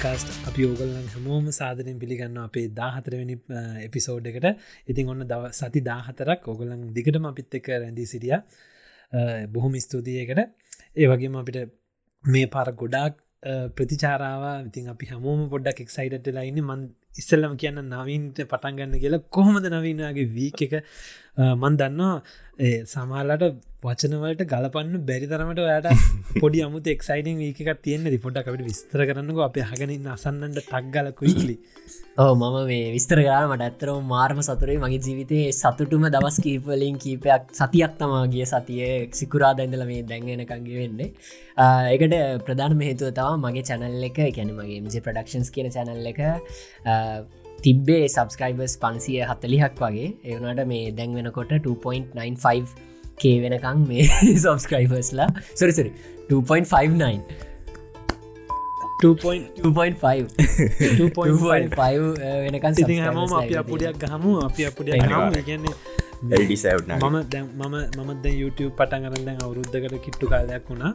[0.00, 3.36] වෙල්කම්පු පෑන්ගල් podcast අපි ඕගල්ලන් හැමෝම සාධනයෙන් පිළිගන්න අපේ දාහතරවැනි
[3.86, 4.46] එපිසෝඩ් එකට.
[4.88, 8.34] ඉතින් ඔන්න දව සති දාහතරක් ඔගොලන් දිගටම අපිත් එක රැඳී සිටිය.
[9.48, 10.40] බොහොම ස්තුතියකට
[10.96, 11.58] ඒ වගේම අපිට
[12.24, 13.14] මේ පාර ගොඩාක්
[13.76, 14.66] ප්‍රතිචාරාව.
[14.66, 16.82] ඉතින් අපි හමෝම පොඩ්ඩක් එක්සයිටට ලයින්න මන්
[17.14, 20.74] ඉස්සල්ලම කියන්න නවීන්ට පටන්ගන්න කියලා කොහොමද නවීනගේ වීක එක?
[21.38, 22.14] මන් දන්නවා
[22.84, 23.44] සමාලාට
[23.82, 25.86] වචනවලට ගලපන්න බැරි තරමට ඔයාට
[26.42, 28.18] පොඩි අමුත එක්සයිටන් වීකක් තියෙන්නේ.
[28.18, 29.40] පොඩ්ඩක්කට විස්තර කරන්නක.
[29.40, 31.56] අප හගනින් අසන්නට ටක්ගලකුයිලි
[32.22, 37.48] ඕ මම මේ විස්තර ගාන මට ඇත්තරම මාර්ම සතුරේ මගේ ජීවිතයේ සතුටුම දවස් කීපලින් කීපයක්
[37.52, 38.82] සතියක් තමාගේ සතිය.
[39.12, 41.08] සිකුරාදැඳල මේ දැන්ගෙනකංගේ වෙන්නේ
[41.94, 44.20] එකට ප්‍රධාන හේතුව තවා මගේ චැනල් එක.
[44.36, 46.20] කැන මගේ මජ ප්‍රඩක්ෂන්ස් කියන චැනල් එක
[47.64, 50.08] තිබ්බේ සබස්ක්‍රයිබර්ස් පන්සිය හත්තලිහක් වගේ.
[50.24, 52.74] ඒවනට මේ දැන් වෙනකොට 2.95
[53.22, 54.08] කේ වෙනකං මේ
[54.44, 55.92] සබස්ක්‍රයිබර්ස්ලා සොරිසරි
[56.30, 57.48] 2.59
[62.44, 62.74] වෙනකන්
[63.06, 64.30] හම අප අපපුඩයක් ගහමු.
[64.46, 65.00] අප අපපුඩිය
[65.48, 65.74] කියන්නේ
[67.00, 70.92] මම දැ මම මමද YouTube පටන් කරන්න අවුරුද්ධකට කිට්ටු කාලයක් වුණා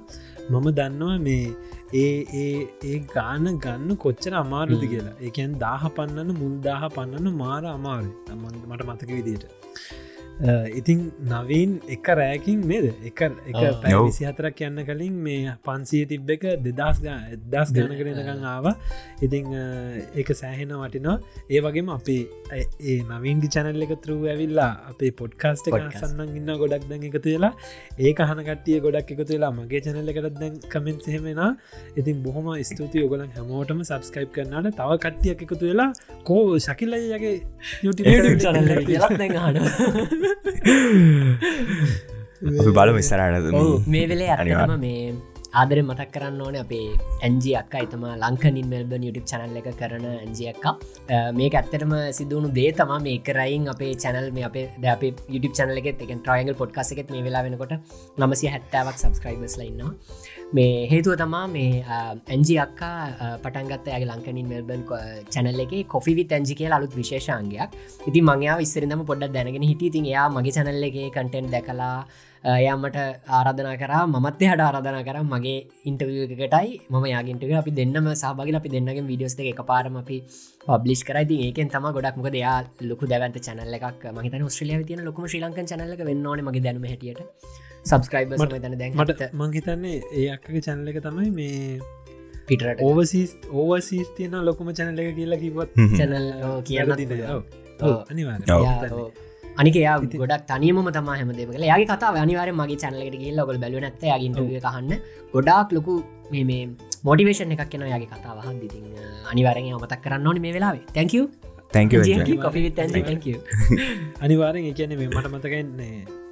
[0.49, 1.45] මම දන්නවා මේ
[1.93, 5.15] ඒ ඒ ඒ ගාන ගන්න කොච්චර අමාරුදි කියලා.
[5.21, 8.11] ඒකැන් දාහ පන්නන්න මුල් දාහ පන්නන්න මාර අමාරු
[8.69, 9.45] මට මතක විදියට
[10.39, 16.43] ඉතින් නවීන් එක රෑකින් මේද එක එක පැවිසි හතරක් යන්න කලින් මේ පන්සිය තිබ්බ එක
[16.59, 16.99] දෙදස්
[17.45, 18.67] දස් ගන කරනකං ආව.
[19.21, 19.47] ඉතිං
[20.13, 21.19] ඒක සෑහෙන වටිනවා.
[21.49, 27.03] ඒ වගේම අපේ ඒ නවීන්ගි චැනල් එක තරු ඇවිල්ලා අපේ පොඩ්කාස්ට සන්නන් ඉන්න ගොඩක් දැන්
[27.03, 27.53] එකතු වෙලා.
[27.99, 31.41] ඒක හනකටිය ගොඩක් එකතු වෙලා මගේ චැනල්ල එකටත් දැන් කමෙන්ත් හෙමෙන
[31.95, 35.89] ඉතින් බොහොම ස්තුති ඔගලන් හැමෝටම සබස්ක්‍රයිප් කරන්නට තව කට්ටියක් එකතු වෙලා
[36.23, 37.33] කෝ ශකිල්ලයගේ
[37.83, 38.85] YouTube චනල්ල
[39.37, 40.23] හන
[42.71, 43.55] බලම ඉස්සරට
[43.87, 44.99] මේ වෙලේ අනිවාම මේ
[45.61, 46.87] ආදර මතක් කරන්න ඕන අපේ
[47.27, 50.73] ඇන්ජි අක්කා එතම ලංකනින් මෙල්බ යුටි චනල් එක කරන ඇන්ජියක්කා
[51.39, 55.81] මේ ඇත්තටම සිදුවුණු දේ තම මේ කරයින් අපේ චැනල් මේ අපේ ද අප YouTube චනල
[55.83, 57.75] එකෙත් එක ට්‍රයිගල් පොඩ්කාස එකෙත් මේ වෙලා වෙනකොට
[58.21, 59.93] නමසි හැට්ටාවක් සබස්ක්‍රයිබස් ලඉන්නවා
[60.55, 62.91] මේ හේතුව තමා මේ ඇන්ජි අක්කා
[63.43, 64.83] පටන්ගත් ඇගේ ලංකනින් මෙල්බන්
[65.33, 67.75] චැනල් එක කොෆිවි ඇන්ජි කියල අලුත් විශේෂන්ගයක්
[68.09, 69.91] ඉති මංයා විස්සරදම පොඩ්ඩ දැනගෙන හිටිය.
[69.95, 71.97] තින් එයා මගේ චැනල්ල එක කටෙන්් දැකලා
[72.43, 72.97] එයමට
[73.37, 75.57] ආරාධනා කර මත් හට ආරාධනා කර මගේ
[75.91, 80.17] ඉන්ටවිය එකටයි ම යාගින්ටක අපි දෙන්නම සහබගල අපි දෙන්නගේ විඩියෝස් එක පාරම අපි
[80.69, 82.57] පබ්ලිස් කරයි ඒකෙන් තම ගොඩක් මොක දෙයා
[82.89, 87.23] ලොකු දැවන්ත චනල්ල එකක් මහිත ස්්‍රලිය තියන ලොකම ශ්‍රී ලංක චනලක වෙන්නවන මගේ දැනුම හැටියට.
[87.85, 91.59] සබස්ක්‍රයිබ තන දැන් මට මංහිතන්නේ ඒ අක්කගේ චැනල එක තමයි මේ
[92.47, 93.31] පිටරට ඕවසිස්
[93.61, 95.69] ඕවසිස් තියන ලොකුම චැනල එක කියලා කිවත්
[95.99, 96.25] චැනල්
[96.67, 96.89] කියන්න
[99.61, 103.85] අනික යා ගොඩක් තනියම තම හැමදේ කළ යාගේ කතා අනිවාර මගේ චනලට කියල්ල ගොල් බැලු
[103.85, 104.03] නැත්ත.
[104.15, 104.91] යගින්ටුව කහන්න
[105.33, 105.93] ගොඩාක් ලොකු
[106.33, 106.61] මේ
[107.07, 108.79] මෝටිවේෂන් එකක් කියෙන යාගේ කතාව හදදි
[109.31, 110.85] අනිවාරෙන් මතක් කරන්න ඕන මේ වෙලාවේ.
[111.75, 111.95] තැංකව
[114.25, 116.24] අනිවාරෙන් එකන මේ මට මතකන්නේ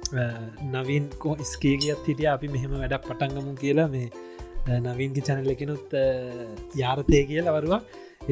[0.76, 2.30] නවීන් කෝ ස්කේගියත් හිටිය.
[2.36, 3.88] අපි මෙහෙම වැඩක් පටන්ගමු කියලා.
[3.96, 4.08] මේ
[4.86, 5.94] නවීන්ගි චැනල එකනුත්
[6.82, 7.82] යාරතය කියලා වරුවක්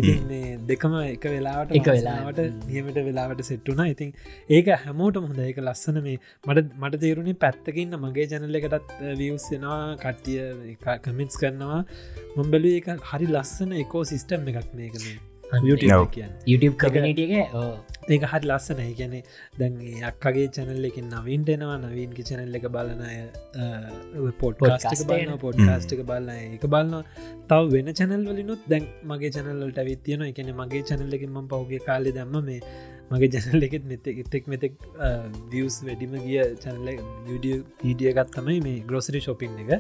[0.01, 0.31] ඉතින්
[0.69, 2.39] දෙකම එක වෙලාවට එක වෙලාවට.
[2.69, 4.15] නියමට වෙලාවට සෙට්ටුනා ඉතින්
[4.57, 6.17] ඒක හැමෝට හොඳ එක ලස්සන මේ
[6.49, 10.77] මට මට තේරුණේ පැත්තකින්න මගේ ජැනල්ල එකටත් වියස්සෙනවා කට්ටිය
[11.09, 11.83] කමිටස් කරනවා.
[12.39, 15.19] මොම්බලු එක හරි ලස්සන එකෝ සිිස්ටම් එකක් මේකනේ
[15.53, 17.43] YouTube කමිටිය
[18.09, 19.15] ඒක හත් ලස්සන ගැන
[19.59, 19.75] දැන්
[20.11, 27.05] අක්කගේ චැනල් එකින් නවින්ටෙනවා නවීන්ගේ චැනල් එක බලනය පොට්කාස්ට බලන්න පොඩ්කාස්ට එක බලන්න එක බලන්න
[27.51, 32.17] තව වෙන චැනල් වලිනුත් දැන් මගේ චැනල්ලට විත්තියන එකන මගේ චැනල් එකින් ම පවගේ කාලෙ
[32.19, 32.61] දම්ම මේ
[33.13, 34.79] මගේ ජැනල් එකෙත් මෙත එතෙක් මෙතෙක්
[35.53, 36.89] වියස් වැඩිම ගිය චැනල
[37.29, 39.73] විඩිය ඊඩියගත් තමයි මේ ග්‍රෝසරි ශොපින් එක.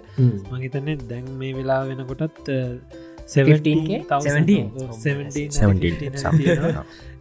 [0.52, 2.52] මහිතන්නේ දැන් මේ වෙලා වෙනකොටත්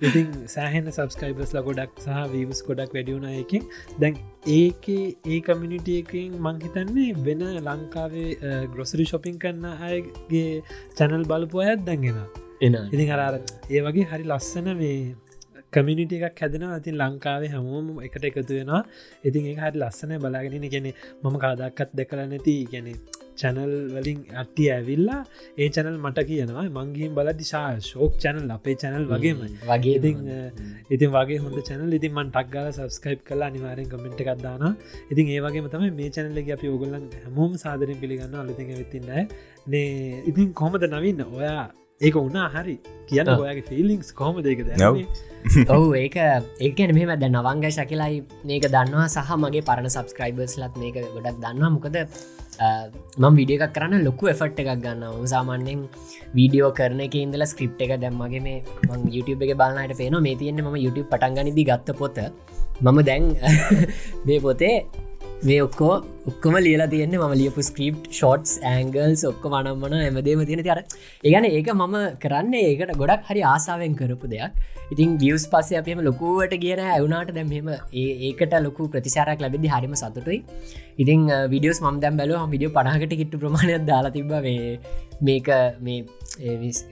[0.07, 3.65] ඉතින් සෑහෙන සබස්කයිබස් ල ගොඩක් සහ වීවස් ගොඩක් වැඩියුණ එකින්.
[4.01, 4.15] දැන්
[4.49, 8.29] ඒක ඒ කමිනිිටියකින් මංහිතන්නේ වෙන ලංකාවේ
[8.73, 10.47] ග්‍රොසරි ශොපින් කරන්න අයගේ
[10.97, 12.23] චැනල් බලපු අයත් දැන්ගෙන
[12.61, 14.97] එන ඉතින් අරාර ඒ වගේ හරි ලස්සන මේ
[15.73, 18.83] කමිනිිට එකක් හැදෙන ඇතින් ලංකාවේ හැමෝම එකට එකතු වෙනවා.
[19.23, 20.87] ඉතින් ඒ හරි ලස්සන බලාගෙන ගැන
[21.23, 22.55] මම කාදක්කත් දෙකල නැති.
[22.71, 22.87] ගැන
[23.41, 25.21] චැනල් වලින් අට්ටිය ඇවිල්ලා
[25.57, 29.97] ඒ චැනල් මට කියනවා මංගින් බල දිශා ශෝක් චැනල් අපේ චැනල් වගේම වගේ
[30.89, 34.65] ඉතින් වගේ හොඳ චැනල් ඉතින් මන් ටක්ගල සබස්කයිප් කලා අනිවාරෙන් කමෙන්ට් එකක්දාන
[35.11, 39.23] ඉතින් ඒවගේ තම මේ චැනල්ලෙ අපි ඔගොලන් හැමෝම සාදරින් පිළිගන්න අලුතින් වෙතින්නෑ
[39.67, 41.21] නේ ඉතින් කොමද නවන්න?
[41.31, 41.63] ඔයා
[42.01, 42.75] ඒක උනා හරි.
[43.09, 44.61] කියන්න ඔයාගේ ෆිලිංස් කොහම දෙක
[45.69, 45.87] ඔවු.
[46.03, 46.17] ඒක
[46.67, 51.71] ඒකන මෙම ද නවංග ශකිලයි මේක දන්නවා සහ මගේ පරණ සබස්ක්‍රයිබර්ස් ලත් මේක ගොඩක් දන්නවා.
[51.75, 51.97] මොකද
[53.17, 55.83] මම විඩිය එකක් කරන්න ලොකු එෆට් එකක් ගන්න සාමාන්‍යෙන්
[56.37, 58.57] වීඩියෝ කරන එක ඉදල ස්ක්‍රප් එක දැම්මගේ මේ
[59.17, 62.19] YouTube එක බලන්නට පේන මේ තියෙන්නේ ම YouTube පටන්ගනිදි ගත්ත පොත.
[62.81, 63.23] මම දැන්
[64.27, 64.75] මේ පොතේ
[65.43, 65.95] මේ ඔක්කෝ
[66.29, 70.61] ඔක්කොම ලියලා තියන්නේ ම ලියපු ස්ක්‍රප් ෂෝට්ස් ඇංගල්ස් ඔක්ක මනම්මන ඇමදේම තියෙන.
[70.67, 70.79] තර
[71.27, 74.59] ඒගන ඒක මම කරන්න ඒකට ගොඩක් හරි ආසාාවෙන් කරපු දෙයක්.
[74.93, 77.71] ඉතින් වියස් පස්සේ අපේම ලොකුවට කියන ඇවුනාට දැමම
[78.29, 80.39] ඒකට ලොකු ප්‍රතිශාරක් ලැබෙදි හරිම සතුටුයි.
[81.03, 81.21] ඉතින්
[81.53, 84.33] විඩියස් මම් දැම් බැලෝ විඩියෝ පණහකට කිට්ටු ප්‍රමාණයක් දාලා තිබ
[85.27, 85.49] මේක
[85.87, 85.99] මේ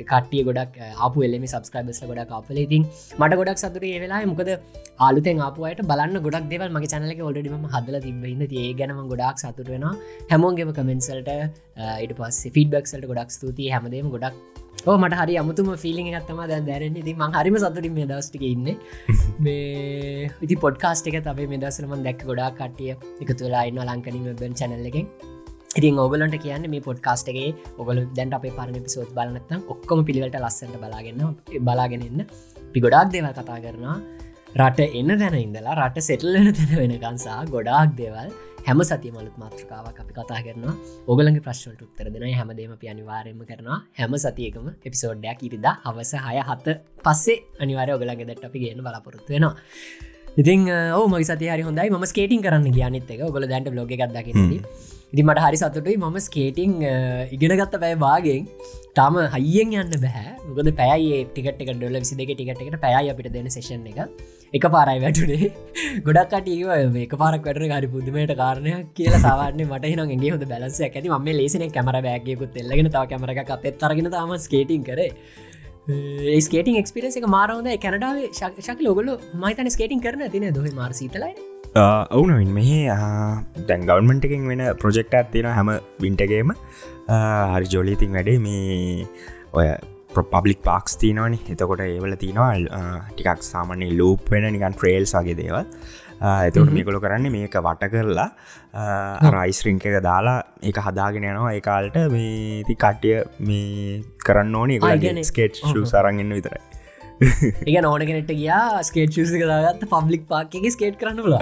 [0.10, 2.84] කටිය ගොඩක් අප එල්ලම සබස්ක්‍රයිබස් ගොඩක් අපල ඉතින්
[3.20, 4.52] මට ගොඩක් සතුර ඒ වෙලා මොකද
[5.00, 9.86] ආලුතෙන් අපට බලන්න ගොඩක් දෙවල් මගේ චනලක ඔල්ඩඩිම හදල තිබන්න ඒ ගැනම ගොඩක් සතුර වෙන
[10.32, 11.30] හැමෝන්ගේම කමෙන්සල්ට
[12.06, 13.72] ඉට පස් ෆිඩබක්සල්ට ගොඩක් ස්තුතියි.
[13.76, 14.36] හැමදේම ගොඩක්
[14.82, 18.70] ඕ මට හරි අමුතුම ෆිලිං එකත්තම දැන් දැරෙන ම හරිම සතුරින් මේ දස්ටික ඉන්න.
[19.46, 24.56] මේ ඉති පොඩ්කාස්ට එක තබේ මේ දසරම දැක් ගොඩා කටිය එකතු වෙලා ඉන්න ලංකනින් බෙන්
[24.62, 25.10] චැනල්ල එකෙන්.
[25.72, 27.50] ඉතින් ඔගලන්ට කියන්න මේ පොඩ්කාස්ටගේ
[27.82, 31.22] ඔගල දැන්ට අපේ පරණ පිසෝත් බලනත්තම් ඔක්කොම පිළිවට ලස්සට බලාගන්න
[31.68, 32.26] බලාගෙනන්න
[32.74, 33.98] පි ගොඩක් දේවල් කතා කරනවා.
[34.58, 38.32] රට එන්න දැන ඉඳලා රට සෙටල්ලන තැන වෙනකන්සා ගොඩාක් දේවල්
[38.70, 40.74] හැම සති මලුත් මාත්‍රකාවක් අපි කතා කරනවා.
[41.12, 43.78] ඔගලගේ ප්‍රශ්වලට උත්තර දෙන හැමදේම අපි අනිවාරයම කරනවා.
[44.00, 46.76] හැම සතියකම එපිසෝඩ්ඩයක් ඉරිද අවස හය හත
[47.06, 49.56] පස්සේ අනිවාරය ඔගලගේ දැට අපි ගන්න බලාපොරොත්තු වෙනවා.
[50.42, 51.90] ඉතින් ඕ මගේ සති හරි හොඳයි.
[51.90, 53.22] ම ස්කේටින් කරන්න ගානත් එක.
[53.36, 54.62] ගොල දැන්ට බ්ලොග ගත්දකිදී
[55.14, 55.98] ඉදි මට හරි සතුටුයි.
[56.04, 56.76] මම ස්කේටිං
[57.36, 58.44] ඉගෙනගත්ත පැය වාගෙන්
[59.00, 63.90] තාම හයියෙන් යන්න බැහැ ගොද පැයි ටිකට ඩොල විසි දෙක ටිකටකට පැයි අපිට දෙන සේෂන්
[63.94, 64.00] එක
[64.58, 65.50] එක පාරයි වැටුනේ.
[66.08, 66.70] ගොඩක් කටීව
[67.06, 71.10] එක පාරක් වැටන හරි පුදුමයට කාරණයක් කියලා සාවාන්නේ මට නගේ හොද බැලස ඇති.
[71.18, 75.12] ම ලේසින කැමර බෑගයකුත් එල්ලගෙන තාව කැමර එකක් අත් තරගෙන තම ස්කේටිං කරේ.
[76.48, 79.08] ස්කේටින් එක්ස්පිරෙන්ස එක මාරවද කැනඩාව ශක ලොගල
[79.44, 81.32] මයිතන ස්කේටින් කරන තින දොහ මාර සීතලයි
[82.18, 82.72] ඔවුනවින් මෙහ
[83.70, 85.70] දැන් ගවන්මට එකින් වෙන ප්‍රජෙක්ට ඇත්තින හැම
[86.04, 86.54] විින්ටගේම
[87.54, 88.40] හරි ජොලිඉතින් වැඩේ.
[88.46, 89.08] මේ
[89.54, 89.68] ඔය
[90.14, 92.54] පබ්ලික් පාක්ස් තිනවන එතකොට ඒවල තිනවා
[93.10, 95.66] ටිකක් සාමනය ලූප් වෙන නිකන් ට්‍රේල්ස් වගේ දේවල්.
[96.48, 98.30] එතකට මේකොල කරන්නේ මේක වට කරලා
[99.36, 100.40] රයිස්රිංක එක දාලා
[100.72, 101.54] එක හදාගෙන යනවා.
[101.60, 103.18] ඒකාල්ට මේ ති කට්ටිය
[103.50, 105.24] මේ කරන්න ඕනේ.
[105.32, 105.62] ස්කේට්
[105.94, 106.62] සරන්ගන්න විතරයි
[107.68, 111.38] එක නෝනගෙනට ගියා ස්කේට් ෂක දාගත්ත පබ්ලික් පාක්ගේ ස්කේට් කරන්න ල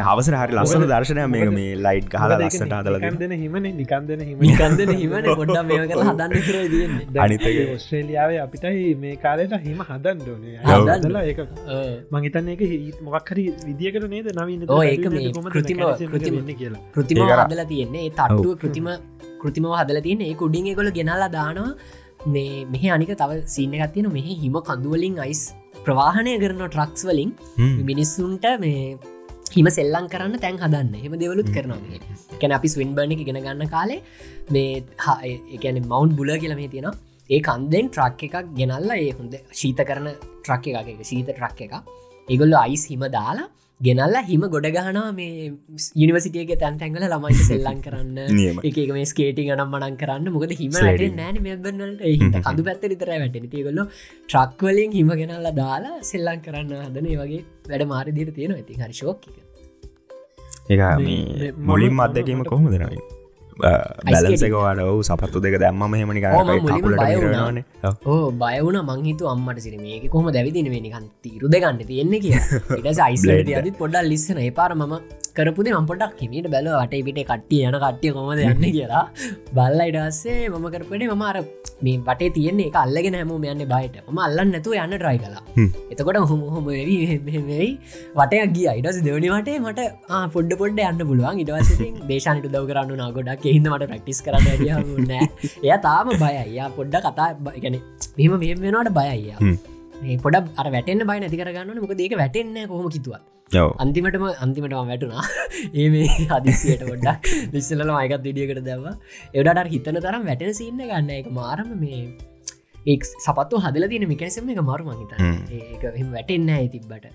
[0.00, 4.94] හවසර හරි ලස්සන දර්ශනය මේ මේ ලයිට් ගහල ලස්සට හදල දෙන හිම නිකන්දන හිම නිකන්දන
[4.94, 5.54] හිම ගොඩ
[6.02, 11.48] හදන්න අනිත ඔස්ට්‍රේලියාව අපිටයි මේ කාලයට හිම හදන් ඩෝන ඒ
[12.14, 12.64] මහිතන්න එක
[13.08, 15.04] මොක්හරි විදිියකට නේද නවන්න ඒක
[15.50, 16.80] කෘතිම කියලා.
[16.92, 18.10] කෘතිම හදල තියෙන්නේ.
[18.10, 18.88] තට්ටුව කෘතිම
[19.40, 20.30] කෘතිම හදල තියන්නේ.
[20.30, 21.70] ඒ කුඩින් ගොල ගෙනල්ලා දානවා
[22.26, 25.42] මේ මෙහ අනික තව සින්න එකක් තියෙන මෙහ හිම කඳුවලින් අයිස්
[25.86, 27.32] ප්‍රවාහණය කරන ට්‍රක්ස් වලින්
[27.90, 28.96] මිනිස්සුන්ට මේ
[29.56, 30.94] හිම සෙල්ලං කරන්න තැන් හදන්න.
[31.04, 31.98] හෙම දෙවලුත් කරනවා
[32.40, 34.00] කැන අපි ස්වින් බර්ණ එක ගෙන ගන්න කාලේ
[34.54, 34.82] මේ
[35.56, 36.88] එකන මවන්් බුල කියල මේ තියෙන
[37.30, 40.08] ඒ කන්දෙන් ට්‍රක් එකක් ගෙනල්ලා ඒ හොඳ ශීත කරන
[40.46, 41.74] ට්‍රක් එක ශීත ට්‍රක් එක
[42.28, 43.48] ඒගොල්ල අයිස් හිම දාලා
[43.80, 45.46] ගෙනල්ලා හිම ගොඩ ගහනා මේ
[45.96, 48.18] යනිවසිටියගේ තැන් තැන්ගල ළමයිට සෙල්ලං කරන්න.
[48.68, 50.30] එක මේ ස්කේටි ගනම් මනන් කරන්න.
[50.30, 50.76] මොකද හිම
[51.16, 52.04] නෑන මෙබනට
[52.46, 53.82] කඳු පැත්ත විතර වැටෙන තියගොල්ල
[54.28, 59.28] ට්‍රක්වලින් හිම ගෙනල්ලා දාලා සෙල්ලං කරන්න හදන වගේ වැඩ මාරි දිර තියෙන ඇති හරි ශෝක
[60.70, 63.02] ඒ මුලින් අත්දැකීම කොහොම දෙනයි
[63.56, 67.60] බැලසකවාට ඔව සපත්තු දෙක දැම්ම හෙමනි න
[68.06, 72.34] ඕ බයවුන මංහිතු අම්මට සිර මේක කොම දැවිදින නිකන් තීරු දෙගන්න තියෙන්නේ කිය
[72.80, 74.94] ඉට අයිස්ලට අදි පොඩ්ඩල් ලිස්සන පාර ම
[75.38, 79.04] කරපුද ම පොඩක් හිමට බැල අට පිට කට්ටිය යන කට්ටිය කොමද යන්න කියලා.
[79.56, 81.36] බල්ල ඉඩස්සේ මම කරපටේ මමාර
[81.86, 83.96] මේ වටේ තියන්නේ එක අල්ලගෙන හැම යන්න බයිට.
[84.14, 85.42] ම අල්ලන්න නැතුව යන්න ට්‍රයි කලා
[85.92, 87.70] එතකොට හොම හොම වෙයි
[88.18, 88.68] වටයක් ගිය.
[88.80, 89.88] ඉඩස් දෙවනි වටේ මට
[90.36, 91.42] පොඩ්ඩ පොඩ්ඩ යන්න පුළුවන්.
[91.44, 91.70] ඉඩවස
[92.10, 95.28] දේශානට දව කරන්න නාගොඩක් එහිද මට ප්‍රක්ටිස් කරන්න නෑ
[95.66, 97.30] එය තාම බය අයියා පොඩ්ඩ කතා
[97.64, 97.78] ගැන
[98.18, 102.88] මෙම මෙම වෙනවාට බය අයියා පොඩ අර වැටෙන් බයි නැති කරගන්න මොක ඒක වැටෙන්න කොහොම
[102.96, 103.14] කිතුව
[103.78, 105.24] අන්තිමටම අන්තිමටම වැටුනා
[105.80, 108.86] ඒ මේ හදිසියට පොඩ්ඩක් ලිස්සල මයකත් විඩියකට දැව
[109.34, 111.10] එවඩට හිතන තරම් වැටෙන සින්න ගන්න.
[111.12, 112.00] එක මාරම මේ
[112.86, 115.14] ඒ සපත්තු හදල තින මිකැසම එක මරු මහිත
[115.52, 117.06] ඒක වැටෙන්න ඇ තිබ්බට.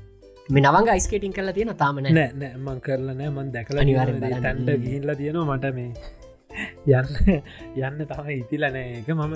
[0.50, 5.57] මේ නවංග යිස්කේටින් කරලා තියෙන තාමන නෑ මං කරලනෑ මන් දැකල නිවාර තැන්ට ගිහිල්ල තියෙනවා
[5.57, 5.89] මට මේ
[6.91, 7.10] යන්න
[7.79, 9.36] යන්න තම ඉතිලනෑ එක මම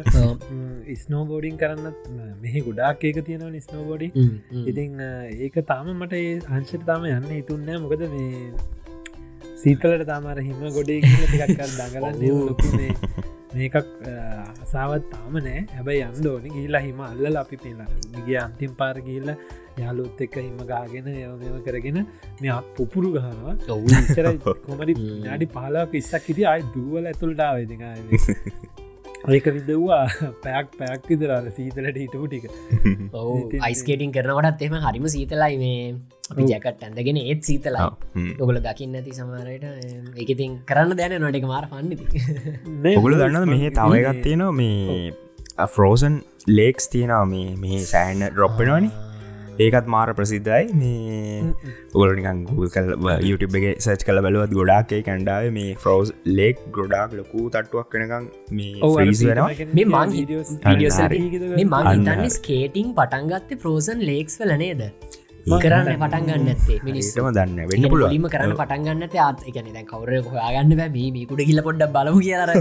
[1.03, 1.91] ස්නෝබෝඩිං කරන්න
[2.41, 4.09] මෙහි ගොඩාක් ඒක තියෙනවා ස්නෝබෝඩි
[4.65, 5.03] ඉතිං
[5.39, 8.41] ඒක තාම මට ඒ අංශට තාම යන්න ඉතුන්නෑ මොකද මේ
[9.57, 12.91] සීතලට තාමර හිම ගොඩේ දඟලන්න ලොකුනේ
[13.53, 13.75] මේකක්
[14.63, 15.59] අසාවත් තාම නෑ.
[15.73, 17.89] හැබැයි අන්දෝනි ගීලා හිම අල්ල අපි පේලා
[18.25, 19.29] ගිය අන්තිම් පාර ගිල්ල
[19.77, 21.99] යාලුත් එක්ක හිම ගාගෙන යම කරගෙන
[22.41, 23.55] මෙ පුපුරු ගහනවා.
[24.09, 24.27] චර
[24.65, 27.77] කොමරි නාඩි පාලාක ඉස්සක් හිට අයි දුවල ඇතුළටාවේදි
[29.25, 30.01] ඒක විදවා
[30.43, 32.45] පැයක් පැයක් විදරල සීතලට හිටපු ටික.
[33.61, 35.95] අයිස්කේටින් කරනවටත් එම හරිම සීතලයි මේ.
[36.31, 37.87] අපි ජැකට් ඇඳගෙන ඒත් සීතලා
[38.43, 44.21] ඔගල දකින්න ඇති සමාරයට එකතින් කරන්න දැන නොට එක මාර පන්නති ඔගුල දන්න මෙහ තවයගත්
[44.27, 44.51] තියෙනවා?
[44.53, 47.25] මේ ෆ්‍රෝසන් ලේක්ස් තියෙනවා.
[47.25, 49.12] මේ මේ සෑන්න ඩොප්පෙනවානේ
[49.59, 50.65] ඒකත් මාර ප්‍රසිද්ධයි.
[50.73, 51.53] මේ
[51.93, 57.97] ඔගලනිකන් කල් YouTube එක සච් කල බලවත් ගොඩාක්ේ කැන්ඩාව මේ ෆ්‍රෝස් ලෙක් ගොඩාක් ලොකු තට්ටුවක්
[57.97, 58.73] වෙනකම් මේ
[61.55, 64.81] මේ මං ස්කේටිං පටන්ගත්ත ෆ්‍රෝසන් ලේක්ස් වල නේද
[65.63, 70.11] කරන්න පටන් ගන්න ඇත්තේ මිනිස්සම දන්න වෙන්න පුළුවීම කරන්න පටන් ගන්න ආත් එකන දැන් කවර
[70.27, 70.89] හොයාගන්න බෑ.
[71.17, 72.51] මීකුට හිල පොඩ්ඩ බලමු කියර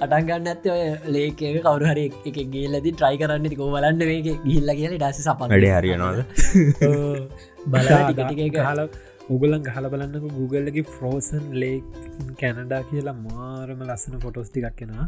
[0.00, 0.82] පටන් ගන්න ඇත්ත ඔය
[1.16, 3.44] ලේක කවරු හරි එක ගේල්ලදි ට්‍රයි කරන්න.
[3.60, 6.18] කෝ බලන්න වේක ගිල්ල කියල ඩස සපට හරියනවාද?
[7.72, 7.86] බල
[8.68, 8.80] හල
[9.34, 10.24] උගලන් ගහල බලන්නක.
[10.38, 11.84] Googleලගේ ෆ්‍රෝසන් ලේක්
[12.40, 15.04] කැනඩා කියලා මාරම ලස්සන ෆොටෝස්ටිකක් කෙනා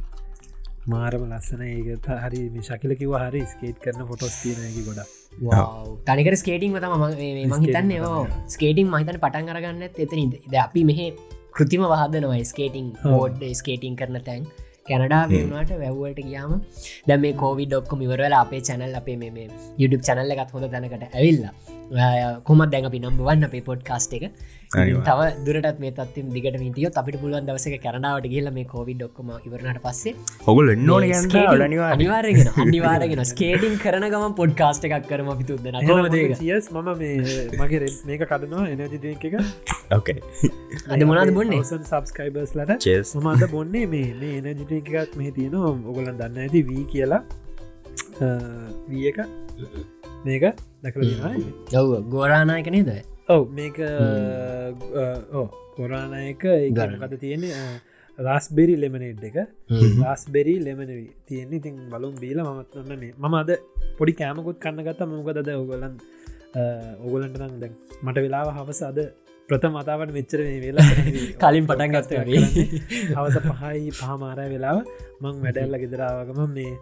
[0.90, 5.06] මාරම ලස්සන ඒගත හරි මිශකිල කිව හරි ස්කේට් කරන ෆොටෝස් තියනකි ගොඩා
[6.08, 7.04] තනිකර ස්කේටිං තම
[7.52, 11.00] මහිතන්න ඕ ස්කේටිං මහිතන පටන් කරගන්න එතන ද අපි මෙහ
[11.56, 14.44] කෘතිම වහදනවා ස්කේටිං හෝඩ් ස්කේටිං කරන තැන්.
[14.88, 16.52] කැනඩා වුණට වැැව්වට ගියාම
[17.08, 19.46] දැ මේ කෝවි ඩොක්කොම ඉවරල අපේ චැනල් අපේ මේ
[19.80, 21.52] YouTube චැනල්ල එකත් හොඳ තැනකට ඇවිල්ලා.
[22.48, 24.24] කොමත් දැඟ අපි නම්බවන්න අපේ පොඩ් කාස්ට එක
[24.72, 29.80] තව දුරටත් මේ තත්ම දිගට මිටිය අපිට පුළුවන් දවසක කරනාවට කියල මේ කෝවි ඩොක්කම ඉවරනට
[29.82, 30.14] පස්සේ
[30.46, 30.98] හොගල එන්නෝ
[31.88, 35.68] අනිවාරගෙන අනිවාරගෙන ස්කේටින් කරන ගම පොඩ්කාස්ට එකක් කරම පිතුද
[36.42, 39.36] සියස් මම මේ මගේ මේක කඩනවා එනජි එක.
[39.90, 40.18] ඕකේ
[40.88, 41.62] අද මොනාද බොන්නේ?
[41.64, 42.78] සබස්කයිබර්ස් ලට.
[42.80, 45.72] චේස් මද බොන්නේ මේ මේ එනජිට එකක් මේ තියෙනවා.
[45.86, 47.22] ඔගලන් දන්න ඇති වී කියලා.
[48.90, 49.18] වී එක.
[50.24, 50.44] මේක
[50.82, 51.02] දැකල
[52.08, 53.42] ගෝරානායක නේද ඔව.
[53.58, 53.78] මේක
[55.76, 56.44] කොරාණයක
[56.78, 57.44] ගරකත තියෙන
[58.18, 59.36] රස්බෙරි ලෙමනේට් එක.
[60.02, 61.58] රස්බෙරි ලෙමනවී තියෙන්නේ.
[61.60, 63.50] ඉතින් බලුම් බීල මත් ඔන්න මේ ම අද
[63.98, 65.00] පොඩි කෑමකුත් කන්න ගත්ත.
[65.10, 65.94] මොකදද ඔගලන්
[67.06, 67.74] ඔගලන්ට නම් දැන්
[68.04, 68.98] මට වෙලාව හවස අද
[69.48, 70.88] ප්‍රථම අතාවට මෙච්චර වෙලා
[71.42, 72.12] කලින් පටන් ගත්ත
[73.16, 74.78] හවස පහයි පහමාරය වෙලාව.
[75.22, 76.72] මං වැඩැල්ල ගෙදරාවගම මේ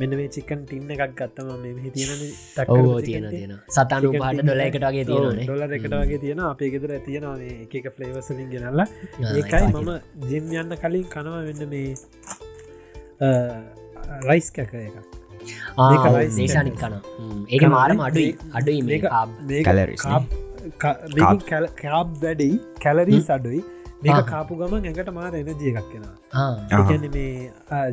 [0.00, 2.20] මෙන්න මේ චිකන් ටින්න එකක් ගත්තම මේ තියෙන
[3.08, 7.36] තියෙන තියෙන සතනු පාට ඩොල එකට වගේ තියෙන ඩොල එකට වගේ තියෙන අපේ ගෙදර තියෙනවා
[7.78, 8.88] එක ෆ්ලේවසලින් ගෙනල්ලා.
[9.36, 9.90] ඒකයි මම
[10.30, 11.90] ජිම් යන්න කලින් කනවා වෙන්න මේ
[14.28, 14.96] රයිස් කැක එකක්.
[16.38, 16.94] දේශානික් කන
[17.48, 18.30] ඒක මාරම අඩුයි.
[18.58, 18.98] අඩුයි මේ
[21.84, 22.50] කාබ් වැඩි
[22.84, 23.60] කැලරී සඩුයි
[24.04, 26.04] මේක කාපු ගමන් ඇඟට මාර එනජිය එකක් කෙන
[26.78, 27.32] එකන මේ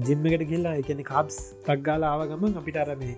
[0.07, 1.37] ජිම්මකට කියල්ලා එකන කාබ්ස්
[1.67, 3.15] තක්ගාල ආව ගමන් අපිට අර මේ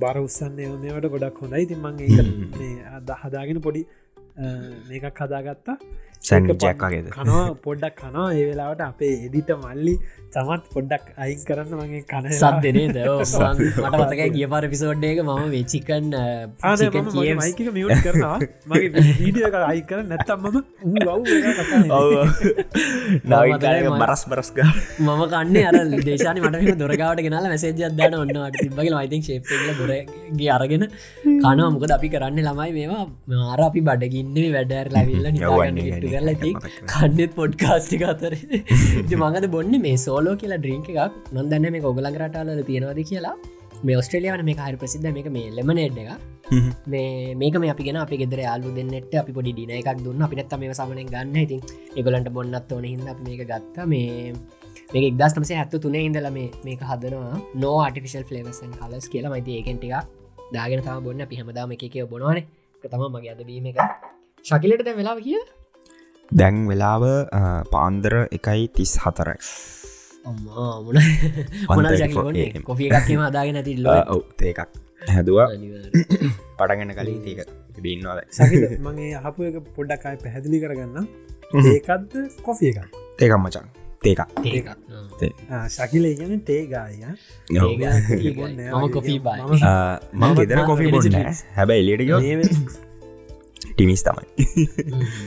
[0.00, 1.66] බර උත්සන්නේ මේවට ගොඩක් හොඳයි.
[1.66, 2.08] තින්මන්ගේ
[3.22, 3.82] හදාගෙන පොඩි
[4.88, 5.76] මේකක් හදාගත්තා.
[6.26, 8.26] සැන්ජක්කගේද කනවා පොඩ්ඩක් කනවා.
[8.38, 9.94] ඒ වෙලාවට අපේ එඩිට මල්ලි
[10.34, 12.98] තමත් පොඩ්ඩක් අයින් කරන්න මගේ කන සත්දනේ ද
[13.82, 16.06] මට මතකයි ගිය පාර පිසෝඩ්ඩේක මම වෙචිකන්
[17.42, 18.38] මයික මියුට කරනවා.
[18.70, 20.56] මගේ අයි කර නැත්තම්මම
[24.02, 24.58] බරස් බරස්ක
[25.06, 25.76] මම කන්නේ අර
[26.08, 31.68] දේශාන මට දොරගාවට ගෙනල මැසේජ දන්න ඔන්නට තිබගේ මයිතින් ශේප්ල දොරගේ අරගෙන කනවා.
[31.74, 33.04] මොකද අපි කරන්න ළමයි මේවා.
[33.42, 33.80] මාර අපි
[34.22, 35.78] බඩගින්නේ වැඩර් ලැවිල්ල නිගන්න
[36.12, 36.50] කරලා ති
[36.92, 38.34] කන්නෙත් පොඩ්කාස්ටික අතර.
[39.22, 41.18] මඟද බොන්න මේ සෝලෝ කියලා ඩ්‍රිංක එකක්.
[41.36, 43.34] නොදන්න මේ ගොගලන් රටාලල තියෙනවාද කියලා.
[43.86, 45.10] මේ ඔස්ට්‍රලියාවන මේ හරි ප්‍රසිද්ධ.
[45.18, 46.10] මේක මේ ලෙමනේඩ් එක
[46.94, 50.24] මේ මේක මේ අපි ගෙන අපි ගෙදර යාලු දෙන්නට අපි පොඩි ඩින එකක් දුන්න.
[50.28, 51.36] අපිනත් මේ සමන ගන්න.
[51.44, 51.60] ඉතින්
[51.98, 53.76] එගලන්ට බොන්නත් ඕන හිද මේක ගත්ත.
[53.92, 54.32] මේ
[54.94, 57.38] මේ එක්දස්නමසේ හැත්තු තුනේ ඉඳල මේ මේක හදනවා.
[57.62, 59.34] නෝ ආටිෆිශල් ෆලේවසන් කලස් කියලා.
[59.36, 59.94] මයිති ඒකෙන්ටික
[60.56, 61.30] දාගෙන තම බොන්න.
[61.30, 62.44] පිහමදාම එක කිය බොනවානේ
[62.90, 63.78] තම මගේ අද බීම එක.
[64.44, 65.40] ශකිලට දැ වෙලාව කිය
[66.32, 67.02] දැන් වෙලාව
[67.74, 69.38] පාන්දර එකයි තිස් හතරයි
[72.88, 73.74] එකක්ම අදාගෙන ඇති
[74.50, 74.60] ඒකක්
[75.12, 75.46] හැදවා.
[76.58, 77.40] පටගන්න කලින් ඒක
[77.84, 78.20] බින්නවාද
[78.88, 81.06] මගේ හපු එක පොඩ්ඩක්කායි පැහැදිලි කරගන්න
[81.74, 82.12] ඒකත්ද
[82.48, 82.82] කොෆිය එකක්?
[83.22, 83.66] ඒකම් මචන්
[84.02, 84.20] තේක
[85.70, 86.94] ශකිල ගැන තේගාය
[87.50, 89.18] මම කොෆී
[90.20, 91.20] මම ගෙදර කොෆී බොන්න
[91.52, 92.90] හැබැයි එලියට
[93.64, 94.26] ටිමිස් තමයි.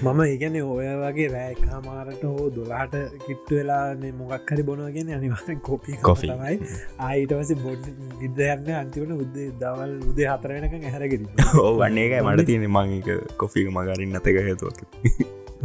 [0.04, 5.98] මම ඉගැන ඔය වගේ රෑ කාමාරට හෝ දොලාට කිට්ටු වෙලා මොගක් හරි බොනගෙන අනිවාර කොපි
[6.02, 6.58] කොෆිමයි
[7.00, 7.88] ආයිටවස බොඩ්
[8.22, 11.24] ඉදයන්න අන්තිවට උද්දේ දවල් උදේ හතරෙනක හැරගෙර
[11.56, 14.86] ඕ වන්නේ එක මට තියෙන මංක කොෆික මගරින් නතක හතුවක්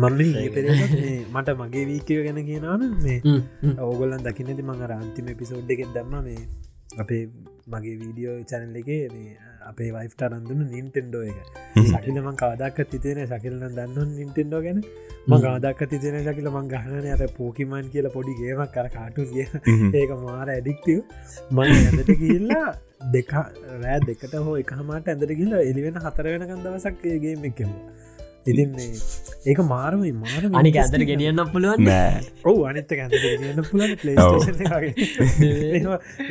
[0.00, 3.18] මම මට මගේ වීකය ගැන කියනවන මේ
[3.80, 6.42] ඕගොල්ලන් දකිනති මඟ රන්තිම පිසෝඩ් එකෙත් දම්ම මේ
[6.98, 7.22] අපේ
[7.66, 9.36] මගේ වීඩියෝ චැනල් එකේ මේ
[9.70, 11.38] අපේ වයිෆ්ට අරන්දුන්න නින්ටෙන්ඩෝ එක.
[11.86, 14.80] සකිලමං කාදක් තිතෙන සකිලන දන්න නින්ටෙන්ඩෝ ගැන?
[15.28, 19.46] මගාදක් තිතෙන සකිල මං ගහන අර පෝකිමන් කියලා පොඩි ගේමක් කර කාටු කිය
[19.94, 21.00] ඒක මාර ඇඩික්ටව
[21.50, 22.70] මං ඇඳට කියල්ලා
[23.12, 23.32] දෙක
[23.76, 28.09] රෑ දෙකට හෝ එක හමට ඇඳට කියල්ලා එලිවෙන හතර වෙනකන් දවසක්ගේ මෙක්කෙවා
[28.46, 28.72] ඉතින්
[29.46, 31.88] ඒක මාරම මාර අනික ඇතර ගෙනියන්න පුළුවන්
[32.50, 33.92] ඔහු අනිත ගෙනියන්න පුලන්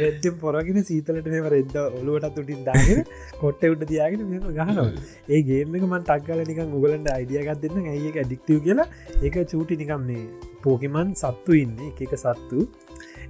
[0.01, 3.05] රෙද්දම් පොරගෙන සීතලට මෙම රෙද්ද ඔලුවට තුටින් දාගෙන
[3.41, 4.89] කොට්ට උට දයාගෙන මෙම ගහනවා.
[5.29, 8.87] ඒ ගේම එක මන් ටක්ගල නිකන් උගලන්ට අයිඩියගත් දෙන්න ඇඒක ඩික්ටව කියලා?
[9.21, 10.25] ඒක චූටි නිකම්න්නේ
[10.65, 11.77] පෝකිමන් සත්තු ඉන්න.
[11.89, 12.65] එක සත්තු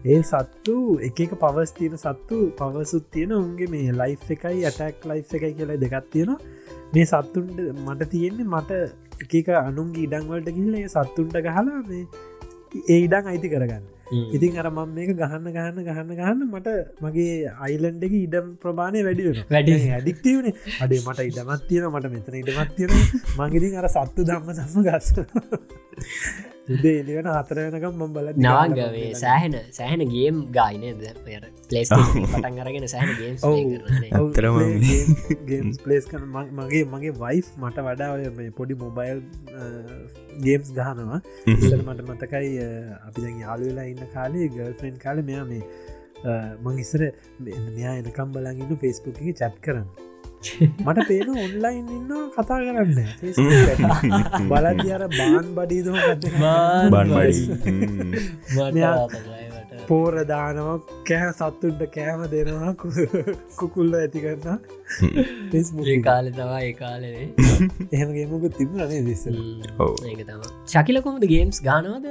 [0.05, 5.53] ඒ සත්තු එක පවස් තියෙන සත්තු පවසුත් තියෙන උන්ගේ මේ ලයි් එකයි ඇටක් ලයි් එකයි
[5.57, 6.39] කියලා දෙගත් තියෙනවා.
[6.93, 8.71] මේ සත්තුන්ට මට තියෙන්නේ මට
[9.37, 12.03] එකක අනුන්ගේ ඉඩංවලට කිල්ල සත්තුන්ට ගහලා මේ
[12.87, 13.83] ඒ ඉඩං අයිති කරගන්න.
[14.35, 16.69] ඉතින් අර මම මේක ගහන්න ගහන්න ගහන්න ගහන්න මට
[17.05, 19.75] මගේ අයිලන්ඩ එක ඉඩම් ප්‍රමාණය වැඩිවෙන වැඩි.
[19.97, 20.53] ඇඩික්ටවනේ
[20.85, 22.95] අඩේ මට ඉඩමත් තියෙන මට මෙතන ඉඩමත් තියෙන
[23.41, 25.09] මගේතින් අර සත්තු දම්ම සම්ම ගස්ස
[26.73, 31.03] උදේ එලිවෙන හතර වෙනකම් මම් බල නවන්ගවේ සෑහෙන සෑහෙන ගේම් ගායිනද
[31.69, 33.38] පලේස් පටන් අරගෙන සෑහන ගේම්
[35.45, 36.09] ගේම්ස් පලේස්
[36.59, 39.23] මගේ මගේ වයිෆ් මට වඩා මේ පොඩි මොබයිල්
[40.39, 41.21] ගේම්ස් ගහනවා.
[41.53, 42.51] ඉසල මට මතකයි
[43.01, 45.63] අපි යාලුවෙලා ඉන්න කාලේ ගල්ෆෙන් කාල මෙයා මේ
[46.59, 47.07] මං ඉස්සර
[47.41, 50.08] මෙයා එනකම් බලගන්න ෆෙස්බුක් එක චැට් කරන්න
[50.86, 53.00] මට පේන ඔන්ලයින් ඉන්න කතා කරන්න.
[54.50, 55.96] බලදි අර බාන් බඩීදම
[59.89, 60.69] පෝරදානව
[61.08, 62.74] කෑ සත්තුන්ට කෑම දෙනවා
[63.60, 67.25] කුකුල්ල ඇති කරන්න කාල තවා ඒ කාලනේ
[67.93, 69.17] එහෙමගේමක තිබුණනේ
[70.25, 72.08] තම ශකිල කොමද ගේම්ස් ගානවද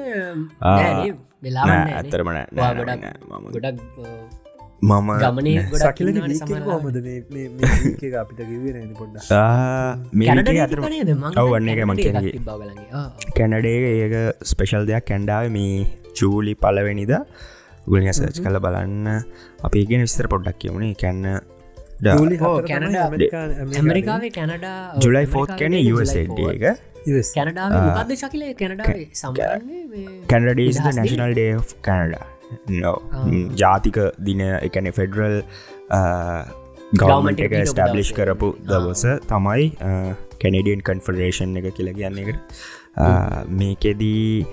[1.45, 2.39] වෙලා ඇතරමන
[3.55, 3.81] ගොඩක්
[4.79, 6.09] මම ගමනේ සකිල
[6.67, 6.97] හොමද
[8.23, 8.41] අපිට
[11.43, 11.97] ඔවන්න එක මං
[13.39, 14.15] කැනඩේ ඒක
[14.51, 15.05] ස්පෙෂල් දෙයක්.
[15.11, 17.13] කැන්ඩාව මේ චූලි පලවෙනිද
[17.91, 19.07] ගුලිය සච් කල බලන්න.
[19.67, 21.27] අපි ගෙන විස්තර පොඩ්ඩක් කියමුණේ කැන්න
[23.83, 25.75] ඇමරිකාවේ කැනඩා ජුලයි ෆෝත් කැන
[26.55, 26.65] එක.
[27.37, 27.67] කැනඩා
[28.23, 28.43] ශකිල?
[30.31, 30.55] කැනඩා
[30.99, 31.53] නැශනල් ඩේ
[31.89, 32.27] කැනඩා
[33.57, 35.37] ජාතික දින එකන ෆෙඩරල්
[36.95, 39.71] ගවමට එක ස්ටබ්ලිෂ් කරපු දවස තමයි
[40.39, 42.41] කැනඩියන් කන්ෆරේෂන් එක කියලා කියන්න එකට
[43.53, 44.45] මේකෙදී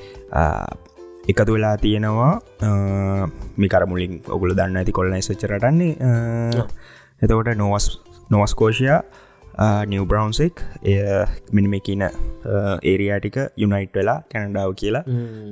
[1.28, 2.34] එකතු වෙලා තියෙනවා
[3.58, 5.94] මිකර මුලින් ඔගුල දන්න ඇති කොල්න සච්චරටන්නේ
[7.22, 7.88] එතකොට නොවස්
[8.30, 9.00] නොවස්කෝෂයා
[9.86, 11.00] නිව බ්‍රවන්සෙක් එය
[11.52, 12.04] මිනිම කියන
[12.84, 15.04] ඒරයාටික යුනයිට් වෙලා කැනඩාව කියලා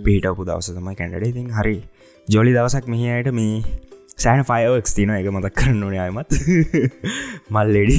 [0.04, 1.78] පිහිටපු දවස තමයි කැනඩ ඉතින් හරි
[2.28, 3.64] ජොලි දවසක් මෙහයට මේ
[4.16, 6.32] සෑන ෆයෝක්ස් තින එක මතක් කරන්න ඕන අයමත්
[7.56, 7.98] මල්ලෙඩි.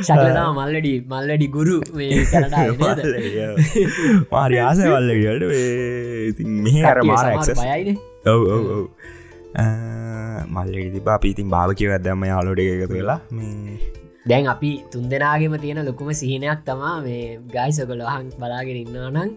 [0.00, 1.76] ශකලතා මල්ලඩි මල්ලඩි ගුරු
[4.32, 8.00] මාරි ආස වල්ලඩට මෙහ අර මාර බයයින.
[8.26, 8.84] ඔව ඔව ඔව.
[10.48, 13.20] මල්ලෙඩි තිබා පීතින් භාවකව ඇදම යාලොඩ එකතු වෙලා
[14.26, 19.30] දැන් අපි තුන් දෙනාගේම තියෙන ලොකුම සිහිනයක් තමා මේ ගයිසකොල හන් බලාගෙන ඉන්නවා නං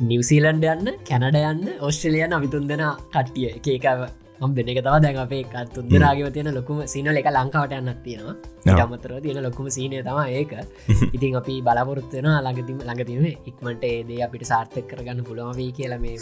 [0.00, 2.82] නිවසීලන්ඩ යන්න කැනඩ යන්න ඔස්ට්‍රලියන් අමිතුන් දෙෙන
[3.12, 3.48] කට්ටිය.
[3.52, 4.08] එකකව
[4.40, 8.34] ම් දෙන එක තව දැන් අපේ තුන් දෙනාගම තියෙන ලොකුම සිනල එක ලංකාවට යන්නක් තියෙනවා.
[8.68, 10.52] ගමතර තියෙන ලොකුම සීනය තම ඒක.
[11.16, 16.14] ඉතින් අපි බලාපොරත්වයෙන ළඟතිම ළඟතිම ඉක්මට ඒදේ අපිට සාර්ථක කරගන්න පුළුවන්වී කියල මේ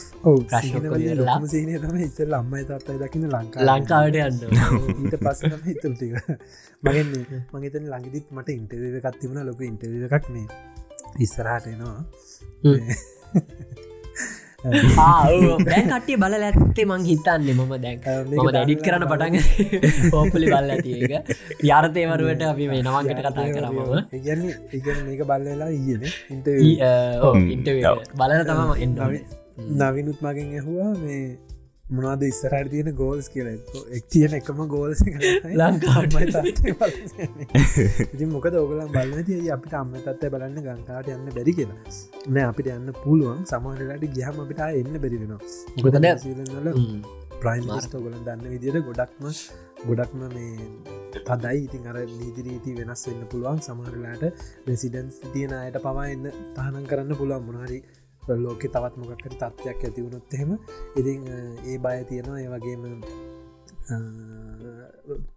[2.01, 4.41] ඉස්සල් අම්මයි තත්තයි දකින ලංකා ලංකාවට යන්න
[5.03, 6.13] ඊට පස්සම හිතුටික
[6.85, 7.15] මගෙන්
[7.55, 10.47] මගේතන ළඟදිත් මට ඉන්ටව එකක් තිබුණ ලොක ඉන්ටව එකක් මේ
[14.59, 17.99] ඉස්සරහටනවා දැන් කට්ටිය බල ඇත්තේ මං හිතන්නේ මම දැන්.
[18.37, 19.37] ම දැඩිත් කරන්න පටන්
[20.13, 21.13] ඕපලි බල්ල ඇතික
[21.63, 23.45] යාරතේවරුවට අපි මේ නවන්කට කතා
[24.73, 26.49] ඉග මේක බල්ලලා ඊයන ඉන්ට
[28.17, 28.97] බලන තම එන්න
[29.77, 31.23] නවිනුත් මගෙන් ඇහවා මේ
[31.97, 33.47] මොනාද ඉස්සරට තියෙන ගෝල්ස් කියල?
[33.97, 35.01] එක් තියෙන එකම ගෝල්ස්
[35.61, 36.17] ලංකාට
[38.35, 39.31] මොකද ඔගලන් බලන්න?
[39.55, 41.79] අපිට අම්ම තත්ත බලන්න ගංකාට යන්න බැරි කියලා?
[42.35, 43.41] නෑ අපිට යන්න පුළුවන්.
[43.53, 45.41] සමානලට ගහම අපිට එන්න බැරිවෙනවා
[45.79, 45.97] මොකද
[47.43, 49.25] ප්‍රයිම්ස්ට ගොලන් දන්න විදියට ගොඩක්ම
[49.89, 50.55] ගොඩක්ම මේ
[51.27, 51.59] තදයි.
[51.67, 53.59] ඉතින් අර නීතිරීති වෙනස් වෙන්න පුළුවන්.
[53.69, 54.25] සමහරලාට
[54.69, 57.45] රෙසිඩන්ස් තියෙන අයට පවා එන්න තහනම් කරන්න පුළුවන්.
[57.49, 57.79] මොනාරි
[58.45, 60.51] ලෝක තවත් මොකක්කට තත්ත්වයක් ඇතිවුණොත් එහෙම
[61.01, 61.21] ඉතින්
[61.71, 62.39] ඒ බය තියෙනවා.
[62.45, 62.83] ඒ වගේම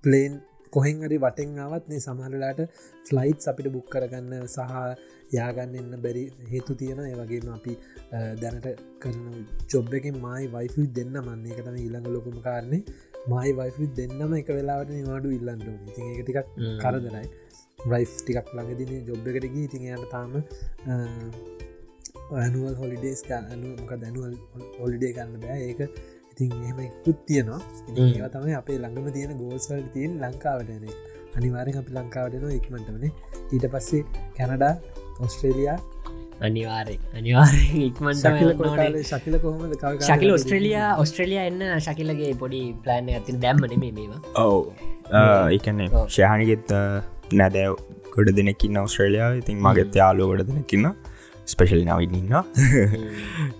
[0.03, 0.33] ප්ලේන්
[0.73, 2.61] කොහෙන් හරි වටෙන්ආවත් මේ සමහරලාට
[3.07, 4.73] ෆ්ලයිට් අපිට බුක් කරගන්න සහ
[5.37, 7.73] යාගන්න එන්න බැරි හේතු තියෙන ඒවගේම අපි
[8.41, 8.67] දැනට
[9.03, 12.79] කරන ජොබ් එක මයි වයිෆි දෙන්න මන්නේ එකතම ඊළඟ ලොකුම කාරණය
[13.33, 16.47] මයි වයිෆි දෙන්නම එක වෙලාවට නිවාඩු ඉල්ලන්ට ඉතින් එක ටිකක්
[16.83, 17.27] කරදරයි.
[17.91, 20.33] රයිෆ් ටිකක් ළඟදින ජොබ් එකටගී ඉතින් යට තාම
[22.39, 24.35] ඇනුවල් හොලිඩේස් අනු මොක දැනුවල්
[24.81, 25.59] හොලිඩේ ගන්න බෑ.
[25.69, 25.79] ඒක
[26.31, 27.61] ඉතින් එහෙම කුත් තියනවා.
[27.97, 30.85] ඒවා තමයි අපේ ළඟම තියෙන ගෝල්ස්වල් තියෙන් ලංකාවටන
[31.37, 33.11] අනිවාරෙන් අපි ලංකාවටන ඉක්මටමනේ
[33.53, 34.03] ඊට පස්සේ
[34.37, 34.73] කැනඩා
[35.19, 35.77] ඔස්ට්‍රේලයා
[36.41, 39.75] අනිවාරය අනිවාරෙන් ඉක්මට ශකිල කොහොමද?
[40.01, 44.21] ශකිල ඔස්ට්‍රලියයා ඔස්ට්‍රලියයා එන්න ශකිලගේ පොඩි ප්ලෑන් ඇතින් දැම්මන මේවා.
[44.35, 44.73] ඔව.
[45.51, 46.75] ඒකන්නේ ශයහනිගෙත්
[47.33, 47.75] නැදැව්
[48.15, 50.87] ගොඩ දෙනෙකින්න ඔස්ට්‍රේලියයා ඉතින් මගෙත් යාලෝ ගොඩ දෙනෙකින්න
[51.53, 52.33] ස්පෙශලි නවින්න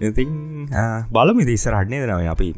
[0.10, 0.34] ඉතින්
[1.16, 2.50] බලම ඉතිස්සරහටනේ දෙනව අපි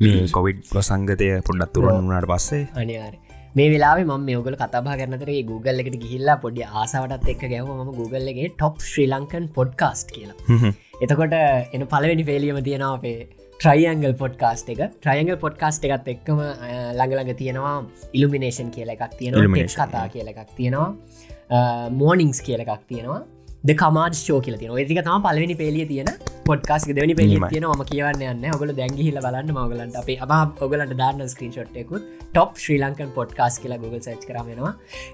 [0.00, 3.14] මේ කොවිඩ් ප්‍රසංගතය පොඩ්ඩත් තුරුවන් වුණට පස්සේ අනිවාර
[3.54, 8.52] මේ වෙලා ම ඔගල කතබා කරනතරේ Google එකට ගිහිල්ලා පොඩි ආසාවටත් එක් ගැව ම Googleගේ
[8.52, 11.36] ටොප් ශ්‍රී ලංකන් පොඩ්කාස්ට් කියලා එතකොට
[11.74, 13.16] එන පලවෙනි පේලියම තියෙනවා අපේ
[13.60, 17.74] ට්‍රයිඇංගල් පොඩ්කාස්ට එක ට්‍රයිංගල් පොඩ්කාස්ට එකත් එක්කම ළඟළඟ තියෙනවා
[18.12, 23.20] ඉල්ිනේෂන් කියල එකක් තියෙනවා කතා කියල එකක් තියෙනවා මෝනිින්ස් කියල එකක් තියෙනවා
[23.64, 26.10] ද කමාඩ් ෂෝ කියල තින ඒතික තම පලවෙනි පේලිය තියෙන
[26.48, 28.44] පොඩ්කාස් දෙවනි පෙලිය තියෙන ම කියවන්න යන්න.
[28.56, 29.50] ඔගල දැන්ගි හිල බලන්න.
[29.54, 34.72] මගලන්ට අපේ අම ඔගලන්ට දාන්න ස්ක්‍රීන්ෂොට්යකුත් ටොප් ශ්‍රී ලංකන් පොඩ්කාස් කියලා Google සච් කරමෙනවා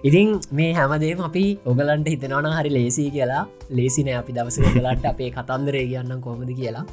[0.08, 3.42] ඉතින් මේ හැමදේම අපි ඔගලන්ට හිතනවන හරි ලේසි කියලා.
[3.78, 6.84] ලේසින අපි දවස ගලන්ට අපේ කතන්දරේ කියන්න කොමද කියලා.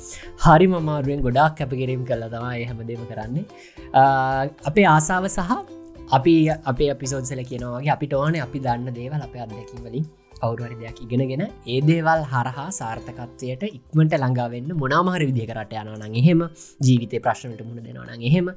[0.45, 3.45] හරි මමාරුවෙන් ගොඩක් කැපකිරීම් කළ තමා ඒ හැමදේම කරන්නේ.
[4.71, 5.51] අපේ ආසාව සහ
[6.17, 6.35] අපි
[6.71, 10.09] අපේ අපිසෝදසල කියනවාගේ අපිට ඕන අපි දන්න දේවල් අප අත්දැකිවලින්
[10.41, 16.41] කවරුවරි දෙයක් ඉගෙනගෙන ඒ දේවල් හරහා සාර්ථකත්වයට ඉක්මට ළඟාවෙන්න මොනාමහර විදිහකරට යනනං එහෙම
[16.87, 18.47] ජීවිතය ප්‍රශ්නට මුණ දෙනවනං එහෙම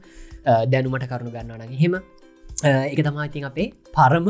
[0.72, 1.94] දැනුමට කරුණු ගන්නවනං එහෙම.
[2.92, 4.26] එක තමාඉතින් අපේ පරම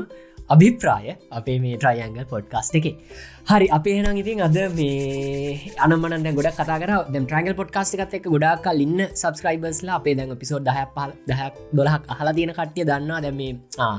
[0.54, 2.86] අභිප්‍රාය අපේ මේ ට්‍රයියංගල් පොඩ්කාස්ට එක.
[3.46, 9.02] හරි අපේ හෙන ඉතින් අද මේ අනමන ගොඩ කතර ට්‍රයිගල් පොඩ්කාස්ට එකත් එක ගොඩක් ඉන්න
[9.20, 13.20] සබස්ක්‍රයිබස්ලා අපේ දැන් පිසෝඩ් දහ පල දහක් දොලහක් අහලා තියෙන කට්ටිය දන්නවා.
[13.24, 13.42] දැම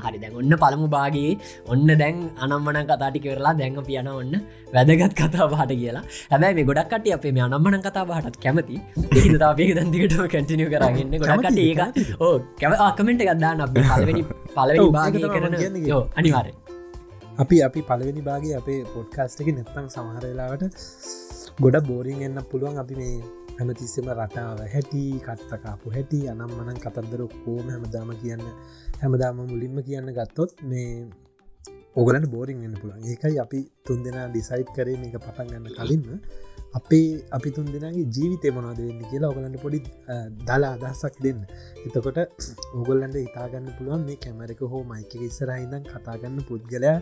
[0.04, 1.38] හරි දැන් ඔන්න පළමු බාගේ
[1.72, 4.34] ඔන්න දැන් අනම්මන කතාටි කරලා දැන් පියන ඔන්න
[4.74, 6.04] වැදගත් කතා බාට කියලා.
[6.32, 8.82] හැබැයි මේ ගොඩක් කට අපේ මේ අනම්මන කතා බාටත් කැමති.
[9.16, 14.22] ඒතාපේ දන්දිකට කැටිනිය කරගන්න ගොඩක්ට ඒක ඕ කැම ආකමෙන්ට ගත්දාන්න අප පලවෙනි
[14.54, 15.60] පලවෙනි බාගය කරන
[16.20, 16.52] අනිවාරය
[17.36, 20.62] අපි අපි පලවෙනි බාගේ අපේ පොඩ්කාස්ට එක නැත්තම් සමහරලාවට
[21.60, 22.78] ගොඩ බෝරිං එන්න පුළුවන්.
[22.82, 23.16] අපි මේ
[23.58, 28.44] හැමතිස්සම රටාව හැටි කට්තකාපු හැටි අනම් මනන් කතන්දර කෝම හැමදාම කියන්න
[29.02, 30.88] හැමදාම මුලින්ම කියන්න ගත්තොත් මේ
[31.96, 33.04] ඕගලට බෝරිං වෙන්න පුළුවන්.
[33.04, 36.06] ඒකයි අපි තුන් දෙනා ඩිසයිට් කරේ මේක පටන් ගන්න කලින්ම.
[36.74, 39.80] අපේ අපි තුන් දෙනගේ ජීවිතය මොනවද වෙන්න කියලා ඔගලන්ට පොඩි
[40.44, 41.40] දලා අදහසක් දෙන්න.
[41.86, 42.18] එතකොට
[42.80, 46.98] ඔගොල්ලන්ට ඉතාගන්න පුළුවන් මේ කැමරක හෝ මයික ඉස්සරහිදන් කතාගන්න පුද්ගලයා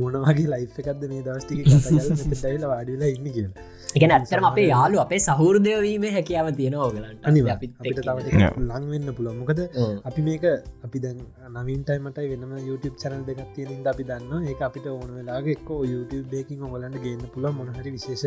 [0.00, 1.60] මොනවගේ ලයි් එකක්ද මේ දවස්ටික
[2.32, 3.66] ටයිල වාඩිලා ඉන්න කියලා.
[3.96, 7.26] එකන ඇත්තරම අපේ යාලු අපේ සහෘදයවීම හැකියාව තියෙන ඕගලන්ට.
[8.70, 9.60] ලංවෙන්න පුළුව මොකද
[10.10, 10.44] අපි මේක
[10.86, 11.18] අපි දැන්
[11.58, 16.64] නවින්ටයිමටයි වෙනම YouTube චැනල් දෙකක් තියෙනින්ද අපි දන්න ඒ අපිට ඕන වෙලාගේ එක්කෝ YouTube බේකින්
[16.68, 18.24] ඔගලන්ට ගන්න පුළ මොනහරි විශේෂ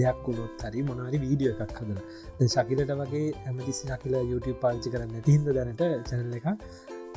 [0.00, 2.00] දෙයක් කුණොත් හරි මොනහරි වීඩියෝ එකක් හදල.
[2.46, 6.46] ශකිලට වගේ ඇමතිසි ශකිල YouTube පාච්චි කරන්න තිහිද දැනට චැනල එක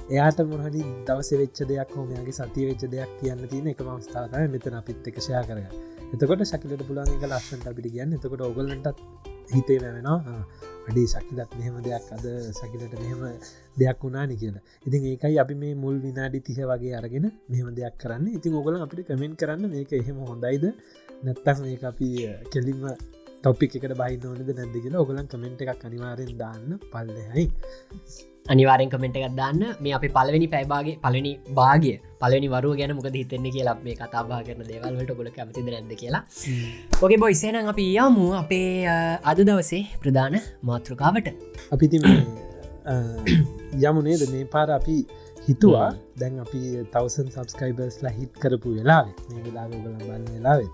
[0.09, 5.07] එයාට මොහරි දවස වෙච්ච දෙයක් හෝමයාගේ සතිය වෙච්ච දෙයක් කියන්න තියෙන එක මස්ථාවය මෙතන අපිත්
[5.09, 8.13] එක ෂයා කරග එතකොට ශකිලට පුලාන් එක ලස්සට අපිට කියන්න.
[8.15, 8.99] එතකොට ඔගලන්ටත්
[9.51, 10.37] හිතේ වැවෙනවා
[10.89, 12.05] අඩේ ශකිලත් මෙහෙම දෙයක්.
[12.15, 13.21] අද සකිලට මෙහෙම
[13.77, 14.63] දෙයක් වුණානි කියලා.
[14.87, 18.25] ඉතින් ඒකයි අපි මේ මුල් විනාඩි තිහ වගේ අරගෙන මෙහම දෙයක් කරන්න.
[18.37, 20.65] ඉතින් ඔගල අපිට කමෙන්ට් කරන්න මේක එහෙම හොඳයිද?
[21.25, 22.09] නැත්තක් මේ අපි
[22.53, 22.87] කෙලින්ම
[23.43, 27.47] තොපික් එකට බයි ඕනද නැදගෙන ඔගලන් කමෙන්ට් එකක් අනිවාරෙන් දාන්න පල්ලෙහයි.
[28.53, 29.61] අනිවාරෙන් කමෙන්ට් එකක් දාන්න.
[29.83, 34.63] මේ අපි පලවෙනි පැයිබාගේ පලනි බාගිය පලනි වරුව ගැන මොක හිතෙන්නේ කියලා මේ කතාබා කරන
[34.71, 36.23] දේවල්වට ගොල කැමතිද නැද කියලා.
[37.03, 38.71] ඕගේ බොයිසේන අපි යමු අපේ
[39.31, 40.35] අද දවසේ ප්‍රධාන
[40.71, 41.27] මාතෘකාවට.
[41.75, 41.97] අපිති
[43.87, 44.97] යමුනේද මේ පාර අපි
[45.47, 45.89] හිතුවා.
[46.19, 46.59] දැන් අපි
[46.93, 50.73] තවසන් සබස්කයිබර්ස්ලා හිත් කරපු වෙලාවේ මේ වෙලා ගොලන් බන්න වෙලාවෙත්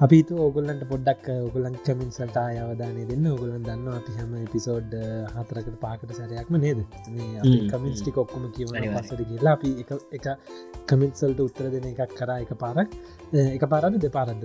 [0.00, 3.26] අපිතු ඔගොල්ලන්ට පොඩ්ඩක් ඔගොලන් කමින්සල්ට අයවදානය දෙන්න.
[3.26, 4.94] ඔගොලන් දන්න අපි හැම එපිසෝඩ්
[5.34, 6.80] හතරකට පාකට සැරයක්ම නේද?
[7.70, 10.26] කමින්ස්ටි කොක්කොම කියවන පසට කියලා අපි එක
[10.90, 12.96] කමින්සල්ට උත්තර දෙන එකක් කරා එක පාරක්
[13.54, 14.42] එක පාරද දෙපාරද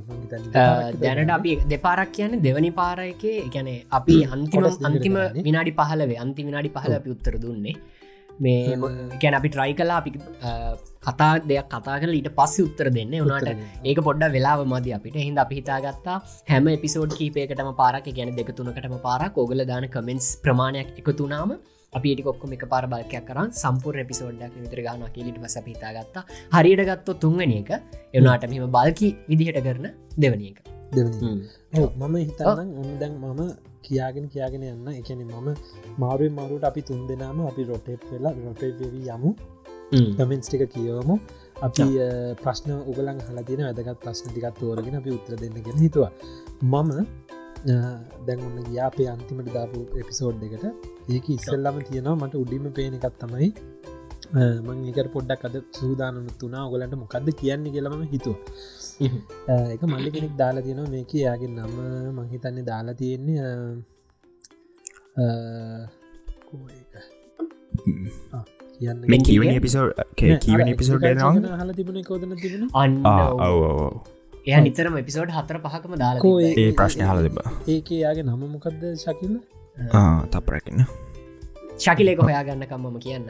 [1.02, 3.26] දැනට අපි දෙපාරක් කියන්න දෙවනි පාර එක.
[3.50, 7.76] ගැන අපි අන්තිම අන්තිම විනාඩි පහලවේ අන්ති විනාඩි පහල අපි උත්තර දුන්නේ
[8.40, 8.76] මේ
[9.22, 10.12] ගැන අපි ට්‍රයි කලා අපි
[11.08, 13.50] කතා දෙයක් කතා කල ඊට පස්ස උත්තර දෙන්න වනාට
[13.86, 15.18] ඒක පොඩ්ඩ වෙලාව මද අපිට.
[15.28, 16.18] හිද අපි හිතාගත්තා
[16.52, 21.54] හැම එපිසෝඩ් කීපයකටම පාරක් ගැන දෙකතුනකටම පාරක් ඔගල දාන කමෙන්ස් ප්‍රමාණයක් එකතුනාම
[21.94, 27.18] අපිට කොක්කොම එක පාර බලකයක් කරන්න සම්පූර් එපිසෝඩ්ඩක් විතර ගාන කියලිට පස පිතාගත්තා හරියට ගත්තො
[27.24, 27.72] තුන්වැනි එක.
[28.14, 30.60] එවනාට මෙම බල්කි විදිහට කරන දෙවනි එක
[31.74, 33.42] මම හිතන්න ඔන්න දැන් මම
[33.86, 34.88] කියාගෙන කියාගෙන යන්න.
[35.00, 35.50] එකන මම
[36.02, 39.30] මාරුවෙන් මාරුවට අපි තුන් දෙනාම අපි රොටේට් වෙලා රොටේවී යමු.
[40.18, 41.16] කමෙන්ස් ටික කියවමු.
[41.68, 41.86] අපි
[42.44, 46.12] ප්‍රශ්න උගලන් හලතින වැදගත් ප්‍රශ්න ටිකත් තෝරගෙන අපි උත්තර දෙන්නගෙන හිතුවා.
[46.72, 46.90] මම
[48.26, 50.66] දැන් ඔන්න ගියාපේ අන්තිමට දාපු එපිසෝඩ් එකට.
[51.14, 53.50] ඒක ඉස්සල්ලම තියෙනවා මට උඩිම පේන එකත් තමයි
[54.66, 58.36] මං ඒකට පොඩ්ඩක් අද සූදානනුත් වනා ඔගලන්ට මොකක්ද කියන්නේ කියලම හිතුව
[59.74, 60.90] එක මල්ලි කෙනෙක් දාලා තියෙනවා.
[60.90, 63.42] මේක යාගේ නම මහිතන්නේ දාලා තියෙන්නේ
[68.80, 71.04] කියන්න මේ කීවන එපිසෝඩ් කීවන එපිසෝඩ්
[71.58, 73.04] හල තිබුණ කෝදන තිබෙන අන්න.
[73.42, 74.02] ඔව
[74.48, 79.40] එය නිතරම එපිසෝඩ් හතර පහකම දාලා ඒ ප්‍රශ්න හල තිබ ඒක යාගේ නම මොකක්ද ශකින්න
[80.32, 81.09] තපරැකින්න
[81.84, 83.28] ශකිලෙක හොයාගන්නකම් මම කියන්න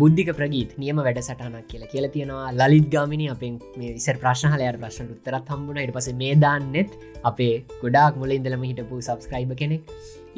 [0.00, 1.90] බුද්ධික ප්‍රගීත් නියම වැඩ සටහනක් කියලා.
[1.92, 5.80] කියලා තියෙනවා ලලිත් ගාමිනි අපෙන් මේ විසර ප්‍රශ්නහලයට ප්‍රශ්න උත්තරත් හම්බුණ.
[5.84, 6.90] ඉට පස මේ දාන්නෙත්
[7.30, 9.82] අපේ ගොඩාක් මුල ඉඳලම හිටපු සබස්ක්‍රයිබ කෙනෙක්.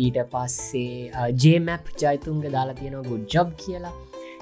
[0.06, 3.94] ඊට පස්සේ ජේමැප් ජයිතුන්ග දාලා තියෙනවා ගුඩ්ජබ් කියලා.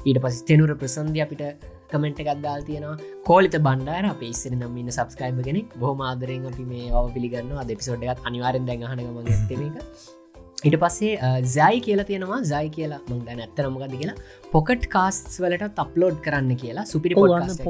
[0.09, 1.45] ඊට පස් තෙනුර ප්‍රසන්ධ අපිට
[1.93, 2.97] කමෙන්ට් එකක් දාල් තියෙනවා.
[3.29, 5.69] කෝලිත බණ්ඩාර අප ඉස්සර නම් ඉන්න සබස්ක්‍රයිබ කෙනෙක්.
[5.83, 10.19] බොහම ආදරෙන් අපි මේ අව පිළිගන්න අදපිසෝඩ් එකත් අනිවාරෙන් දැඟහනගම ඇතම එක
[10.69, 11.13] ඉට පස්සේ
[11.57, 12.41] ජයි කියලා තියෙනවා.
[12.51, 14.17] ජයි කියලා මංග ඇත්තරමගද කියලා.
[14.55, 17.63] පොකට් කාස්ස් වලට අප්ලෝඩ් කරන්න කියලා සුපිරි පොකට්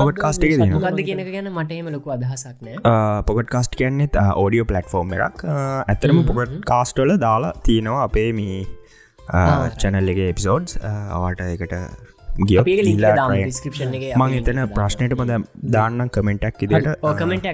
[0.00, 2.76] පොකට් කාස්ට ගද කියෙන ගැන මටම ලොකු අදහසක් නෑ.
[3.30, 5.46] පොකට් කාස්ට කියන්නෙත් ඕඩියෝ පලට්ෆෝර්ම් එකක්.
[5.94, 8.60] ඇතරම පොකට් කාස්ටල දාලා තියෙනවා අපේ මී
[9.82, 11.74] චැනල්ලගේ එපිසෝඩ්ස් අවාට එකට
[12.40, 12.58] ගිය
[14.16, 15.38] මං එතන ප්‍රශ්නයට මද
[15.72, 17.46] දාන්න කමෙන්ටක් ඉදිට කමෙන්ට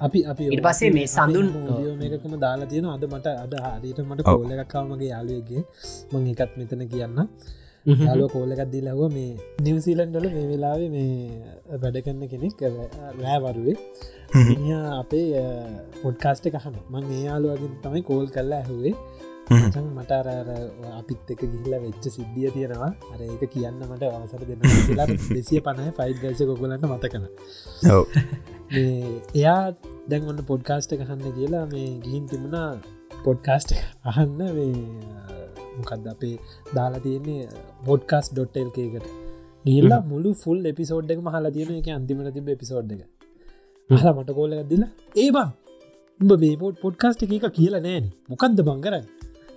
[0.00, 1.52] අපි අපි පස්සේ මේ සඳුන්
[2.00, 5.62] මේකම දාලා තියෙන අද මට අද හරියට මට කෝල එකක්කාමගේ යාලුවගේ
[6.12, 7.20] මං එකත් මෙතන කියන්න.
[7.86, 9.30] යාලෝ කෝලකත් දී ලහව මේ
[9.62, 11.12] නිවසීලන්ඩල මේ වෙලාවේ මේ
[11.76, 12.64] වැඩ කරන්න කෙනෙක්
[13.20, 13.76] රෑවරුවේ
[14.94, 15.26] අපේ
[16.00, 18.94] පොඩ්කාස්ට කහන මං ඒ යාලුවගින් තමයි කෝල් කරලා ඇහුවේ
[19.48, 20.12] මට
[20.92, 22.90] අපිත් එක ගිල්ල වෙච්ච සිද්ධිය තියෙනවා.
[23.12, 27.24] අර ඒක කියන්න මට අවසර දෙන්න කියලා දෙසිය පණයි ෆයිල් ගල්ස කොගලන්න මතකන
[29.34, 29.60] එයා
[30.08, 32.70] දැන් ඔන්න පොඩ්කාස්ට කහන්න කියලා මේ ගිහින් තිබුණා
[33.24, 34.40] පොඩ්කාස්ට අහන්න
[35.76, 36.34] මොකක්ද අපේ
[36.74, 37.42] දාලා තියන්නේ
[37.84, 39.06] පොඩ්කාස් ඩොට්ටල්කේකට
[39.64, 43.02] ගිල්ලා මුළු ෆුල් එපිසෝඩ් එක මහලා තියෙන එක අන්තිමට තිබ එපිසෝඩ් එක.
[43.90, 45.48] හලා මට කෝල ඇදදිලා ඒබා
[46.20, 48.06] උඹ මේ පොට් පොඩ්කාස්ට එක කියලා නෑන.
[48.30, 49.06] මොකක්ද බංකරන්න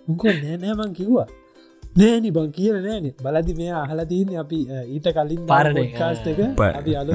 [0.07, 1.27] උකෝ නෑනෑමං කිව්වා.
[1.99, 4.59] නෑනි බං කියල නෑන බලදි මේ අහලදීන්න අපි
[4.95, 6.39] ඊට කලින් පාරණ කාස්ට එක.
[6.79, 7.09] අපි අල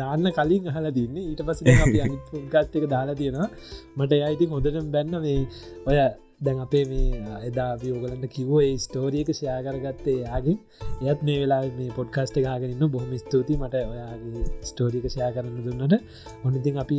[0.00, 3.48] දාන්න කලින් අහල දින්න ඊට පස එක දාලා තියෙනවා.
[3.96, 5.40] මට අයිති හොඳට බැන්න මේ
[5.88, 5.98] ඔය
[6.46, 10.56] දැන් අපේ මේ එදා වියෝගලන්ට කිවෝ ඒ ස්ටෝරියක ෂයා කරගත්තේ යාගේ
[11.08, 15.94] එයත් මේ වෙලා මේ පොඩ්කාස්ට ගාගෙනන්න බොහොම ස්තුති මට ඔයාගේ ස්ටෝරික ෂයා කරන්න දුන්නට.
[16.44, 16.96] ඔන්නඉතින් අපි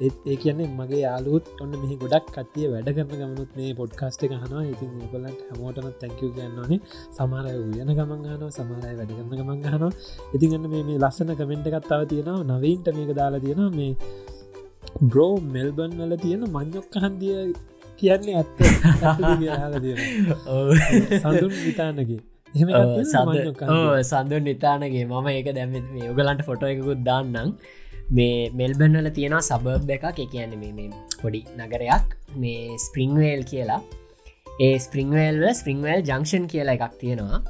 [0.00, 4.92] ඒ කියන්නේ මගේ යාලුත් ඔන්න මෙහි ගොඩක් කටිය වැඩ කරන ගමනුත් මේ පොඩ්කාස්ට හනවා ඉතින්
[5.12, 6.80] ගොලන්ට හැමෝටන තැංකව කියන්නනේ
[7.18, 9.92] සමාරය උයන ගමන්ගනෝ සමාරය වැඩ කරන ගමන්ගහනවා
[10.36, 12.44] ඉතින්ගන්න මේ ලස්සන කමෙන්ට් එකත්තාව තියෙනවා.
[12.52, 13.70] නවීන්ට මේක දාලා තියෙනවා.
[13.78, 13.92] මේ
[15.10, 17.36] බ්‍රෝ මෙල්බන් වල තියෙන මං්ඥොක් හන්දිය
[18.00, 18.58] කියන්නේ ඇත්ත.
[21.22, 22.20] සඳුන් විතානගේ
[24.04, 25.04] සඳුන් නිතානගේ.
[25.06, 25.74] මම ඒක දැම
[26.12, 27.50] ඔගලන්ට ෆොටෝ එකකුත් දාන්නම්
[28.12, 30.90] මේ මෙල්බන්වල තියෙනවා සබබ් එක කියන්න මේ
[31.22, 32.16] පොඩි නගරයක්.
[32.36, 33.80] මේ ස්පරිංවේල් කියලා.
[34.60, 37.40] ඒ ස්පරිංවේල්ව ස්පරිංවේල් ජංක්ෂන් කියලා එකක් තියෙනවා.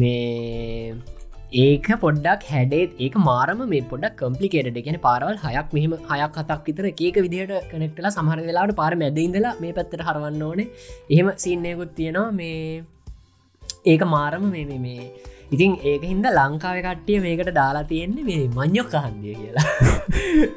[0.00, 0.94] මේ
[1.52, 6.88] ඒක පොඩ්ඩක් හැඩේත් ඒක මාරම මේ පොඩක් කම්පලිකේට එකන පාරවල් හයක් මෙහම හයක් හතක් විතර
[6.90, 10.68] ඒක විදිහට කනෙක්ටලා සමහර වෙලාට පාර මැදඉඳලා මේ පැත්තට හරවන්න ඕනේ.
[11.10, 12.32] එහෙම සින්නයකුත් තියෙනවා.
[12.32, 12.84] මේ
[13.86, 15.10] ඒක මාරම මේ මේ
[15.54, 19.66] ඉතින් ඒක හින්ද ලංකාව කට්ටිය මේකට දාලා තියෙන්නේ මේ මං්ඥොක් කහන්දිය කියලා.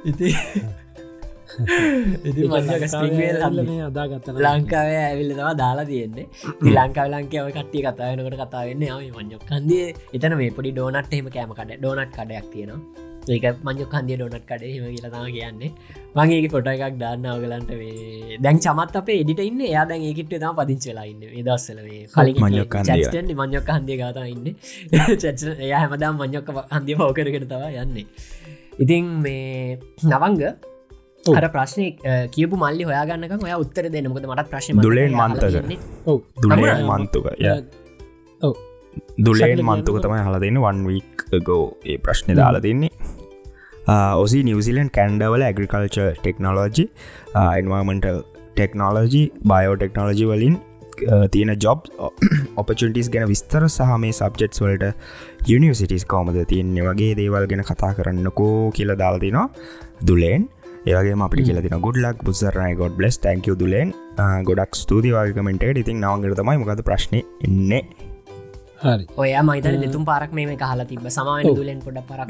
[0.09, 0.29] ඉති
[3.89, 6.25] අදාගත්ත ලංකාව ඇවිල්ල තවා දාලා තියෙන්නේ.
[6.77, 12.49] ලංකාව ලංකාව කට්ටිය කතායනකට කතාවෙන්න මං්ඥොක් කන්දිය එතන මේ පොඩි ඩෝනට් එම කෑමකට ඩෝනට් කඩයක්
[12.53, 15.71] තියෙනවා ඒක මංජ කන්දිය ඩොනට් කඩේ හිම කියලතම කියන්නේ.
[16.15, 19.61] මගේ ෆොට එකක් දාන්න අවගලන්ට වේ දැන් චමත් අපේ එඩිට ඉන්න.
[19.61, 21.21] එයා දැන් ඒකිට තම පදිංචලා ඉන්න.
[21.47, 21.79] දස්සල
[22.15, 23.97] කලින් මංජොක් හන්දිය.
[24.01, 24.47] ගතා ඉන්න.
[25.59, 28.05] එය හැමදම් මංජොක්ක හන්දිය පවකරකට තවා යන්නේ.
[28.79, 30.41] ඉතින් මේ නවංග
[31.35, 31.85] අර ප්‍රශ්නය
[32.31, 35.43] කියපු මල්ලි හොයාගන්නක ඔය උත්තර දෙන්නමකද මටත් ප්‍රශ්න දුලෙන් මන්තක.
[36.41, 37.25] දුලේ මන්තුක
[39.19, 40.59] දුලෙන් මන්තුක තමයි හල දෙන්න.
[40.59, 42.91] වන් වීක් ගෝ ඒ ප්‍රශ්නය දාලා දෙන්නේ.
[44.23, 46.85] ඔසි නිවසිලන් කැන්ඩවල ඇගරිකල්ච ටෙක්නෝලෝජි
[47.59, 48.19] එන්වාමෙන්ටල්
[48.55, 50.57] ටෙක්නෝලෝජි බයෝටෙක්නෝලජි වලින්
[51.33, 51.87] තියෙන ජොබ්
[52.57, 54.93] ඔපචටිස් ගැන විස්තර සහ මේ සබ්ජෙට්ස් වලට
[55.55, 59.47] යනිසිටිස් කෝමද තියන්නේ වගේ දේවල් ගැන කතා කරන්නකෝ කියල දාල්තිනවා
[60.07, 60.49] දුලෙන්.
[60.85, 63.95] ඒවගේ අපි කියලතින ගුඩ්ලක් බුසරනයි ගොඩ් බ්ලස් තැංකව දුලෙන්.
[64.43, 67.83] ගොඩක් ස්තුතිවාගකමෙන්ට ඉතින් නවගර තමයි මොකද ප්‍රශ්න එන්නේ
[69.17, 72.29] ඔය මයිතන දෙතුම් පාරක් මේ කහලා තිබ සමාන දුලෙන් පොඩ පරක්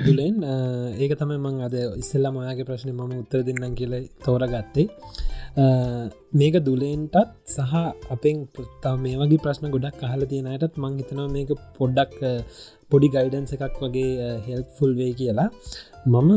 [0.00, 0.36] දුලෙන්
[0.98, 4.86] ඒක තමයි මං අද ඉස්සල්ලා මොයාගේ ප්‍රශ්න මම උත්තර දෙන්නම් කියල තෝර ගත්තේ
[6.32, 7.74] මේක දුලෙන්ටත් සහ
[8.10, 12.18] අපෙන් පුත්තා මේ වගේ ප්‍රශ්න ගොඩක් අහල තියෙනයටත් මං හිතනවා මේක පොඩ්ඩක්
[12.90, 15.48] පොඩි ගයිඩන්ස එකක් වගේ හෙල්ෆුල් වේ කියලා
[16.12, 16.30] මම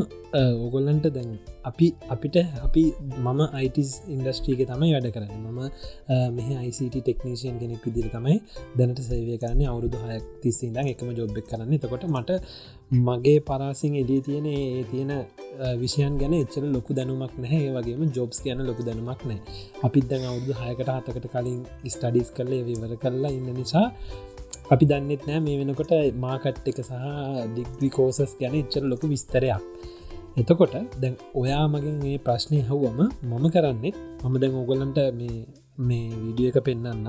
[0.64, 1.30] ඕගොල්ලන්ට දැන්
[1.70, 2.84] අපි අපිට අපි
[3.26, 5.46] මම අයිටස් ඉන්ඩස්ට්‍රීක තමයි වැඩ කරන්න.
[5.48, 5.60] මම
[6.38, 8.36] මෙහ ICT ටෙක්නීෂයන් කෙනෙක් විදිර තමයි
[8.78, 9.68] දැනට සේවය කරන්නේ.
[9.74, 11.74] අවුරුදු හයක් තිස්සේදම් එකම ජොබ්බෙක් කරන්න.
[11.84, 12.30] තකොට මට
[13.08, 15.12] මගේ පරාසිං එඩිය තියෙන ඒ තියෙන
[15.82, 17.70] විෂයන් ගැන එච්චර ලොකු දැනුමක් නැහැ.
[17.76, 19.40] වගේම ජොබ්ස් ගැන ලොකු දැනුමක් නෑ
[19.88, 21.62] අපිත් දැන් අවුදු හයකට හතකට කලින්
[21.94, 23.88] ස්ටඩිස් කරල විවර කරලා ඉන්න නිසා
[24.74, 25.92] අපි දන්නෙත් නෑ මේ වෙනකොට
[26.26, 26.94] මාකට් එක සහ
[27.54, 29.64] ඩිග්‍රි කෝසස් ගැන ඉච්චර ලොකු විස්තරයක්.
[30.40, 36.60] එතකොට දැන් ඔයා මගින් මේ ප්‍රශ්නය හව්වම මම කරන්නෙත් මම දැන් ඕගොලන්ට මේ වීඩිය එක
[36.68, 37.08] පෙන්න්න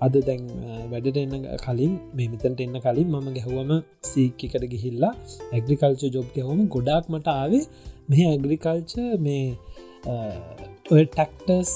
[0.00, 0.44] අද දැන්
[0.92, 3.72] වැඩට එන්න කලින් මේ මෙතන්ට එන්න කලින් මම ගැහුවම
[4.10, 5.12] සීකකට ගිහිල්ලා
[5.50, 7.64] ඇග්‍රිකල්ච ජොබ් ගැහුම ගොඩක් මට ආවේ
[8.10, 8.94] මේ ඇග්‍රිකල්ච
[9.26, 9.44] මේ
[10.94, 11.72] ඔය ටක්ටස්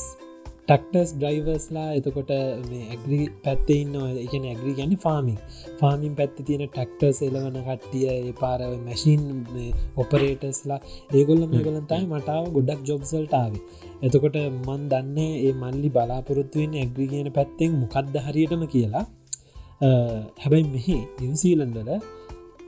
[0.69, 2.31] ටක්ටස් ඩ්‍රයිවර්ස්ලා එතකොට
[2.71, 4.09] මේ ඇග්‍රි පැත්තේ ඉන්නවා.
[4.25, 5.39] එකන ඇග්‍රි ගැන ෆාමින්
[5.81, 9.23] ෆාමින් පැත්ති තියෙන ටක්ටර්ස් එලවන කට්ටිය ඒ පාර මැසින්
[10.03, 10.81] ඔපරේටස්ලා
[11.13, 13.63] ඒගොල්ල මේගොලන්තයි මටාව ගොඩක් ජොබ්සල්ටාවේ
[14.03, 19.05] එතකොට මන් දන්නේ ඒ මල්ලි බලාපොරොත්තුවෙන් ඇග්‍රි කියන පැත්තෙන් මොකක්ද හරියටම කියලා.
[20.43, 21.91] හැබැයි මෙහි නිවසීලන්ඩල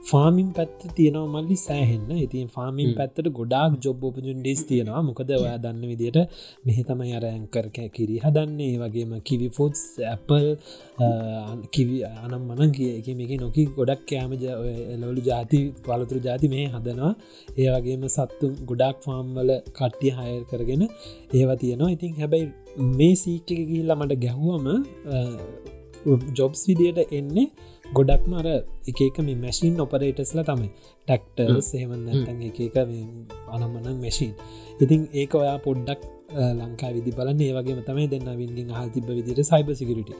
[0.08, 2.10] ෆාමින් පැත්ත තියෙනව මල්ලි සෑහෙන්න.
[2.24, 5.02] ඉතින් ෆාමින් පැත්තට ගොඩක් ජොබ් ඔපජුන්ඩිස් තියෙනවා.
[5.08, 6.18] මොකද ඔයා දන්න විදියට
[6.66, 8.74] මෙහෙතම අර ඇංකර කිරි හදන්නේ.
[8.82, 9.82] වගේම කිවි ෆෝඩ්ස්
[10.12, 10.46] ඇපල්
[11.74, 14.32] කිවි අනම් මන කිය මේක නොකි ගොඩක් කෑම
[14.94, 17.12] එලවලු ජාති පලතුරු ජාති මේ හදනවා.
[17.60, 20.82] ඒ වගේම සත්තු ගොඩක් ෆාම්වල කට්ටිය හයර් කරගෙන
[21.38, 21.90] ඒවා තියෙනවා.
[21.96, 22.48] ඉතින් හැබැයි
[22.98, 24.66] මේ සීට්ක ගිහිල්ලා මට ගැහුවම
[26.38, 27.46] ජොබ්ස් විදියට එන්නේ
[27.96, 28.48] ගොඩක් මර
[28.90, 30.68] එකක මේ මැසින් ඔපරේටස්ල තමයි.
[31.08, 32.76] ටක්ටර් සේවන්න ඇතන් එක
[33.54, 34.32] අනම්මන මැසින්
[34.84, 36.02] ඉතින් ඒක ඔයා පොඩ්ඩක්
[36.60, 37.40] ලංකා විදි බලන්න.
[37.48, 40.10] ඒවගේ තමයි දෙන්න වින්ගින් හල් තිබ විදිට සයිබ සිකරට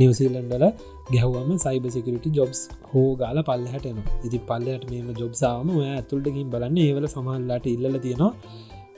[0.00, 0.66] නිවසිීලන්ඩල
[1.14, 2.60] ගැහවම සයිබ සිකරට ජොබ්ස්
[2.92, 6.78] හෝ ගාල පල්ලහටන ඉති පල්ලයට මේම ජොබ්සාාවම ඔය ඇතුල්ටකින් බලන්න.
[6.86, 8.32] ඒවල සමහල්ලාට ඉල්ල තියෙනවා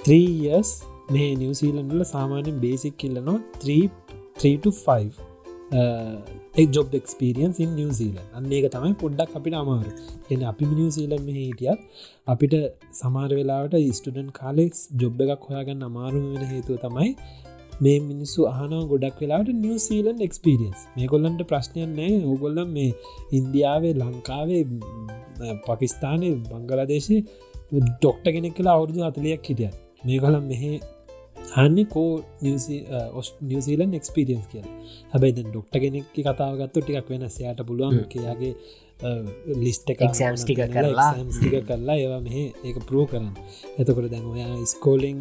[0.06, 0.70] 3ස්
[1.14, 3.80] මේ නිවසිීලන්ඩල සාමාන්‍යෙන් බේසික් කිල්ලනවා 3
[4.44, 5.25] 3
[5.70, 9.90] ජොබ් එක්ස්පිරියන්ස් ඉන් නිවසීල අන්නේක තමයි පොඩ්ඩක් අපිට අමාරු.
[10.30, 11.80] එන අපි මිනිවසීලම හිටියත්
[12.26, 12.54] අපිට
[12.92, 17.10] සමාර වෙලාවට ස්ටඩන් කාලෙක්ස් ජොබ් එකක් හොයාගන්න අමාරුම වෙන හේතුව තමයි
[17.80, 22.90] මේ මිනිස්සු අහනව ගොඩක් වෙලාට නිවසීලන් එක්ස්පිරියන්ස් මේ කොල්ලන්ට ප්‍රශ්නයන් නෑ ඕගොල්ලම් මේ
[23.32, 24.62] ඉන්දියාවේ ලංකාවේ
[25.66, 27.18] පකිස්ථානය බංගලදේශය
[27.72, 29.72] ඩොක්ට කෙනෙක් කියලා අවුරදු අතලයක් හිටිය
[30.04, 30.62] මේ කොළම් මෙහ
[31.54, 32.10] හන්න කෝ
[33.50, 34.66] නිවසිීලන් එක්ස්පිරියන්ස් කියල.
[35.12, 38.54] හැබයි ඩොක්ට කෙනෙක් කතාවගත්තු ටිකක් වෙන සයාට පුළුවන් කයාගේ
[39.62, 41.08] ලිස්ට Exams ටික කරලා.
[41.38, 43.32] ටික කරලා ඒවා මෙහ ඒක ප්‍රෝ කරන්න.
[43.80, 45.18] එතකොට දැන් ඔයා ස්කෝලිං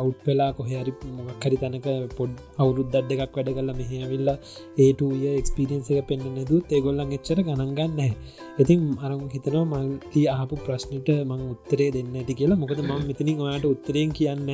[0.00, 4.38] අවුට් වෙලා කොහරි මොක්කරි තැනක පොඩ් අවුරුද්දත් දෙකක් වැඩ කලා මෙහවිල්ලා
[4.84, 5.08] ඒටය
[5.40, 8.00] එක්ස්පිරියන්ස එක පෙන්න්න නැදුත් ඒගොල්ලන් එච්චර ගණන්ගන්න
[8.62, 12.60] ඉතින් අරම හිතනවා මල්ති ආපු ප්‍රශ්නට මං උත්තරේ දෙන්න ඇති කියලා.
[12.62, 14.50] මොකද මං මෙතනින් ඔයාට උත්තරයෙන් කියන්න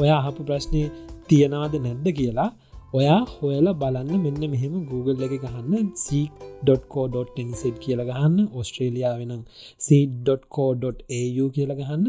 [0.00, 0.82] ඔයා අහපු ප්‍රශ්නය
[1.28, 2.50] තියෙනවාද නැද්ද කියලා.
[2.92, 8.36] ඔයා හොයලා බලන්න මෙන්න මෙහෙම Google එක ගහන්න c.co.ටනිසෙට් කියල ගහන්න.
[8.52, 9.42] ඔස්ට්‍රේලියාවෙනම්
[9.86, 12.04] c.co.au කියල ගහන්න.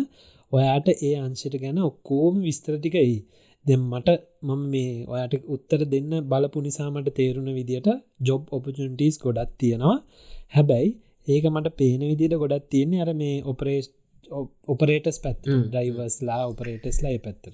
[0.53, 3.15] ඔයාට ඒ අංශයට ගැන ඔක්කෝම විස්තරටිකයි
[3.65, 4.17] දෙ මට
[4.47, 7.89] මම මේ ඔයාට උත්තර දෙන්න බලපු නිසාමට තේරුණ විදිට
[8.21, 9.97] ජොබ් ඔපචන්ටස් ගොඩත් තියෙනවා.
[10.53, 10.91] හැබැයි
[11.27, 13.87] ඒක මට පේන විදිට ගොඩත් තියන්නේ අර මේ ඔපරේස්
[14.73, 17.53] ඔපරේටස් පැත් ඩයිවර්ස්ලා ඔපරේටස්ලා පැත්තර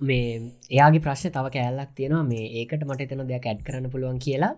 [0.00, 0.30] මේ
[0.70, 2.24] එයාගේ ප්‍රශ්න තව කෑල්ලක් තියෙනවා.
[2.24, 4.52] මේ ඒකට මට එතන දෙයක් ඇඩ් කරන්න පුළුවන් කියලා.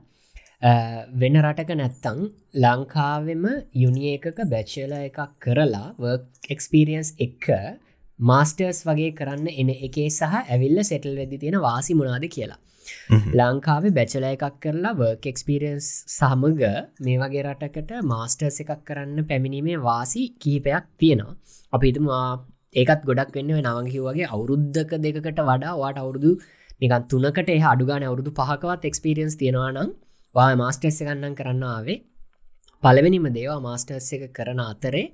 [1.21, 2.19] වෙන රටක නැත්තං
[2.65, 3.45] ලංකාවෙම
[3.75, 7.49] යුනි එකක බැච්චල එකක් කරලා වර්ක් එක්ස්පිරියන්ස් එක්ක
[8.19, 12.61] මාස්ටර්ස් වගේ කරන්න එන එකේ සහ ඇවිල්ල සෙටල් වෙදදි තියෙන වාසි මුණනාද කියලා.
[13.41, 16.63] ලංකාවේ බැචල එකක් කරලා වර්ක් එක්ස්පිරියන්ස් සමග
[17.07, 21.37] මේ වගේ රටකට මාස්ටර්ස් එකක් කරන්න පැමිණීමේ වාසි කීපයක් තියෙනවා.
[21.73, 22.27] අපිතුමා
[22.75, 26.31] ඒකත් ගොඩක් වෙන්න නවගහි වගේ අවුරුද්ධක දෙකට වඩා වාට අවුරුදු
[26.81, 29.91] නිකන් තුනකට එහ අඩුගාන අවුරුදු පහකවත් එක්ස්පිරියන්ස් තියෙනවා නම්
[30.35, 31.99] වා මාස්ටර්ස් එකන්නම් කරන්න ආවේ.
[32.83, 35.05] පලවෙනිම දේවා මාස්ටර්ස් එක කරන අතරේ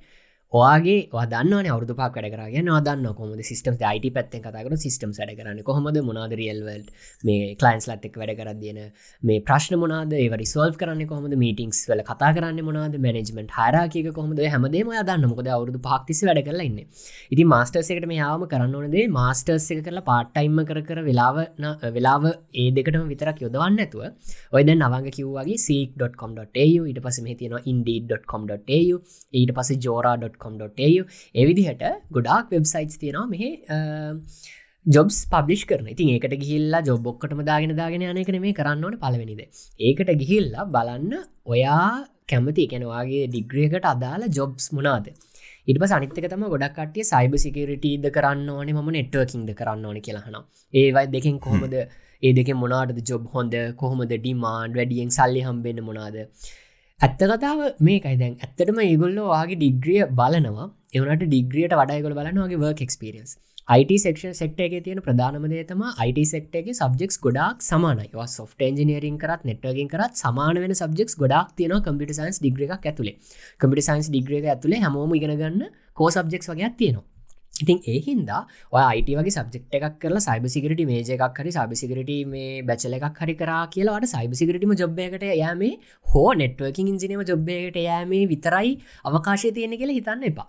[0.53, 5.59] ඔයාගේ දන්න අවුදු පක් වැඩ කරගෙන දන්න කොමද සිස්ටම් යිට පැත්තෙන් කතකට සිස්ටම් සැඩ කරන්න.
[5.63, 6.85] කොහොමද මොනාද රියල්වල්
[7.25, 8.79] මේ කලයින්ස් ලත්තෙක් වැඩ කරදයන
[9.23, 11.35] මේ ප්‍රශ්න මොනාද ඒ සෝල් කරන්න කොහොමද?
[11.37, 14.41] මීටිංස් වල කතා කරන්න මොනාද මැනෙජමෙන්ට හරකික කොහොමද?
[14.47, 16.81] හැමදේම දන්න මොකද අවුදු පක්තිසි වැඩ කරලන්න
[17.31, 21.43] ඉති මාස්ටර්සකට මේ යාම කරන්න ඕනදේ මාස්ටර්ස එක කරලා පාට්ටයිම්ම කර කර වෙලාව
[21.99, 24.09] වෙලාව ඒ දෙකටම විතරක් යොදවන්න ඇතුව
[24.57, 28.83] ඔයද නවග කිව්වාගේ සීක්.com.ට ඉට පස මේ තියෙන ඉන්ඩ.com.ට
[29.35, 31.03] ඊට පස ජෝරා.com com.au
[31.35, 31.85] එවිදිහට
[32.17, 33.27] ගොඩාක් වෙබ්සයිටස් තියෙනවා.
[33.35, 33.45] මෙහ
[34.87, 39.43] ජොබ්ස් පබ්ලිෂ් කරන ඉතින් ඒකට ගිහිල්ලා ජොබ්බොක්කටම දාගෙන දාගෙන යනකන මේ කරන්න ඕන පලවෙනිද
[39.81, 41.15] ඒකට ගිහිල්ලා බලන්න
[41.47, 41.87] ඔයා
[42.31, 45.09] කැමති එකැනවාගේ ඩිග්‍රියකට අදාළ ජොබ්ස් මුණනාද
[45.71, 50.39] ඉට සනිතක තම ගොඩක් කටිය සයිබ සිකරිටීද කරන්න ඕනේ ම නෙට්වකින්ද කරන්න ඕන කියලහන
[50.75, 51.75] ඒවයි දෙකින් කොහොමද
[52.23, 56.17] ඒ දෙක මොනාට ජොබ් හොඳ කොහොමද ඩිමාන්ඩ් වැඩියෙන් සල්ලි හම්බෙන්න්න මොනාද?
[57.01, 58.17] ඇත්ත කතාව මේකයි.
[58.21, 60.65] දැන් ඇත්තටම ඒගොල්ලෝ වාගේ ඩිග්‍රිය බලනවා.
[60.97, 63.33] එවනට ඩිග්‍රියට වඩයිගොල බලනවාගේ work experience
[63.77, 68.09] IT section sector එක තියෙන ප්‍රධානමදේ තම IT සෙක්ටගේ සබ්ෙක්ස් ගොඩක් සමානයි.
[68.35, 73.15] සොෆ්ට enජිනීරින් කරත් නෙට්වගින් කරත් සමාන වෙන සබ්ෙක්ස් ගොඩක් තියෙන කම්පිට සයින්ස් ඩිග්‍ර එකක් ඇතුලේ.
[73.61, 77.08] කම්පිට සයින්ස් ඩිග්‍ර ඇතුලේ හැමෝම ඉගෙනගන්න කෝ සබ්ෙක්ස් වගේ තියෙනවා.
[77.63, 78.41] ඉතින් ඒහින්දා
[78.75, 83.19] ඔය අයිට වගේ සබ්ෙක්් එකක් කරලා සයිබ සිගරට මේජ එකක් හරි සබිසිගරට මේ බැචල එකක්
[83.23, 85.73] හරි කරා කියලාට සයිබ සිගරටම ජොබ්බයකට යෑමේ
[86.07, 88.71] හෝ නෙට්වකින් ඉංජිනීම ජොබ්බයකට යෑමේ විතරයි
[89.11, 90.49] අවකාශය තියෙන කියලා හිතන්න එපා.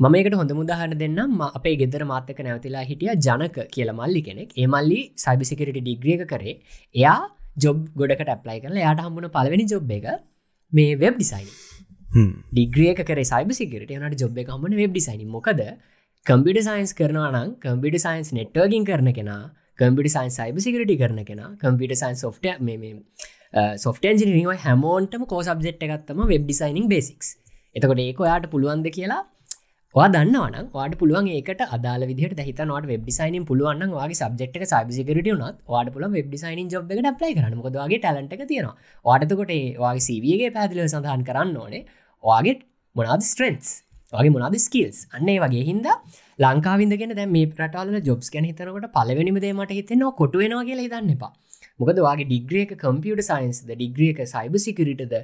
[0.00, 1.40] මමකට හොඳ මුදාහන දෙන්නම්.
[1.50, 4.50] අපේ ගෙදර මාතක නැවතිලා හිටිය ජනක කියල මල්ලි කෙනෙක්.
[4.54, 6.56] ඒ මල්ලි සයිබිසිකරට ඩිග්‍රියක කරේ.
[6.94, 7.18] එයා
[7.64, 10.08] ජොබ් ගොඩකට ඇප්ලයි කරලා යාට හම්බුණ පලවෙනි ජොබ් එක
[10.72, 11.48] මේ වෙබ් ඩිසයින්
[12.52, 15.62] ඩිග්‍රියක කර සයිබ සිගරට යනට ජොබ් එක හම්බන වෙබ් ඩිසයින් මොකද
[16.28, 19.42] කම්පිට සයින්ස් කරනවා නම් කම්පිට සයින්ස් නෙට්වර්ගින් කරන කෙනා
[19.78, 22.90] කම්පිට සයින් සයිබ සිකට කරන කෙන කම්පිට සයින් සොෆ්ට මේ
[23.76, 27.30] සොෆ්ට ජිනිව හැමෝන්ටම කෝ සබ්ෙට් එකත්තම වෙබ් ඩිසයිනිං බේසික්ස්
[27.76, 29.22] එතකොට ඒක ඔයාට පුළුවන්ද කියලා
[29.94, 35.56] දන්නවන වාට පුළුවන් ඒකට අදාල විදිට හිත නට වෙබ් ඩිසයිනින් පුළුවන් වගේ සබ්ෙක්් සබසිකට නත්
[35.66, 38.76] වාට පුල වෙබ් ඩිසයිනින් ජොබ් එකට ප්ලයි කරන ොදගේ ටලට තියෙනවා.
[39.04, 41.84] වාටතකොට වගේ සීවගේ පැදිල සඳහන් කරන්න ඕනේ.
[42.24, 42.58] වාගේ
[42.96, 43.76] මොනාද ස්ට්‍රෙන්ස්
[44.12, 45.96] වගේ මොනාද ස්කිල්ස් අන්නේ වගේ හින්දා
[46.38, 51.32] ලංකාවිදගෙන දැ මේ ප්‍රටාල ජොබ්ස් ගැන හිතනකට පලවෙනිම දේමට හිතෙනවා කොටුවෙනවා කියලා හිතන්න එපා.
[51.80, 55.14] මොකද වගේ ඩිග්‍රියක කම්පියට සයින්ස්ද ඩිග්‍රියක සයිබ සිකරිටද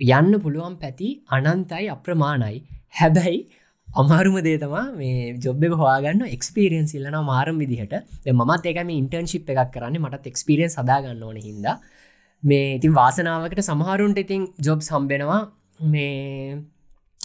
[0.00, 2.58] යන්න පුළුවන් පැති අනන්තයි අප්‍රමාණයි.
[2.98, 3.40] හැබැයි
[3.88, 7.94] අමාරුම දේ තමා මේ ජොබ් එක හවාගන්න එක්ස්පිරියන්ස් ඉල්ලන මාරම් විදිහට.
[8.40, 9.98] මත් ඒකම ඉන්ටර්න්ශිප් එකක් කරන්න.
[10.04, 11.76] මටත් එක්ස්පිරියන් සදාගන්න ඕන හින්දා.
[12.42, 15.42] මේ ඉතින් වාසනාවකට සමහරුන්ට ඉතින් ජොබ් සම්බෙනවා
[15.92, 16.64] මේ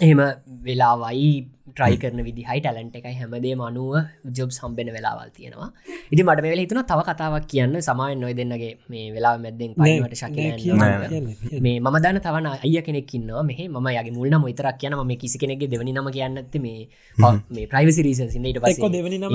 [0.01, 0.21] එහෙම
[0.63, 1.31] වෙලාවයි
[1.71, 3.13] ට්‍රයි කරන විදිහයි ටැලන්ට එකයි.
[3.13, 3.93] හැමදේ මනුව
[4.31, 5.69] ජොබ් සම්බෙන වෙලාවල් තියෙනවා.
[6.11, 7.75] ඉති මට වෙල හිතුන තව කතාවක් කියන්න.
[7.81, 10.37] සමයි නොය දෙන්නගේ මේ වෙලා මැද්දෙන් පයිවට ශක
[11.61, 15.67] මේ ම දන්න තවන අය කෙනෙක්කින්නවා මෙහ ම යගේ මුල්න මොතරක් කියන මේ කිසි කෙනෙගේ
[15.67, 16.87] දෙවනි නම කියන්නත් මේ
[17.49, 19.31] මේ ප්‍රයිවසි රීසන් ට පස දෙවනි නම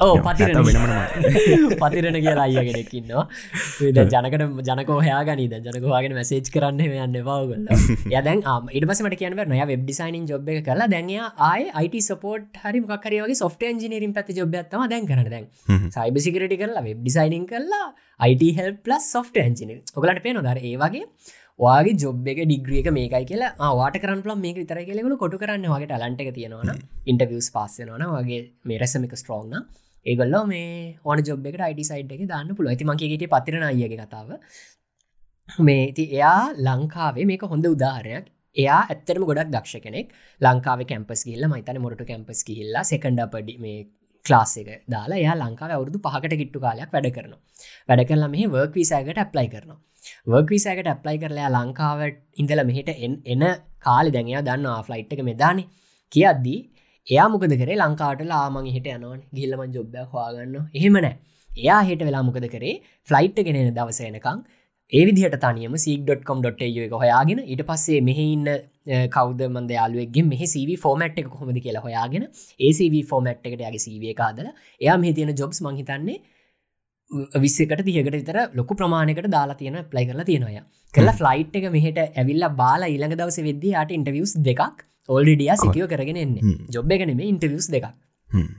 [0.00, 0.48] ඕ පතිර
[1.82, 2.18] පතිරණ.
[2.18, 3.24] කියලා අය කෙනෙක්කින්නවා
[3.80, 7.62] ජනකට ජනකෝ හයා ගනීද ජනකවාගෙන මැසේච් කරන්න යන්න පවගල
[8.12, 12.80] යදැන් ඉට පසමට කියනව නොය වෙබ් ඩිසයිනින් ජොබ් එක කරලා දැන්යා ආය අයිට සපෝට් හරි
[12.84, 15.46] මොකරගේ සොෆ්ට ජිනීරින් පැති ජොබ්යත්තම දැන් කරන දැන්.
[15.96, 17.86] සයිබ සිකරටි කරලා වෙබ් ඩිසයිනින් කරලා
[18.20, 23.72] අයිට හෙල් පලස් සොෆ්ට ජින ඔකලට පේන දර ඒ වගේ ජොබ් එක ඩිග්‍රියක මේකයි කියලා
[23.80, 25.68] වාට කරන් පලම් මේක විතර කියලෙකු කොටු කරන්න.
[25.74, 26.70] වගේ ටලන්ට එක තියෙනවන
[27.12, 29.68] ඉන්ටවියස් පාස්සෙනවන වගේ මේ රැසමික ස්ට්‍රෝන්න
[30.06, 30.72] ඒගොල්ල මේ
[31.04, 34.34] ඕන ජොබ් එකට අයිඩ සයිඩ් එක දාන්න පුළුව ඇති මකේට පතිරන අයගේ කතාව.
[35.66, 38.26] මේ ති එයා ලංකාවේ මේක හොඳ උදාහරයක්
[38.58, 40.08] එයා ඇත්තරම ගොඩක් දක්ෂ කෙනෙක්.
[40.40, 43.78] ලංකාව කැම්පස් කියල්ල මයිතන මොට කැම්පස් කියල්ලා සෙකන්ඩ පඩි මේ
[44.26, 47.42] ක්ලාස් එක දාලා එයා ලංකාව අවුරදු පහකට කිට්ටු කාලයක් වැඩ කරනවා.
[47.88, 49.78] වැඩ කරලා මේ වර්ක් විසාකට ඇප්ලයි කරනවා.
[50.26, 52.90] වර්ක්විසෑකට ඇප්ලයි කරලයා ලංකාවට ඉඳල මෙහිට
[53.32, 53.44] එන
[53.86, 55.62] කාලි දැනයා දන්න ෆ්ලයිට් එක මෙදානෙ.
[56.12, 56.58] කියද්දී
[57.06, 57.76] එයා මොකද කරේ?
[57.76, 59.20] ලංකාට ලාමං හිට යනවන්.
[59.36, 61.14] ගිල්ලමන් ජොබ්බ හවාගන්න එහෙමනෑ
[61.50, 62.74] එයා හිට වෙලා මොකද කරේ?
[63.08, 64.38] ෆ්ලයිට් ගෙනෙන දවසයනකං
[64.92, 68.46] ඒ විදිහට තනියම සීක්.com.ය එක හොයාගෙන ඊට පස්සේ මෙහඉන්න
[69.14, 72.24] කවද මන්ද යාලුවගේ මෙහ සව ෆෝමට් එක කොහොමද කියලා හොයාගෙන
[72.60, 76.18] ඒසව ෆෝමට් එකට යාගේ සීවිය කාදල එයා මෙහ තියෙන ජොබ්ස් මහිතන්නේ
[77.36, 80.64] විස්සකට තියකට විතර ලොකු ප්‍රමාණකට දාලා තියෙන ප්ලයි කරලා තියෙනය
[80.94, 86.20] කල ෆ්ලයිට් එක මෙහට ඇවිල්ල බාල ඉළඟ දවස වෙද්දී යට ඉන්ටවියස් දෙකක් ඔල්ඩිය සිකියෝ කරගෙන
[86.24, 86.58] එන්නේ.
[86.68, 87.92] ජොබ් එක නෙම ඉන්ටවියස් දෙකක්.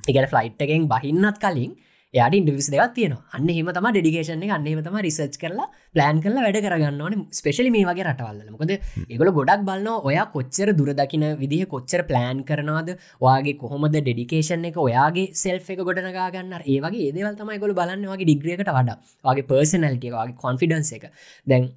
[0.08, 1.74] එකට ෆ්ලයිට් එකෙන් බහින්නත් කලින්
[2.14, 6.58] යට ඉන්ටවිස් දෙයක් තියෙන අන්න හෙම තම ඩිගේෂන අන්නේම තම රිසර්ච් කරලා ප්ලෑන් කරලා වැඩ
[6.66, 12.02] කරගන්න ඕන ස්පෙශලි මේ වගේ රටවල්ල මොකද ඒගොල ගොඩක් බලන්න ඔයා කොච්චර දුරදකින විදිහ කොච්චර
[12.10, 12.90] ප්ලෑන් කරනවාද
[13.22, 18.66] ඔයාගේ කොහොමද ඩෙඩිකේෂන් එක ඔයාගේ සෙල් එක ගොඩනගාගන්න ඒවගේ ඒදවල් තමයි ගොල බලන්න වගේ ඩිග්‍රියකට
[18.72, 18.98] වඩා.
[19.26, 21.08] වගේ පර්සනල්ටිය වගේ කොන්ෆිඩන්ස එක.
[21.48, 21.72] දැන්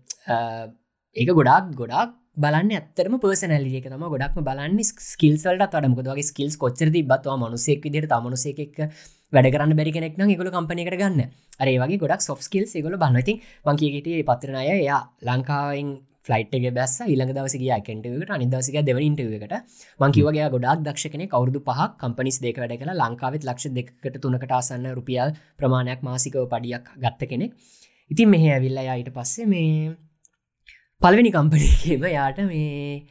[1.17, 7.03] ඒක ගොඩක් ගොඩක් බලන්න ඇත්තරම පර්සනැලිය එක තම ගොඩක්ම බලන්න ස්කිල්සල්ට අඩමකද වගේ ස්කිල්ස් කොච්චරති
[7.05, 8.63] බත්වා මනුසෙක් විදිට තමනුසෙක්
[9.33, 11.21] වැඩ කරන්න බැරි කෙනෙක් නම් එකගොල කම්පනකට ගන්න.
[11.61, 13.35] අරේ වගේ ගොඩක් සොෆ් ස්කිල් එකගොල බලනති
[13.67, 15.93] මංකියට පත්‍රනය එයා ලංකාවෙන්
[16.27, 19.55] ෆලයිට් එක බැස් ඉළඟ දවසගේ කෙන්ටවට අනිදවසික දෙවනින්ටකට
[20.01, 22.95] මංකිවගේ ගොඩක් දක්ෂකන කවරුදු පහ කම්පනිස් දෙක වැඩ කළ.
[22.95, 27.53] ලංකාවත් ලක්ෂ දෙකට තුනකට ආසන්න රුපියල් ප්‍රමාණයක් මාසිකව පඩියක් ගත්ත කෙනෙක්.
[28.11, 29.97] ඉතින් මෙහ ඇවිල්ලා යායට පස්සේ මේ
[31.03, 33.07] පල්වෙනි කම්පනයකම යාට මේ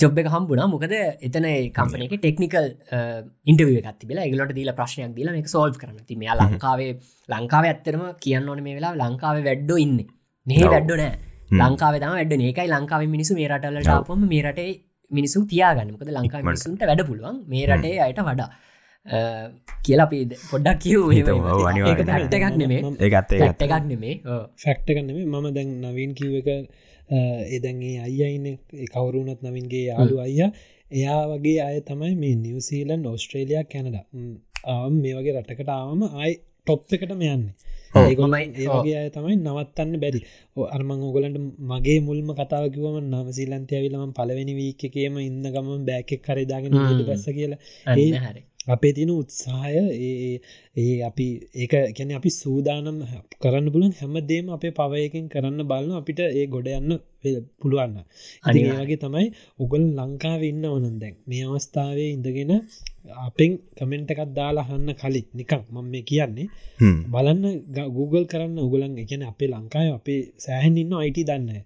[0.00, 0.92] ජොබ් එක හම්බුණ මොකද
[1.26, 1.46] එතන
[1.76, 2.66] කම්පන එක ටෙක්නිකල්
[3.52, 6.92] ඉන්ටව එකත් බෙලා ගලට දීල ප්‍රශ්නයක් දීල එක සෝල්් කරන ති මෙයා ලංකාවේ
[7.28, 9.98] ලංකාව ඇත්තරම කියන්න ඕන මේ වෙලා ලංකාව වැඩ්ඩෝ ඉන්න.
[10.46, 11.12] මේ වැඩ්ඩෝ නෑ.
[11.62, 14.70] ලංකාව තම වැඩ ඒකයි ලංකාව මිනිසු මේ රටල්ලට අපම මේ රටේ
[15.10, 17.40] මිනිසු තියාගන්නමකද ලංකා මිනිසුන්ට වැඩ පුළුවන්.
[17.48, 18.50] මේ රටේ අයට වඩා.
[19.84, 20.18] කියලා අපි
[20.50, 21.00] පොඩ්ඩක් කිව්
[22.36, 22.82] එකක් නෙමේ.
[23.40, 24.14] ඒත් එකක් නෙමේ.
[24.64, 26.48] ෆැක්ට කන්නෙමේ මම දැන් නවීන් කිව් එක
[27.56, 28.58] එදැන්ගේ අයියයින්න
[28.92, 30.50] කවරුණත් නවින්ගේ යාලු අයිය.
[30.90, 33.98] එයා වගේ අය තමයි මේ නිවසීලන් ඔස්ට්‍රේලයා කැනඩ
[34.94, 37.54] මේ වගේ රටකට ආවම අයි ටොප් එකට මෙයන්නේ
[38.00, 40.20] ඒගොමයි ඒගේ අය තමයි නවත්තන්න බැරි.
[40.68, 41.38] අර්මං ඕගලන්ට
[41.70, 47.60] මගේ මුල්ම කතාවකිවම නවසීලන්තය විලම පලවෙනි වීක එකේම ඉන්න ගම බෑකෙක් කරදාගෙන බැස්ස කියලා.
[47.94, 49.80] ඒ හරි අපේ තියෙන උත්සාහය
[50.76, 52.98] ඒ අපි ඒක කැන අපි සූදානම්
[53.40, 56.92] කරන්න පුලන් හැමදේම අපේ පවයකින් කරන්න බලන්න අපිට ඒ ගොඩ යන්න
[57.56, 58.04] පුළුවන්න
[58.44, 59.26] අනි වගේ තමයි
[59.58, 61.16] උගල් ලංකාව ඉන්න වනන් දැන්.
[61.26, 62.52] මේ අවස්ථාවේ ඉඳගෙන
[63.18, 66.48] අපෙන් කමෙන්ට එකත් දාලා හන්න කලින් නිකක් මම මේ කියන්නේ.
[67.08, 67.42] බලන්න
[67.90, 68.60] Google කරන්න.
[68.60, 71.64] උගලන් එකන අපේ ලංකාය අපේ සෑහන් ඉන්න අයිට දන්න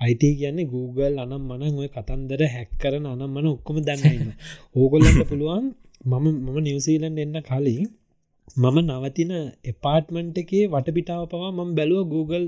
[0.00, 4.32] අයිට කියන්නේ Google අනම් මන ඔය කතන්දර හැක් කරන අනම් මන ඔක්කොම දන්නන්න
[4.76, 5.68] ඕගොල්ලන්න පුළුවන්
[6.04, 7.88] මම මම නිවසීලන්ඩ එන්න කලින්
[8.56, 9.32] මම නවතින
[9.64, 12.46] එපාර්ට්මන්ට් එකේ වටපිටාව පවා මම බැලුව Google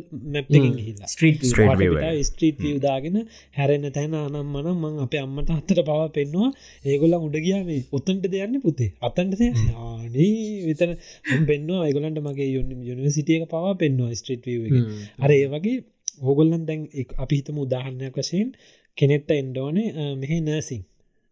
[2.22, 3.16] ස්ට්‍රීට් දාගෙන
[3.56, 6.48] හැරෙන තැන අනම් මනම් මං අප අම්මට අත්තට පවා පෙන්වා
[6.84, 8.90] ඒගොල්ල උඩ ගියාම ඔත්තන්ට දෙයන්න පුතේ.
[9.00, 9.40] අතන්ට
[9.78, 10.32] ආනේ
[10.66, 10.92] විතන
[11.46, 12.50] පෙන්වා ඒගොලන්ට මගේ
[12.88, 14.46] යුනිසිටියක පවා පෙන්වා ස්ට්‍රීට්
[15.18, 15.78] අර ඒ වගේ
[16.20, 16.86] හෝගොල්ලන් දැන්
[17.18, 18.48] අපි හිතම උදාහරණයක් වශයෙන්
[18.96, 20.82] කෙනෙට්ට එන්ඩෝනේ මෙහෙ නර්සිං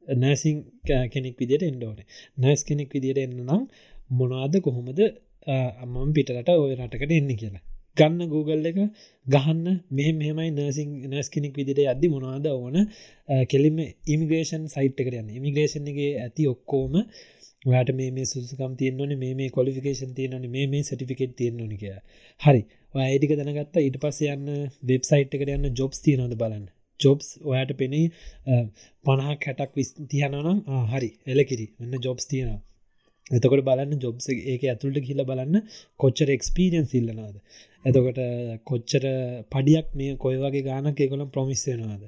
[0.09, 0.65] නර්සිං
[1.11, 1.99] කෙනෙක් විදිට එන්ඩෝන
[2.39, 3.65] නර්ස් කෙනෙක් විදිට එන්න නම්
[4.11, 5.01] මොනාද කොහොමද
[5.47, 7.65] අම්මම් පිටට ඔය රටකට එන්න කියලා.
[7.97, 8.79] ගන්න Google එක
[9.27, 12.77] ගහන්න මෙහ මෙමයි නර්සිං නර්ස් කෙනෙක් විදිට අද්දි මොනාද ඕන.
[13.49, 15.31] කෙලිම ඉමිග්‍රේෂන් සයිට් එකට යන්න.
[15.31, 16.95] ඉමිග්‍රේෂන්ගේ ඇති ඔක්කෝම
[17.67, 21.97] ට මේ සුසකම් තියන්නන මේ කොලිෆිකේෂන් තියනන මේ සටිෆිකෙට් තියෙන්න්නනි කිය
[22.41, 22.63] හරි.
[22.95, 23.77] අයිටික දැනගත්ත.
[23.79, 26.67] ඊට පස්ස යන්න වෙබ්සයිට් එකට යන්න ජොබ්ස් තියනොද බලන්න.
[27.01, 28.07] ජොබ්ස් ඔයාට පෙනේ
[29.05, 32.61] පණහක් හැටක් විස් තියනනම් හරි එලකිරි එන්න ජොබ්ස් තියෙනවා.
[33.31, 35.57] එතකොට බලන්න ජොබ්ස ඒක ඇතුළට කියල බලන්න
[36.01, 37.37] කොච්චර එක්ස්පීරියන්ස් ඉල්ලනාද
[37.85, 38.21] එතකොට
[38.65, 39.05] කොච්චර
[39.53, 42.05] පඩියක් මේ කොය වගේ ගානක් ඒකොළම් ප්‍රමිස්සයනවාද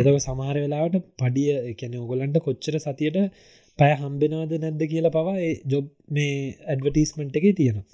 [0.00, 3.18] එතක සමාර වෙලාවට පඩිය එකැන ඔගොලන්ට කොච්චර සතියට
[3.78, 5.36] පැය හම්බෙනවාද නැද්ද කියලා පවා
[5.72, 6.32] ජොබ් මේ
[6.66, 7.84] ඇඩවටස්මට් එක තියෙනවා.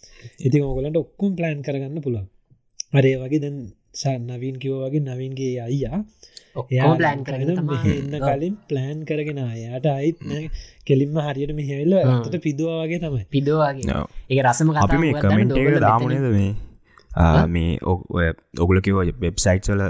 [0.41, 2.29] ඉතින් ඔගොලන්ට ඔක්කුම් ප්ලෑන් කරගන්න පුළුවන්.
[2.93, 3.59] අරේ වගේ දැන්
[4.29, 6.01] නවීන් කිවෝ වගේ නවීන්ගේ අයියා
[6.95, 7.51] ප්ලෑන් කරගෙන
[7.93, 10.19] ඉන්න කලින් ප්ලෑන් කරගෙන යායට අයිත්
[10.87, 13.25] කෙලින්ම හරියට මෙහෙවෙල්ල අතට පිදුව වගේ තමයි.
[13.31, 16.53] පිදවාගේ ඒ රසම අපි මේ කමෙන්ට දාමනේද මේ
[17.49, 17.79] මේ
[18.59, 19.83] ඔගුල කිව වෙබ්සයිට්වල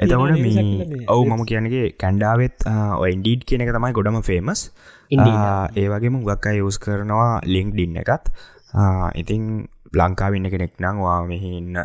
[0.00, 2.66] එතවට මේ ඔවු මම කියනගේ කැන්ඩාවත්
[2.98, 4.60] ඔයින්ඩීඩ් කියන එක තමයි ගොඩම ෆේමස්
[5.10, 8.24] ඒ වගේම ගක් අය යස් කරනවා ලිංක් ඩින්න එකත්
[9.16, 9.42] ඉතිං
[9.94, 11.78] ලංකාවින්න කෙනෙක් නං වා මෙහි ඉන්න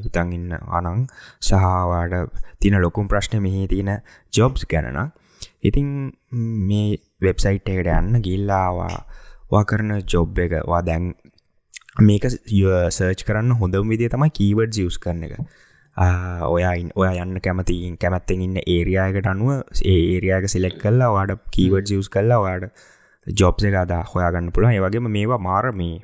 [0.00, 1.06] හිතන් ඉන්න අනං
[1.42, 2.14] සහවාඩ
[2.60, 3.92] තින ලොකුම් ප්‍රශ්න මෙහි තියෙන
[4.32, 5.12] ජොබ්ස් ගැනනම්
[5.62, 5.88] ඉතිං
[6.68, 8.96] මේ වෙබ්සයිට් එකට යන්න ගිල්ලාවා
[9.52, 10.54] වා කරන ජොබ් එක.
[10.66, 11.12] වා දැන්
[12.00, 15.36] මේක සර්ච් කරන්න හොඳම විදිය තමයි කීවඩ් ජියස් කරන එක.
[16.48, 19.50] ඔයයින් ඔය යන්න කැමතින් කැමැත්තෙන් ඉන්න ඒරයායකට අනුව
[19.84, 22.70] ඒ ඒරයාක සිලෙක් කල්ලා වාඩ කීවඩ් ජියස් කල්ලා වාඩ
[23.26, 24.72] ජොබ් එක අදා හොයාගන්න පුළුවන්.
[24.72, 26.00] ඒවගේම මේවා මාර මේ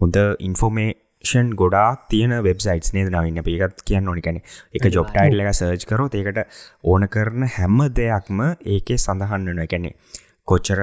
[0.00, 0.90] හොඳ ඉන්ෆෝමේ
[1.22, 6.42] ෂන් ගොඩාක් තියෙන වෙබ්සයිට් නේද නවන්න ඒකත් කියන්න ඕනිකැන එක ජොබ්ටයිල් එක සර්ච් කරොත් ඒකට
[6.84, 9.92] ඕන කරන හැම්ම දෙයක්ම ඒකේ සඳහන්නන එකැනෙ
[10.48, 10.80] කොච්චර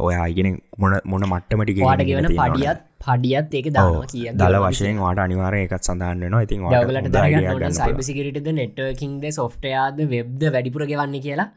[0.00, 5.22] ඔය අයිගෙන මොන මොන මට්ටමටි වාට ගෙවන පඩියත් පඩියත් ඒක දාවා කිය දල වශයෙන් වාට
[5.26, 6.64] අනිවාර එකත් සඳහන්නනවා ඉතින්
[7.08, 11.48] ට සයිබසිකරට නෙට්කින්ද සොෆ්ටයාද වෙබ්ද වැඩිපුර ගෙවන්න කියලා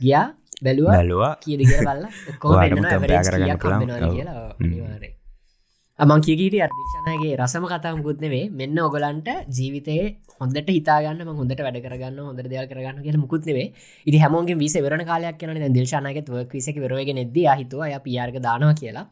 [0.00, 0.26] ගියා
[0.62, 1.34] බැලුව බැලවා.
[1.38, 1.96] කියද කියලා
[2.30, 2.52] ඔක්කෝ
[4.12, 5.25] කියලා
[5.98, 9.28] අමං කියගීට අර්දිශනගේ රසම කතාමකුත්නෙවේ මෙන්න ඔගලන්ට
[9.58, 10.02] ජීවිතයේ
[10.40, 13.64] හොඳට හිතාගන්න හොඳට වැඩ කරගන්න හොඳ දෙයක් කරගන්න කිය මුකුත්නේ
[14.06, 19.06] ඉති හැමෝගේ විස වරන කාලයක් කියන දේශනක විසක වරෝග නෙද හිතුව අය පියාර්ග දානවා කියලා.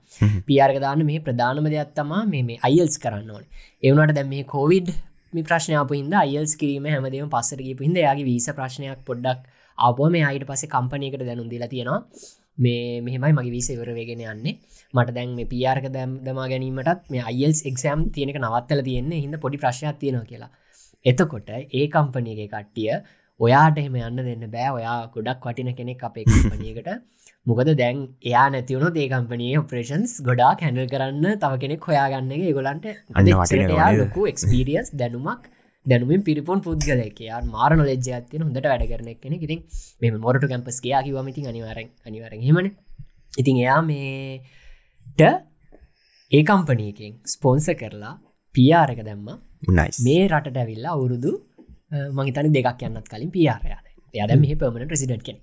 [0.49, 3.49] පියාර්ග දාන මේ ප්‍රධානම දෙයක් තමා මේ අයිල්ස් කරන්න ඕන.
[3.83, 4.93] එවනට දැම් මේ කෝවිඩ්
[5.33, 9.41] මේ ප්‍රශ්නයප හිද අයිල්ස් කිරීම හැමදීම පස්සරගේ හිද යාගේ වීස ප්‍රශ්නයක් පොඩ්ඩක්
[9.79, 12.01] අපෝ මේ අයිට පසේ කම්පනයකට දැනුම් දිලා තියෙනවා.
[12.59, 14.59] මේ මෙහෙමයි මගේ වීස ඉවරවේගෙන යන්නේ
[14.95, 19.21] මට දැන් මේ පියාර්ක දැම් දමා ගැනීමටත් මේ අයිල්ස් එක්ෂම් තියෙනක නවත්තල තියෙන්නේ.
[19.25, 20.51] හිද පොඩි ප්‍රශ්යක් තියෙනවා කියලා.
[21.05, 22.93] එතකොට ඒ කම්පනයගේ කට්ටිය
[23.41, 24.71] ඔයාට එහෙම යන්න දෙන්න බෑ.
[24.79, 26.91] ඔයා ගොඩක් වටින කෙනෙක් අපේ කම්පනයකට
[27.47, 32.87] මොකද දැන් එයා නැතිවුණු ඒ කම්පනයේ ඔපරේෂන්ස් ගොඩා කැනල් කරන්න තව කෙනෙක් හොයාගන්නගේ ගොලන්ට
[33.99, 35.45] ලොකු එක්ස්පිරියස් දැනුමක්
[35.87, 39.61] දැනුමින් පිරිපොන් පුද්ගලයකයා මාරන ලෙජ්ජයත්තින හොඳට වැඩ කරන කෙනෙ ඉතින්
[40.03, 42.71] මෙම මොරට කැම්පස් කියා කිවමති අනිවාරෙන් අනිවරෙන් හෙමන
[43.33, 43.81] ඉතින් එයා
[45.19, 45.45] මේට
[46.33, 48.15] ඒ කම්පනයකින් ස්පෝන්ස කරලා
[48.55, 49.29] පියාරක දැම්ම.
[50.07, 51.33] මේ රටට ඇවිල්ලා අවුරුදු
[52.19, 55.43] මහිතන දෙකක් යන්නත් කලින් පියාරයාද යද මේ පමණ ප්‍රසිඩට් කෙනෙක්.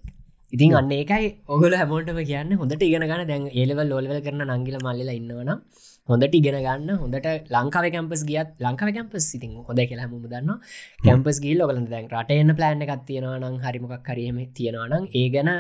[0.54, 3.28] ඉතින් අන්න ඒකයි ඔගල හැමෝටම කියන්න හොඳට ඉගෙන ගන්න.
[3.32, 5.60] දැන් ඒලවල් ලෝලවල කරන නංගිල මල්ලලා ඉන්නවනම්
[6.10, 6.90] හොඳට ඉගෙන ගන්න.
[7.04, 10.16] හොඳට ලංකාව කැම්පස් ගියත් ලංකාව කැම්පස් ඉතින් හොඳ කියලා හම.
[10.34, 10.50] දන්න
[11.06, 15.52] කැම්පස් ගිල් ඔගලන් දැන් රටයන්න ප්ලෑන්න එකක් තියෙනවනම් හරිමක් කරීම තියෙනවනම් ඒ ගැන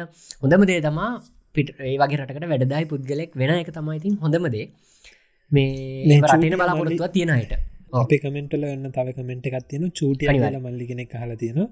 [0.41, 1.14] හොඳම දේ තමා
[1.56, 4.66] පිට ඒ වගේ රටකට වැඩදායි පුද්ගලෙක් වෙන එක තමයි ඉතින් හොඳමදේ
[5.52, 7.54] මේ රටන බලාපොරත්තුව තියෙනයට
[7.93, 11.70] අපේ කමෙන්ටල එන්න තව කමෙන්ට් එකක් තියෙන චූටිය ල මල්ලි කෙනෙක් හල තියෙනවා.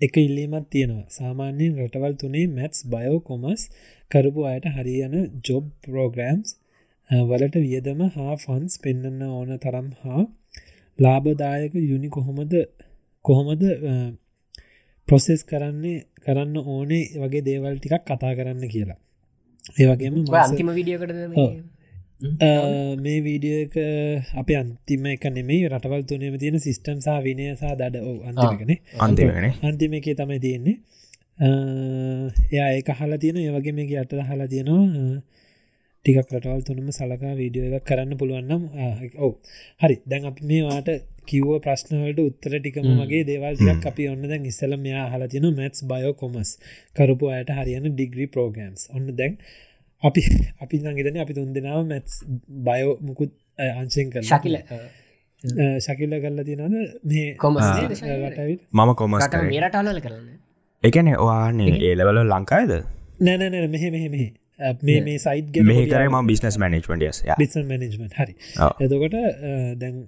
[0.00, 1.06] එක ඉල්ලීමත් තියෙනවා.
[1.10, 3.62] සාමාන්‍යයෙන් රටවල් තුනේ මැත්ස් බයෝ කොමස්
[4.10, 5.14] කරපු අයට හරියන
[5.46, 6.56] ජොබ් පෝග්‍රම්ස්
[7.30, 10.22] වලට වියදම හා ෆන්ස් පෙන්න්න ඕන තරම් හා
[10.98, 12.54] ලාභදායක යුනි කොහොමද
[13.24, 13.64] කොහොමද
[15.10, 18.98] ප්‍රොසෙස් කරන්නේ කරන්න ඕනේ වගේ දේවල් ටිකක් කතා කරන්න කියලා.
[19.80, 21.60] ඒවගේම අන්තිම විඩියකට මේ?
[23.26, 23.74] වීඩියක
[24.36, 27.96] අප අන්තිම එක නෙමේ රටවල් තුනම තියෙන සිිස්ටම් සහ විනය සහ දඩ
[28.28, 30.76] අන්තිමකන අන්තිමකන අන්තිම එක තමයි තියෙන්නේ.
[32.52, 35.22] එයා ඒ හලා තියෙන ඒවගේ මේක අට හලා තියෙනවා
[36.06, 38.62] ටිකක් රටවල් තුනම සලකා වීඩියෝ එකක් කරන්න පුළුවන්නම්
[39.18, 39.32] ඔව.
[39.82, 39.96] හරි.
[40.10, 40.88] දැන් අපි මේවාට
[41.30, 46.12] කිව්ව ප්‍රශ්නවලට උත්තර ටිකම වගේ දේවල්ටියක් අපි ඔන්න දැන් ඉස්සල මෙයා හලා තින මැත්ස් බයෝ
[46.14, 46.50] කොමස්
[46.96, 49.36] කරපු අයට හරියන ඩිග්‍රී ප්‍රෝගම්ස් ඔන්න දැන්
[50.02, 50.22] අපි
[50.64, 52.14] අපි නගේතන අපි තුන් දෙනාව මැත්ස්
[52.66, 53.32] බයෝ මුකුත්
[53.72, 54.56] අංශයෙන් කර ශකිල.
[55.80, 56.62] ශකිල්ල කරලා තිනද
[57.04, 57.66] මේ කොමස්
[58.72, 60.28] මම කොමස් රටවල කරන්න?
[60.84, 62.72] එකන ඔවාන්නේ ඒලවල ලංකායිද
[63.20, 64.28] නෑනෑ මෙහෙ මෙහෙ මෙහි
[64.82, 68.34] මේ මේ සයිට් මේ කරම බිස්නස් මනජමට බිස් මනජමට හරි.
[68.80, 69.16] එතකොට
[69.78, 70.02] දැන්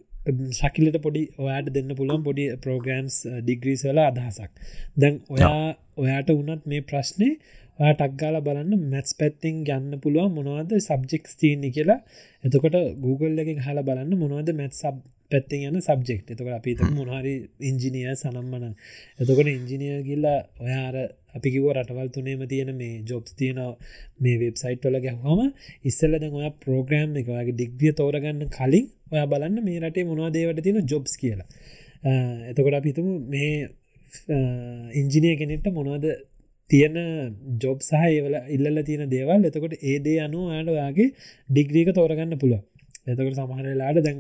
[0.53, 4.53] ශකිලට පොඩි ඔයාට දෙන්න පුළුවන් පොඩි ප්‍රෝග්‍රම්ස් ඩිග්‍රීසල අදහසක්.
[4.97, 7.31] දැන් ඔයා ඔයාට වනත් මේ ප්‍රශ්නය
[7.79, 11.99] ටක්ගාල බලන්න මැත්ස් පැත්තිං ගන්න පුළුවන් මොනවද සබ්ජෙක්ස් තියන්නේ කියලා.
[12.45, 18.13] එතකොට Google එක හල බලන්න මොනවද මැත් සබ් පැත්ති යන සබ්ජෙක්් එතකට අපිත මොනහරි ඉංජිනිය
[18.15, 18.69] සනම්මන
[19.19, 20.97] එතකොට ඉංජිනිය ගිල්ලා ඔයාර
[21.35, 23.61] අපි කිව රටවල් තුනේම තියෙන මේ ජොබ්ස් තියෙන
[24.19, 25.41] මේ වෙබ්සයිට් වල ගැහම
[25.85, 30.63] ඉස්සල්ල දැන් ඔයා ප්‍රෝග්‍රම් එක වගේ ඩිග්‍රිය තෝරගන්න කලින් ඔයා බලන්න මේ රටේ මොවා දේවට
[30.63, 31.49] තියෙන ජොබ්ස් කියලා.
[32.51, 33.55] එතකොට අපිතුම මේ
[34.95, 36.07] ඉංජිනය කෙනෙට මොනවද
[36.71, 36.97] තියෙන
[37.61, 39.41] ජොබ් සහ ඒවල ඉල්ල තියෙන දේවල්.
[39.45, 41.09] එතකොට ඒදේ අනු යාට ඔයාගේ
[41.49, 42.63] ඩිග්‍රීක තෝරගන්න පුළුව
[43.07, 44.19] එතකට සමහරලාට දැන්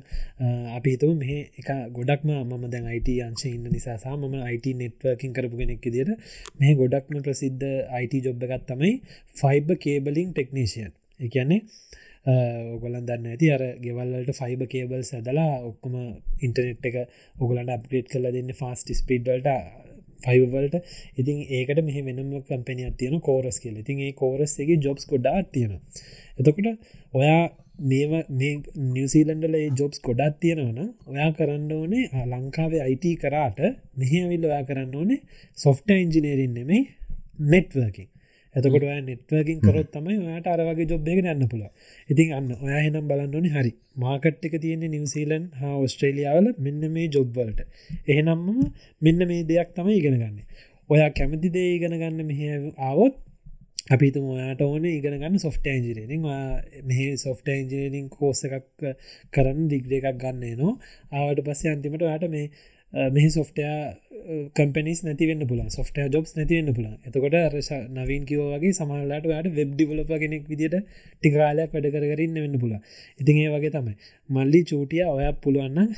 [0.72, 5.56] අපි හිතම මේ එක ගොඩක්ම මම දැන් අයිට අංශ ඉන්න නිසාසා මම අයිට නෙට්වර්කින් කරපු
[5.56, 6.10] කෙනෙක් දිට
[6.58, 8.92] මේ ගොඩක්ම ප්‍රසිද්ධ අයිට ජොබ් එකත් තමයි
[9.34, 11.60] ෆයිබ කේබලිං ටෙක්නීෂයන් එකන්නේ
[12.26, 15.94] ඔගොලන් දන්න ඇති අර ගෙවල්ලට ෆයිබ කේබල් සැදලා ඔක්කොම
[16.40, 16.98] ඉන්ටනෙට් එක
[17.38, 19.48] ඔගලන්ට අප්ගේට් කල දෙන්න ෆාස්ට ස්පිඩ්වලට
[20.20, 20.76] ෆයිවලට
[21.16, 23.76] ඉතින් ඒකට මෙහ වෙනම කම්පනයක් තියෙන කෝරස් කියල.
[23.76, 25.74] ඉතින් ඒ කෝරස්ගේ ජොබ්ස් කොඩා තියෙන
[26.38, 26.68] එතකොට
[27.14, 27.42] ඔයා
[27.74, 28.54] මේව මේ
[28.88, 33.60] නිවසිීලන්ඩල ජොබ්ස් ගොඩත් තියෙනවන ඔයා කරන්න ඕනේ ලංකාවේ අයිට කරාට
[33.96, 35.20] මෙහවිල් ඔයා කරන්න ඕනේ
[35.58, 36.82] සොෆ්ට ඉංජිනේරින් නෙමේ
[37.46, 38.12] නෙට්වර්කින්
[38.54, 41.64] එතකොට නෙට්වර්කින් කරොත් තමයි ඔයාට අරවගේ ජොබ්බයක යන්න පුළ
[42.08, 43.72] ඉතින් අන්න ඔයා හෙනම් බලන්නනි හරි.
[43.96, 47.60] මාකට් එක තියෙන්නේ නිවසීලන් හා ඔස්ට්‍රේලියාවල මෙන්න මේ ජොබ්වලට
[48.06, 48.60] එහෙනම්ම
[49.02, 50.38] මෙන්න මේ දෙයක් තමයි ඉගෙන ගන්න.
[50.90, 52.40] ඔයා කැමති දේ ඉගෙන ගන්න මෙහ
[52.80, 53.16] ආවොත්
[53.92, 56.26] අපිතු ඔයාට ඕන ඉගෙන ගන්න සොෆ්ට ඇන්ජිනීරිං
[56.84, 58.86] මෙහ සොෆ්ට ඇන්ජිනීරිං කෝස එකක්
[59.32, 60.74] කරන්න දිග්‍ර එකක් ගන්නේ නවා
[61.16, 62.46] ආවට පස්සේ අන්තිමට යාට මේ
[62.92, 63.94] මෙහි සොෆ්ටයා
[64.54, 70.10] කම්පනිස් නැතිවෙන්න පුල සොෆ්ට ජොබ්ස් නැතිවෙන්න පුල එතකොට අරශ නවීන් කිවෝගේ සමහලට යට වෙබ් ඩිවලප
[70.14, 70.76] කෙනෙක් විදිට
[71.22, 72.74] ටිකාලයක් වැඩ කරන්න වෙන්න පුල
[73.20, 73.94] ඉතින් ඒ වගේ තමයි.
[74.30, 75.88] මල්ලි චූටිය ඔය පුළුවන්න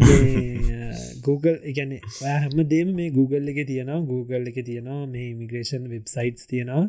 [1.26, 4.00] Google එකන හැම දේම මේ Google එක තියෙනවා.
[4.02, 6.84] Google එක තියෙනවා මේ ඉමිග්‍රේෂන් වෙබ්සයිටස් තියෙනවා.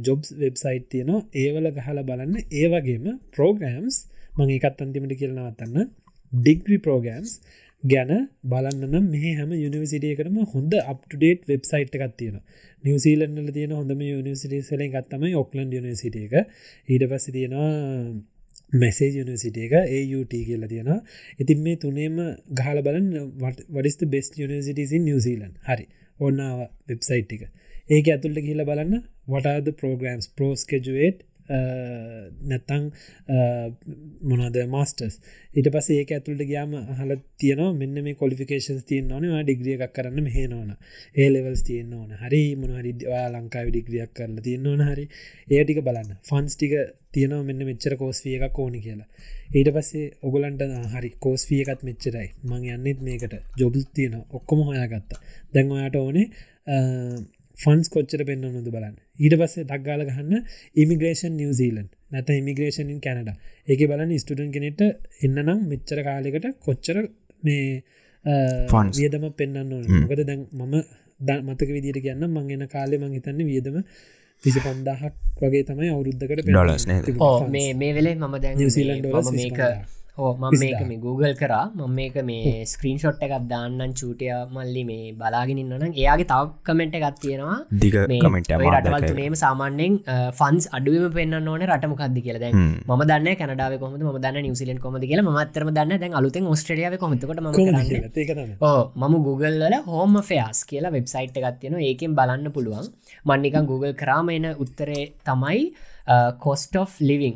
[0.00, 1.22] ජොබ්ස් වෙබ්සයිට් තියෙනවා.
[1.36, 2.36] ඒවල ගහල බලන්න.
[2.52, 4.04] ඒ වගේම ප්‍රෝග්‍රම්ස්
[4.34, 5.88] මං එකත් අන්තිමට කියලනවත්තන්න
[6.32, 7.40] ඩිග්‍රි ප්‍රෝගම්ස්
[7.84, 12.40] ගැන බලන්න මේ හැම යනිවසිටියකටම හොඳ අප්ටඩේට් වෙබ්සයිට් එකක් තියෙන
[12.84, 16.34] නිවසිීලන්නල තියෙන හොඳම යනිසිටි සලෙන් ගත්තම ඔක්ලන්ඩ යනිසිට එක.
[16.88, 17.70] ඊට පස්ස තියෙනවා
[18.74, 21.00] මැසේ යනිසිට එක ඒUT කියල තියෙනවා.
[21.38, 22.18] ඉතින් මේ තුනේම
[22.52, 23.08] ගහල බලන්
[23.70, 25.86] වඩිස්ත බෙස් යනිසිටසින් නිවසිීලන් හරි.
[26.20, 27.42] ඔන්නාව වෙබ්සයිට් එක.
[27.88, 29.02] ඒක ඇතුල්ට කියල බලන්න.
[29.28, 32.82] වටාද ප්‍රෝග්‍රම්ස් පෝස්කෙජුවේට් Äh, නැත්තං
[33.26, 33.68] äh,
[34.28, 35.14] මොනද මස්ටර්ස්
[35.56, 40.26] ඊට පස ඒක ඇතුළට ගයාම හල තියන මෙන්න මේ කොලිෆිකේන්ස් තියන නවා ඩිග්‍රිය එකක් කරන්න
[40.26, 40.74] මෙහනවන
[41.14, 42.10] ඒ ලෙවල්ස් තියන්න ඕන.
[42.22, 42.92] හරි මොනහරි
[43.32, 45.06] ලංකාව ඩිග්‍රියක් කරන්න තියන්න ඕන හරි.
[45.50, 46.18] ඒටික බලන්න.
[46.28, 46.74] ෆන්ස් ටික
[47.16, 49.08] තියනව මෙන්න මෙච්චර කෝස්විය එකක් ඕනි කියලා.
[49.54, 52.28] ඊට පස්සේ ඔගලන්ට හරි කෝස්විය එකත් මෙච්චරයි.
[52.44, 53.40] මං යන්නෙත් මේකට.
[53.56, 55.24] ජොබල් තියෙන ඔක්කොම හොයාගත්තා.
[55.54, 56.28] දැන් ඔයාට ඕනේ
[57.58, 58.96] ෆන්ස් කොච්චර පෙන්න්න නොද බලන්න.
[59.18, 60.34] ඊට පස්සේ දක්ගාල ගහන්න
[60.76, 63.30] ඉමිග්‍රේෂන් නිවසිීලන් නැත ඉමිග්‍රේෂනින් කැනඩ
[63.68, 64.80] ඒක බලන්න ස්ටඩන් කෙනෙට
[65.22, 67.02] එන්නනම් මෙච්චර කාලෙකට කොච්චර
[67.42, 67.82] මේ
[68.94, 70.74] වියදම පෙන්න්න මොකද දැන් මම
[71.20, 73.82] ද මතක විදිට කියන්න මංගෙන කාලෙ මං හිතන්න වියදම
[74.44, 76.86] විසි පන්දාහක් වගේ තමයි අවුරුද්ධකට ඩොලස්
[77.48, 79.02] මේ මේ වෙලේ මම දැන් නිවසිීලන්
[79.32, 79.62] මේක
[80.22, 81.64] ඕ මම මේක මේ Google කරා.
[81.78, 87.18] මම මේක මේ ස්ක්‍රීන් ෂොට් එකක් දාන්නන් චූටය මල්ලි මේ බලාගෙනන්නන එයාගේ තව කමෙන්ට් එකක්
[87.24, 87.58] තියෙනවා.
[87.82, 89.98] දිග කමෙන්ට රටවල්තුනේම සාමාන්‍යෙන්
[90.38, 92.38] ෆන්ස් අඩුවම පෙන්න්න ඕන රටමකක්ද කියල.
[92.44, 92.56] දැන්
[92.98, 95.24] ම දන්න කනඩාව කොම ම දන්න නිවසිලෙන් කොමද කියල.
[95.34, 97.50] මත්තරම දන්න දැන් අලුතෙන් ඔස්ට්‍රලියාව කොමතකට ම
[99.02, 102.88] මම Google වල හෝම ෆයාස් කියලා වෙබ්සයිට් එකක් තියෙන ඒකෙන් බලන්න පුළුවන්.
[103.30, 105.62] මන්නිකන් Google කරාම එන උත්තරේ තමයි
[106.44, 107.34] cost of living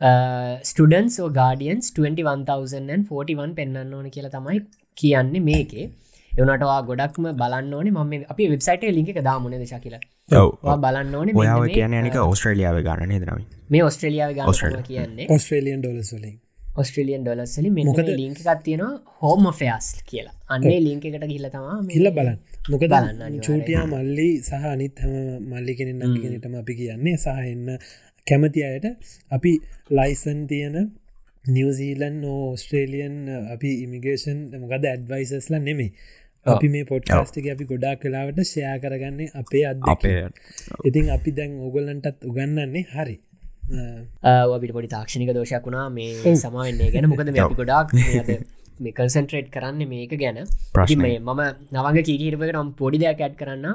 [0.00, 4.60] students guardians 21,041 පෙන්න්න ඕන කියලා තමයි
[4.96, 5.86] කියන්නේ මේකේ.
[6.32, 7.92] එවනටවා ගොඩක්ම බලන්න ඕනේ.
[7.92, 13.40] මම අපි වෙබ්සයිට ලික දාමන දශ කියලා බලන්න ඕන ඔයාව කියන නික ඔස්ට්‍රලියාව ගන්න දරම
[13.76, 15.26] මේ ඔස්ට්‍රලියාව ගන්න කියන්නේ.
[15.36, 16.36] ඔස්ට්‍රලියන් ඩොලස්ලින්
[16.80, 20.34] ඔස්ට්‍රලියන් ඩොලස්සලි මොකද ලිංක එකක් තියෙනවා හෝම ෆයාස් කියලා.
[20.54, 22.38] අන්නේ ලිංක එකට ගිල්ල තම හිල්ල බලන්න.
[22.72, 27.66] මොක දන්න චූටියා මල්ලි සහ අනිත් හම මල්ලි කෙනෙ නගෙනටම අපි කියන්නේ සහ එන්න
[28.30, 28.86] කැමති අයට
[29.32, 29.52] අපි
[29.90, 30.78] ලයිසන් තියෙන
[31.44, 33.18] නිවසීලන් ඕස්ට්‍රේලියන්
[33.54, 35.92] අපි ඉමිගේෂන් මොකද ඇඩ්වයිසස්ල නෙමේ
[36.46, 40.18] අපි මේ පොට්ස්ටික අපි ගොඩා කලාවට ෂයා කරගන්නේ අපේ අද අපේ
[40.84, 43.16] ඉතින් අපි දැන් ඕගොල්ලන්ටත් උගන්නන්නේ හරි.
[44.24, 45.88] අපිට පොඩි තාක්ෂණික දෝෂයක් වුණා.
[45.90, 47.10] මේ සමාවෙන්නේ ගැන.
[47.12, 47.88] මොකද මේ අපි ගොඩක්
[48.80, 50.38] මේ කන්සන්ට්‍රේට් කරන්න මේක ගැන.
[50.74, 51.42] ප්‍රශ්මය මම
[51.74, 53.66] නවග කීකිරපට නම් පොඩි දෙයක් ඇඩ් කරන්න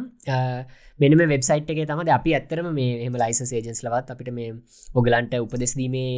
[1.04, 4.50] මෙනම වෙබ්සයිට් එක තම අපි ඇත්තරම මේ එම ලයිස සේජන්ස් ලවත් අපිට මේ
[5.00, 6.14] ඔගලන්ට උපදෙස්දීමේ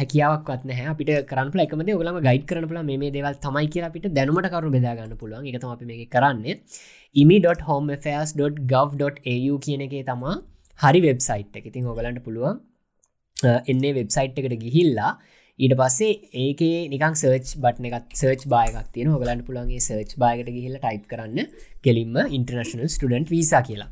[0.00, 0.48] හැකියාවක්
[0.78, 4.68] හැ අපිට කරන එකම ඔගලම ගයිඩ කරන ල මේ දේවල් තමයි කිය අපිට දැනුමට කරු
[4.76, 5.44] බෙදාගන්න පුළුවන්.
[5.50, 6.54] එකතම අපි මේ කරන්නේ.
[7.16, 10.34] imi.homefairs.gov.au කියන එකේ තමා
[10.78, 11.64] හරි වෙබ්සයිට් එක.
[11.70, 12.54] ඉතින් ඔගලන්ට පුළුවන්
[13.72, 15.12] එන්නේ වෙබ්සයිට් එකට ගිහිල්ලා
[15.58, 20.78] ඊට පස්සේ ඒකේ නිකන් සර්ච් බට්න එකත් සර්ච් බායකක් තියෙන ඔගලන්ට පුළන්ගේ සර්ච් බායකට ගිහිල්ල
[20.82, 21.38] ටයිප් කරන්න.
[21.84, 23.90] කෙලින්ම ඉන්ටර්නශනල් ස්ටඩන්ට් වීසා කියලා.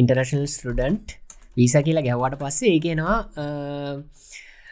[0.00, 1.16] ඉන්ටර්නශනල් ස්ටඩන්ට්
[1.56, 3.18] වීසා කියලා ගැහ්වට පස්සේ ඒකනවා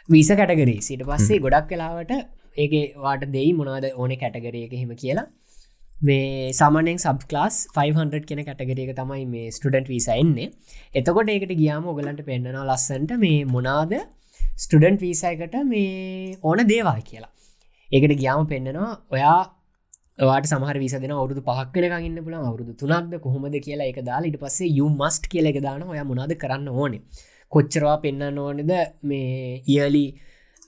[0.09, 2.13] වීස කැටගරී සිට පස්සේ ගොඩක් කලාවට
[2.63, 2.73] ඒක
[3.05, 5.27] වාට දෙයි මොනාද ඕන කැටගරිය එක හෙම කියලා.
[6.07, 10.51] මේ සාමනෙන් සබ් ලාස් 500 කෙන කටගරක තමයි මේ ස්ටඩන්ට් වීසා එන්නේ.
[10.99, 13.93] එතකොට ඒකට ගියාම ඔගලන්ට පෙන්න්නන ලස්සන්ට මේ මොනාද
[14.55, 17.31] ස්ටඩන්ට් වීසයකට මේ ඕන දේවා කියලා.
[17.91, 19.41] ඒකට ගියාම පෙන්න්නනවා ඔයා
[20.21, 24.39] වාට සමහර විස දෙන අවුදු පහක්කෙන ඉන්න පුල අවුරුදු තුනක්ද කොහොමද කියලා එක දාලා ඉට
[24.39, 27.01] පස්සේ යු මස්ට කියල එක දාන ඔය මොනාද කරන්න ඕනේ.
[27.51, 28.71] කොච්චරවා පෙන්න්න ඕනෙද
[29.03, 30.05] මේ ඉයලි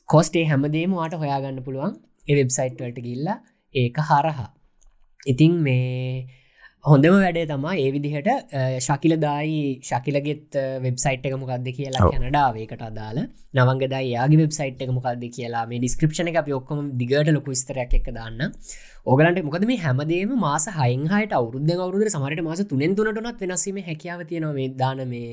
[0.09, 1.93] කොස්ටේ හැමදේම වාට හොයාගන්න පුළුවන්.
[2.27, 3.38] ඒ වෙබ්සයිට් වලට ගිල්ලා
[3.75, 4.49] ඒක හරහා.
[5.25, 6.25] ඉතිං මේ
[6.86, 8.27] හොඳම වැඩේ තමා ඒ විදිහට
[8.79, 13.17] ශකිල දායි ශකිලගෙත් වෙබ්සයිට් එක මොකක්ද කියලා කැනඩාවේකට අදාල
[13.57, 18.45] නවංගදා යාගේ වෙබ්සයිට් එක මොකක්ද කියලා මේ ඩිස්ක්‍රපෂන එක ඔක්කොම දිගට ලොකු ස්තරයක් එක දාන්න
[19.07, 24.69] ඕගලන්ට මොකද මේ හැමදේම මාස හයිහට අවුරුද්ධ අවුරුද සමට මාස තුනෙන් තුනටනත් වෙනස්වීම හැකියාව තියෙනවා
[24.77, 25.29] දාන මේ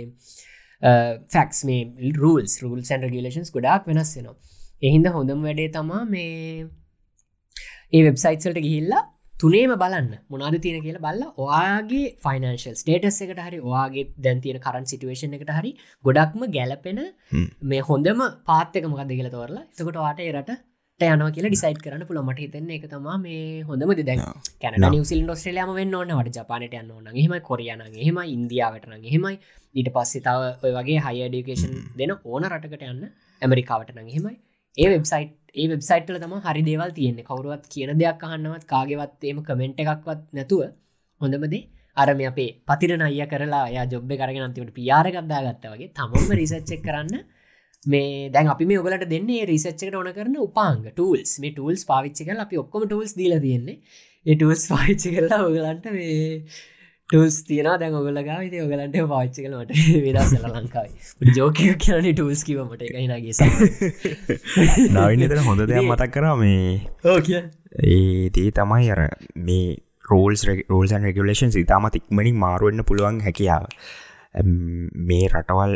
[1.31, 4.39] ෆැක්ස් මේ රල්ස් රල් සන් රගලේන්ස් ගොඩක් වෙනස්සෙනවා
[4.83, 6.69] එහින්ද හොඳම වැඩේ තමා මේ
[7.93, 10.11] ඒ වෙබ්සයිට්සල්ට ගිහිල්ලා තුනේම බලන්න.
[10.31, 15.55] මොනාද තියෙන කියලා බල්ල ඔයාගේ ෆයිනන්ශල් ස්ටේටස් එකට හරි ඔයාගේ දැන් තියෙන කරන් සිටුවේෂන් එකට
[15.59, 15.73] හරි
[16.05, 17.01] ගොඩක්ම ගැලපෙන
[17.65, 18.21] මේ හොඳම
[18.51, 20.61] පාත්තක මොකක්ද කියලා තෝරලා එතකොට වාට රට
[21.01, 24.23] යන කියල ඩිසයිට කරන පුළ මට හිතන්න එක තමා මේ හොඳම දැන්
[24.63, 29.35] කැන නිවසිල් ොස්ට්‍රලයාම වෙන්න ඕන්න වට ජපානට යන්න ඕන හෙම කොරියන හෙම ඉන්දියාවටන හෙමයි
[29.75, 33.05] ඊට පස්සේ තව ඔය වගේ හයි ඩිකේෂන් දෙන ඕන රටකට යන්න.
[33.43, 34.37] ඇමරිකාවට නං හෙමයි
[34.79, 37.25] ඒ වෙබ්සයිට් ඒ වෙබ්සයිට්ල තම හරි දේවල් තියෙන්නේ.
[37.25, 40.63] කවරුවත් කියන දෙයක් අහන්නවත් කාගෙවත් එම කමෙන්ට් එකක්වත් නැතුව
[41.21, 41.63] හොඳමදේ
[41.97, 47.21] අරම අපේ පතිරන අය කරලා ය ජොබ්බ කරගෙන අන්තිමට පියාරගත්දා ගත්ත වගේ තමම රිසච්චක් කරන්න
[47.87, 52.41] මේ දැන් අපි මේ ඔගලට දෙන්නේ රිසච්චකට ඕන කරන උපාංග ටූල්ස් මේ ටූල්ස් පාවිච්චි කල
[52.41, 53.79] අපි ඔක්කොම ටූල්ස් දීල තියෙන්නේ.
[54.27, 56.45] ඒ ටූල්ස් පාවිච්චි කරලා ඔගලන්ට මේ
[57.13, 59.73] ටල්ස් තියන දැන් ඔගලගා ති ඔගලන්ට පාච්ච කලට
[60.07, 63.33] වෙදසල ලංකායි ජෝක කියන ටල්ස් කිවමට එකයිනගේ
[64.91, 67.41] නවිනතර හොඳ දෙයක් මතක් කරා මේ
[67.93, 69.03] ඒදී තමයි අර
[69.49, 69.73] මේ
[70.11, 73.67] රෝල්ස් රෝල්න් රගලේෂන් ඉතාමත් ඉක්මනින් මාරුවන්න පුළුවන් හැකියාව.
[75.09, 75.75] මේ රටවල්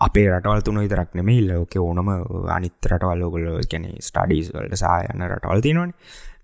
[0.00, 2.10] අපේ රටවල් තුන විතරක් නෙමේ ලෝක ඕනම
[2.56, 5.94] අනිත් රටවල් ෝගල ගැන ස්ටඩීස් වලට සායන්න රටවල් තිනවන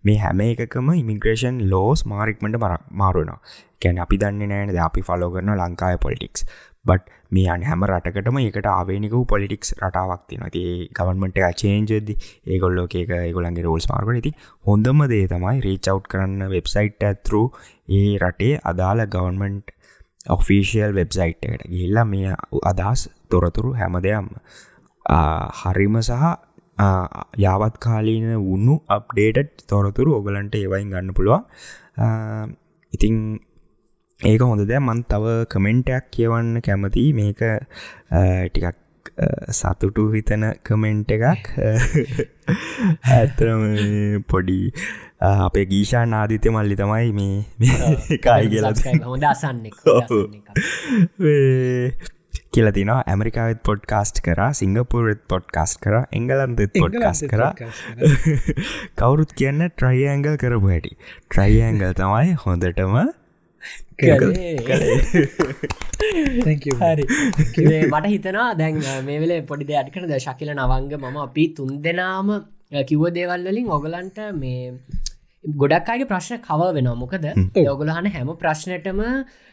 [0.04, 2.60] මේ හැම එකකම ඉමිග්‍රේෂන් ලෝස් මාරික්මට
[2.94, 3.38] මාරුවනවා.
[3.80, 6.44] කැන අපි දන්න නෑනද අපි ෆලෝ කරන ලංකාය පොලිටික්ස්
[6.84, 10.62] බට් මේ අන් හැම රටකටම ඒකට ආවේනික පොලිටික්ස් රටාවක් තින ති
[10.98, 12.12] ගවන්මට චේන්ජද
[12.46, 14.32] ඒගොල්ලෝ එක ඒගොලන්ගේ රෝල්ස් මාර්ග ඇති
[14.64, 17.42] හොඳම දේ තමයි රීචව් කරන්න වෙබ්සයිට් ඇතුරු
[17.90, 19.76] ඒ රටේ අදාළ ගවන්මන්ට්
[20.28, 22.34] ඔෆිසිියල් වෙබ්සයිට් එකට ගිල්ලා මේ
[22.64, 24.32] අදහස් තොරතුරු හැම දෙයම්
[25.60, 26.24] හරිම සහ
[27.38, 31.44] යාවත් කාලීන වුණු අප්ඩේට් තොරතුරු ඔගලන්ට ඒවයින් ගන්න පුළුවන්.
[32.92, 33.16] ඉතිං
[34.24, 37.42] ඒක හොඳ දැ මන් තව කමෙන්ටයක් කියවන්න කැමති මේක
[38.48, 38.78] ටිකක්
[39.50, 41.46] සතුටු හිතන කමෙන්ට් එකක්.
[43.14, 43.64] ඇතරම
[44.28, 44.60] පොඩි
[45.20, 47.36] අපේ ගීෂා නාදිත්‍ය මල්ලි තමයි මේ
[48.24, 49.60] කායි කියල හොඳ අසන්න
[52.52, 57.42] කියලතින ඇමරිකාවත් පොඩ්කාස්ට් කර සිංගපුරත් පොඩ්කාස්ට කර එංගලන්තත් පොඩ්කාස් කර.
[58.98, 60.96] කවුරුත් කියන්න ට්‍රයිඇංගල් කරපු හැටි.
[61.24, 62.96] ට්‍රයිඇංගල් තමයි හොඳටම
[67.86, 72.32] මට හිතනවා දැන් මේ වෙලේ පොඩි දෙයක් කන ද ශකිල නවංග මම අපි තුන් දෙනාම
[72.84, 74.72] කිව්ව දේවල් වලින් ඔගලන්ට මේ
[75.44, 77.30] ගොඩක්කාගේ ප්‍රශ්න කව වෙන මොකද?
[77.66, 79.00] ඔගලහන හැම ප්‍රශ්නයටම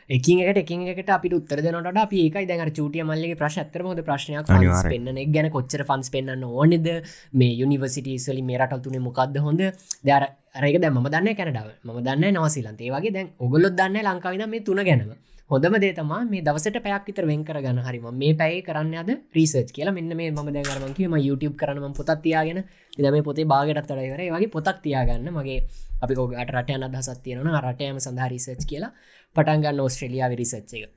[0.10, 4.47] එකින්ට එකින්ට අපි උත්තර දනට අපි ඒකයි දැන් චටිය මල්ලගේ ප්‍රශ් ඇතර හොද ප්‍රශ්නයක්.
[4.91, 6.88] පෙන්න්න ගැන කොච්චර ෆන්ස් පෙන්න්න ඕනෙද?
[7.34, 9.62] මේ යුනිවසිටස්වලි මේ රටල් තුනේ මොකක්ද හොඳ?
[10.08, 10.28] දර
[10.64, 11.70] රක දැම දන්න කැනඩාව.
[11.84, 15.12] ම දන්න නවසිලන්ත ඒවගේ දැන් ඔගොලොත් දන්න ලංකාවින මේ තුන ගැනව
[15.52, 19.91] හොඳම දේතමා මේ දවසට පැයක් විතර වෙන් කරගන්න හරිම මේ පැයි කරන්න අද රිසර්ච් කියලා.
[19.91, 22.58] මෙන්න මේ ම දැගරමන්කම YouTube කරනම පොතත් තියාගෙන
[22.98, 25.30] ඉද මේ පොතේ බාගටත් තරයිවර වගේ පොතක් තියාගන්න.
[25.32, 25.60] මගේ
[26.02, 28.91] අපි ෝගට රටයන අදහසත් තියෙන රටයම සඳහා රිසර්ච් කියලා
[29.36, 30.91] පටන්ගන්න ඕස්ට්‍රලියයා විරිසච්ච එක.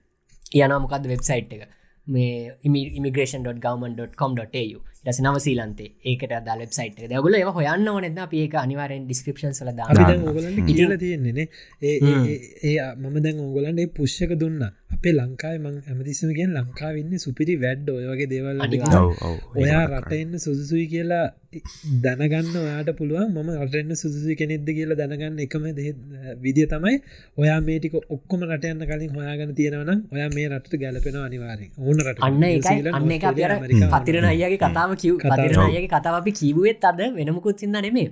[0.54, 1.62] යනමකක්ද වෙබ්සයිට් එක?
[2.08, 2.58] මේ
[5.00, 9.88] immigration.government.com.tu ටස නවසීලන්තේ ඒකට දා වෙබ්සයිට් දගල ඒ හොයන්න ඕනෙද ඒක අනිවාරෙන් ඩිස්ක්‍රපෂන් සල දා
[10.74, 11.48] ඉල තියෙන්නේ
[11.82, 14.60] ඒ මම දැන් ඕගලන්ට පුෂ්ක දුන්න.
[14.90, 18.60] අපේ ලංකායි මං ඇමතිසමගෙන් ලංකාවන්න සුපිරි වැඩ් ඔයගේ දේවල්
[19.56, 21.26] ඔයා රටඉන්න සුදුසුයි කියලා
[22.02, 23.32] දැනගන්න ඔයාට පුළුවන්.
[23.32, 25.64] මම රටන්න සුදුසු කෙනෙක්ද කියලා දැනගන්න එකම
[26.44, 26.96] විදිිය තමයි
[27.38, 32.42] ඔයා මේටික ඔක්කොම රටයන්න කලින් හොයාගන්න තියෙනවනම් ඔයා මේ රට ගැලපෙන අනිවාරෙන් ඕන රට අන්න
[32.92, 33.26] අන්න එක
[33.94, 35.16] පතිරන අයගේ කතාව කිව්.
[35.18, 38.08] පතිරන අයගේ කතාව අපි කිව්වෙත් අද වෙනමුකුත් සිින්ද නෙමේ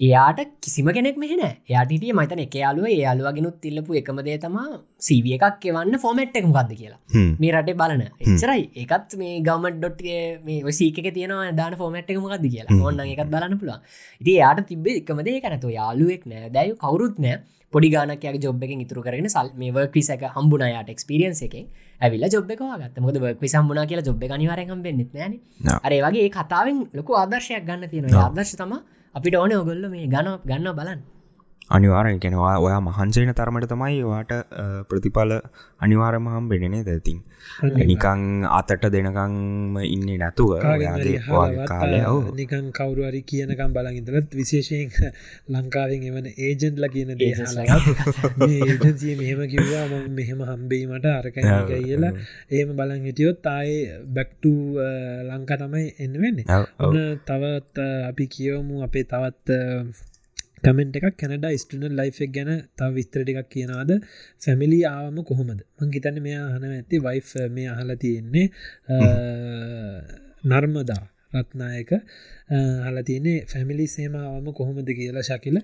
[0.00, 5.98] එයාට කිසිම කෙනෙක් මෙහෙන යාටිට මතන එක යාලුව යාලුවගෙනුත් තිල්ලපු එකමදේ තමා සීවිය එකක් එවන්න
[6.04, 7.00] ෆෝමට් එක මොකක්ද කියලා.
[7.42, 8.02] මේ රටේ බලන.
[8.20, 8.64] එච්චරයි.
[8.84, 12.80] එකත් මේ ගමට ඩොට්ගේ මේ සීක තියෙනවා දාන ෆෝමට් එක මොකක්ද කියලා.
[12.82, 13.80] ඔන්න එකත් බලන්න පුළුව
[14.20, 16.50] ඉති යාට තිබේ එකමදේ කනතු යාලුවෙක් නෑ.
[16.56, 17.42] දැයු කවරුත් නෑ.
[17.72, 21.54] පොඩි ගානකයක් ජොබ් එක ඉතුරු කරගෙන සල් මේ වර්ක්විසක හම්බුණයාට එක්ස්පිරියන්ස එක
[22.00, 25.38] ඇවිල ජොබ්බකවා ගත්ත මොද වර්ක් සම්බුණනා කියලා ජොබ් අනිවාරයම් වෙන්නෙත් නෑන.
[25.86, 28.82] අරේ වගේ කතාවෙන් ලොකු ආදර්ශයක් ගන්න තියෙන ආදර්ශ තමා
[29.14, 31.00] අපිට ඕන ඔගොල්ල මේ ගන ගන්න බලන්න.
[31.76, 34.32] අනිවාරෙන් කෙනවා ඔයා මහන්සේන තරමට තමයි වාට
[34.88, 35.32] ප්‍රතිඵල
[35.84, 37.20] අනිවාරමහම් වෙනනේ දැතින්
[37.90, 38.22] නිකං
[38.58, 40.52] අතට දෙනකංම ඉන්න නැතුව
[41.70, 42.00] කාලය.
[42.40, 44.90] නිකන් කවරුවරි කියනකම් බලගිතලත් විශේෂයෙන්
[45.48, 49.86] ලංකාවෙන් එවන ඒජන්ට්ල කියන ඒජන්සිය මෙහෙම කිව්වා
[50.20, 52.12] මෙහෙම හම්බීමට අරක කියලා
[52.50, 53.74] ඒම බලන් හිටියොත් ආය
[54.16, 54.54] බැක්ටු
[55.30, 56.62] ලංකා තමයි එන්න වෙන්නේ.
[56.80, 56.98] ඔන්න
[57.28, 57.76] තවත්
[58.10, 59.48] අපි කියවමු අපේ තවත්
[60.64, 63.90] කමෙන්ට් එකක් කැනඩ ස්ටන ලයිෆක් ගැන තව විස්තර ටිකක් කියනවාද?
[64.40, 65.60] ෆැමිලි ආවම කොහොමද?
[65.78, 68.46] මංගිතන්න මෙයා හන ඇති වයි් මේ අහල තියෙන්නේ
[70.44, 71.02] නර්මදා
[71.32, 71.92] රත්නායක.
[72.84, 75.58] හල තියනේ ෆැමිලි සේමාවම කොහොමද කියලා ශකිල.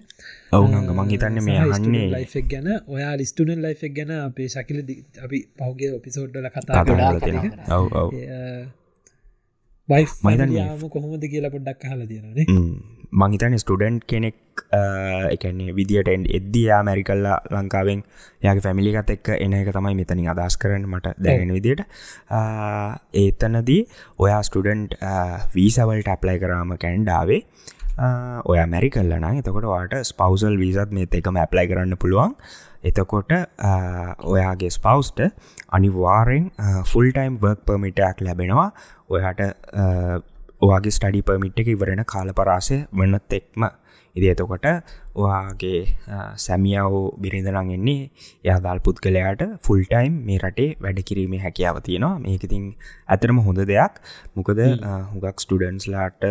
[0.52, 4.78] ඔවුනග මං හිතන්න මේ හන්නේ ලයිෆක් ගැන ඔයා ලිස්ටුනන් ලයිෆක් ගැන අපේ ශකිල
[5.24, 7.12] අපි පහුගේ ඔපිසෝඩ්ඩල කතා ගොඩා
[9.88, 12.46] මයිතන් කොහොමද කියලා පොඩ්ඩක් හල තියෙනනේ
[13.12, 14.36] මංහිතන ස්ටඩන්ට් කෙනෙක්
[15.30, 18.02] එකන්නේ විදිට එද්දයා මැරිකල්ලා ලංකාවෙන්
[18.42, 21.82] යාගේ ෆැමිලිකත් එක්ක එන එක තමයි මෙතනින් අදස් කරන මට දැගෙන විදියට.
[23.14, 23.80] ඒතනදී
[24.18, 24.94] ඔයා ස්ටඩන්ට්
[25.54, 27.42] වීසවල්ට ඇප්ලයි කරාම කැන්ඩාවේ
[28.44, 32.34] ඔය මැරි කල්ලන එතකොට වාට ස්පවසල් වීසත් මේ එකම ඇප්ලයි කරන්න පුළුවන්.
[32.84, 33.32] එතකොට
[34.26, 35.20] ඔයාගේ ස්පවස්ට
[35.70, 36.50] අනිවාරෙන්
[36.84, 38.70] ෆුල්ටයිම් වර්ක් පර්මිටයක් ලැබෙනවා.
[39.08, 39.40] ඔයාට
[40.60, 43.64] ඔයාගේ ස්ටඩි පර්මිට් එක ඉවරෙන කාල පරාසය වන්නත් එක්ම.
[44.14, 44.66] ඉදි එතකොට
[45.16, 45.80] ඔයාගේ
[46.44, 48.10] සැමියාව බිරිඳනං එන්නේ
[48.48, 52.18] යාදාල් පුද්ගලයාට ෆුල්ටයිම් මේ රටේ වැඩ කිරීමේ හැකියාව තියෙනවා.
[52.24, 52.64] මේකතින්
[53.08, 54.02] ඇතරම හොඳ දෙයක්.
[54.36, 54.62] මොකද
[55.12, 56.22] හුගක් ස්ටඩන්ස්ලාට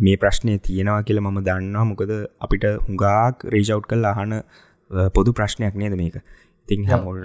[0.00, 1.88] මේ ප්‍රශ්නය තියෙනවා කියල මම දන්නවා.
[1.92, 2.12] මොකද
[2.44, 4.38] අපිට හුඟාක් රේජව් කල් අහන
[5.16, 6.16] පොදු ප්‍රශ්නයක් නේද මේක?
[6.68, 7.20] ඉතිං හැමෝල්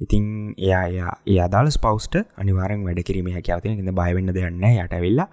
[0.00, 0.24] ඉතින්
[0.58, 0.84] එයා
[1.26, 5.28] ඒ අදාළ ස්පවස්ට අනිවාරෙන් වැඩ කිරීම හැකවතින ඉඳ බයවෙන්න දෙයන්න යටවෙල්ලා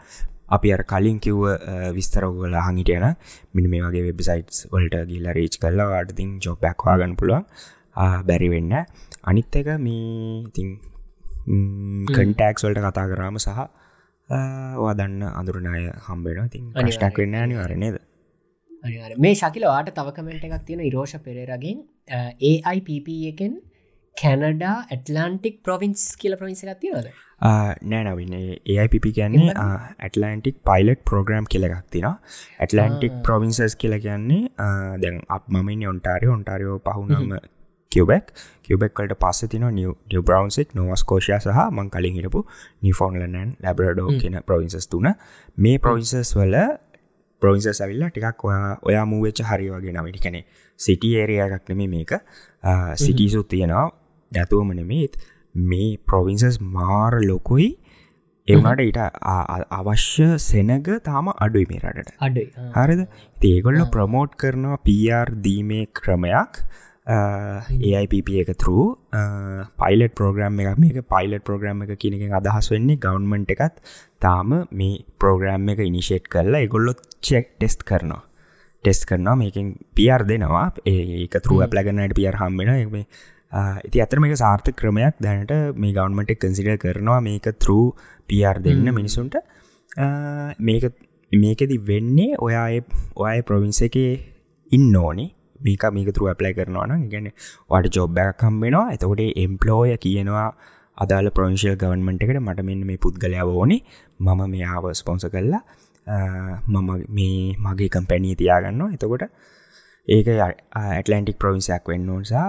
[0.49, 1.45] අපි අර කලින් කිව්ව
[1.97, 3.07] විස්තරෝගල හඟිටයන
[3.53, 7.45] මිනි මේ වගේ වෙබ්සයිටස් වලට ගිල්ල රේච් කරලා අටතින් ජොබ්බැක් වාගන්න පුළුවන්.
[8.25, 8.73] බැරි වෙන්න.
[9.23, 10.69] අනිත් එක මේ ඉතින්
[12.09, 13.63] කන්ටක්ස් වලට කතා කරාම සහ
[14.79, 17.97] වාදන්න අඳුරනාය හම්බෙන තින් ටක් වෙන්න අනිවාරනේද
[19.17, 21.79] මේ ශකිලවාට තව කමෙන්ට එකක් තියෙන ඉරෝෂ පෙරේරගෙන්.
[22.43, 23.53] ඒයිපP එකෙන්
[24.21, 27.09] කැනඩා ඇටලාන්ටික් ප්‍රවින්ස් කියල ප්‍රවින්ස එකත්තිනද
[27.85, 34.41] නෑනවින්න ඒයිපි කියන්නේ ඇටලන්ටික් පයිලට් ප්‍රෝග්‍රම් කියලෙක් තින ඇටලන්ටික් ප්‍රවින්සස් කියල කියන්නේ
[35.03, 37.37] දැන් අප මමින් ඔන්ටාරය ඔන්ටාරියෝ පහුනම
[37.91, 42.43] කිවබෙක් කිවබෙක්කට පස්ස තින නිය බ්‍රවන්සෙක් නොවස්කෝෂය සහ මං කලින් හිටපු
[42.81, 45.07] නිෆෝන්ලනන් ලැබරඩෝ කියන ප්‍රවින්සස් තුන.
[45.57, 46.57] මේ ප්‍රවින්සස් වල
[47.41, 48.43] ප්‍රවින්සස් ඇවිල්ලා ටිකක්
[48.83, 50.43] ඔයා මූවෙච්ච හරි වගේ නවිටි කනේ
[50.79, 52.11] සිටි ඒරයක්ක් නෙමේ මේක.
[52.95, 53.87] සිටිසුත් තියෙනවා
[54.31, 55.19] නැතුවම නෙමේත්
[55.55, 57.69] මේ ප්‍රොවින්සස් මාර ලොකුයි.
[58.47, 58.99] එවනට ඊට
[59.79, 62.17] අවශ්‍ය සෙනග තාම අඩුයි මේ රටට.
[62.19, 63.01] අඩුයි හරිද?
[63.51, 66.61] ඒගොල්ල ප්‍රමෝට් කරනවා පර් දීමේ ක්‍රමයක්.
[67.07, 68.71] ඒයිපP එක තර
[69.81, 73.77] පයිලට ප්‍රෝග්‍රම් එක මේක පයිලට ප්‍රෝග්‍රම් එක කියනක අදහස් වෙන්නේ ගවන්මන්ට් එකත්
[74.25, 78.23] තාම මේ ප්‍රෝග්‍රම් එක ඉනිශේට් කරලා එගොල්ලොත් චෙක් ටෙස්ට කරනවා.
[78.83, 80.67] ටෙස් කරනවා මේකින් පියර් දෙනවා.
[80.85, 83.07] ඒක තරුව ප්ලගනට පියර් හම්බෙන මේ
[83.51, 87.79] ඉති අතර මේක සාර්ථ ක්‍රමයක් දැනට මේ ගවන්මට කන්සිඩ කරනවා මේක තරු
[88.29, 89.35] පියර් දෙන්න මිනිසුන්ට.
[90.59, 90.83] මේක
[91.31, 92.67] මේකෙදි වෙන්නේ ඔයා
[93.15, 93.97] ඔය ප්‍රවින්ස එක
[94.69, 95.29] ඉන්න ඕනේ.
[95.59, 97.29] මේක මේක තුරු ඇපලයි කරනවා නම් ගැන
[97.71, 100.47] වට ජොබ්බැක් කම්බෙනවා එතකොට එම්පලෝය කියනවා
[100.97, 103.81] අදාල ප්‍රංශල් ගවන්මට එකට මට මෙන්න මේ පුද්ගලයාව ඕනේ.
[104.19, 105.63] මම මෙයාව ස්පොන්ස කරලා
[106.67, 109.31] මම මේ මගේ කම්පැනී තියාගන්න එතකොට
[110.07, 112.45] ඒක ඇටලන්ටික් ප්‍රවින්සයක් වෙන්න නිසා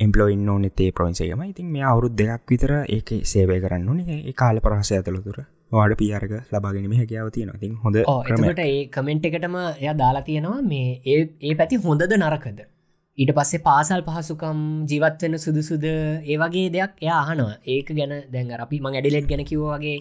[0.00, 4.32] එම්පලෝයින් ඕන තේ ප්‍රවින්සේකම ඉතින් මේ අවුරුත් දෙයක් විතර ඒක සේවය කරන්න ඕනේ.
[4.34, 5.40] කාල පරහසය ඇතුළතුර
[5.72, 7.98] වාඩ පියරක ලබාගෙනම හැකියාව තියෙන ඉතින් හොඳ
[8.52, 12.64] ට ඒ කමෙන්ට් එකටම එය දාලා තියෙනවා මේ ඒ ඒ පැති හොඳද නරකද?
[13.18, 15.86] ඊට පස්සේ පාසල් පහසුකම් ජීවත්වෙන සුදුසුද?
[16.24, 17.60] ඒ වගේ දෙයක් එය අහනවා.
[17.68, 19.96] ඒක ගැන දැන් අපි මං ඇඩිලෙට් ගැන කිව්වාගේ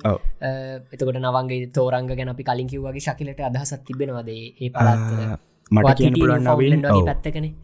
[0.93, 4.43] එතකොට නවන්ගේ තෝරංග ගැන අපි කලින් කිව්වාගේ ශකිලට අදහසත් තිබෙනවාදේ?
[4.57, 6.85] ඒ පලත් මට කියන පුලන් නවින්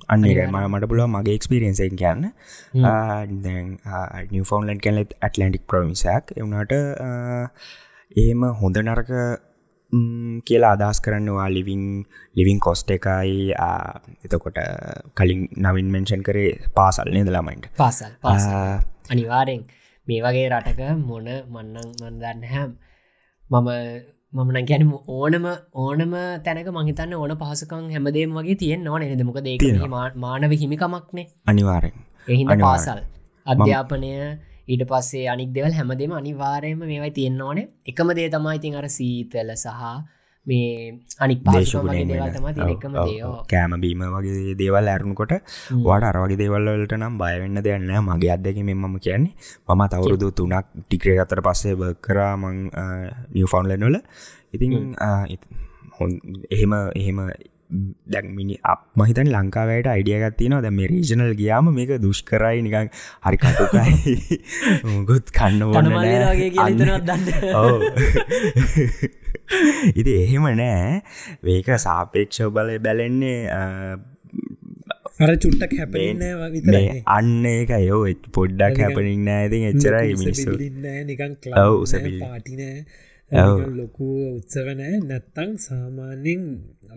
[0.08, 0.26] අන්න
[0.72, 2.30] මට පුළුව මගේ එක්ස්පිරියන්සෙන් කියන්න.
[3.42, 3.68] දැන්
[4.32, 6.74] නිෆෝන්ලන්් කැලෙත් ඇටලන්ටික් ප්‍රවිසයක් එවුණට
[8.16, 9.12] එහෙම හොඳ නරක
[10.44, 11.84] කියලා අදහස් කරන්නවා ලිවිං
[12.36, 13.54] ලිවිං කොස්ට එකයි.
[14.26, 14.60] එතකොට
[15.16, 17.72] කලින් නවින් මෙන්ෂන් කරේ පාසල් නේද ළමයින්ට?
[17.78, 18.12] පාසල්
[19.10, 19.64] අනිවාරෙන්
[20.08, 22.72] මේ වගේ රටක මොන මන්නන් මන්දන්න හැම්
[23.52, 23.70] මම
[24.34, 26.14] මමන ගැනම ඕනම ඕනම
[26.46, 29.56] තැනක මහිතන්න ඕන පහසකං හැමදේම වගේ තියෙන් ඕන එද මොක දේ
[30.18, 31.26] මානව හිමිකමක්නේ.
[31.46, 31.96] අනිවාරෙන්
[32.28, 33.00] එහිද පාසල්
[33.46, 34.12] අධ්‍යාපනය
[34.68, 37.60] ඊට පස්සේ අනික් දෙවල් හැමදේම අනිවාරයම මේවයි තියෙන්න්න ඕන.
[37.86, 39.82] එකම දේ තමයි ඉතින් අර සීතල සහ
[40.48, 45.34] මේ අනික් දේෝ කෑම බීම වගේ දේවල් ඇරුණකොට
[45.84, 49.34] වාට අරවගේ දේවල්වලට නම් බයවෙන්න දෙයන්න මගේ අදක මෙමම කියන්නේ
[49.68, 52.58] මම තවුරුදු තුනක් ටික්‍රේ අතර පස්සේ කරා මං
[53.32, 54.00] නිය ෆවන්ලනොල
[54.54, 54.74] ඉතින්
[56.50, 57.20] එහෙම එහෙම
[58.14, 62.88] දැක්මිනි අප මහිතන් ලංකාවයට අයිඩියගත්තින ද මේ රීජනල් ගියාම මේක දුෂ්කරයි නිකං
[63.26, 64.38] හරි කටුකයි.
[64.92, 65.88] මුකුත් කන්න ඕන
[69.96, 71.02] ඉති එහෙම නෑ.
[71.44, 73.40] වේක සාපේක්ෂ බල බැලෙන්නේ
[75.26, 76.24] අර චුට්ටක් හැපෙන්න
[77.18, 78.02] අන්න ඒක යෝ
[78.38, 80.56] පොඩ්ඩක් හැපනිින් නෑති එච්චරයි මිනිස්සු.
[81.12, 81.68] නිකන් ලා
[82.24, 82.80] පාටිනෑ
[83.80, 84.08] ලොකු
[84.38, 86.44] උත්සවනෑ නැත්තං සාමාන්‍යෙන්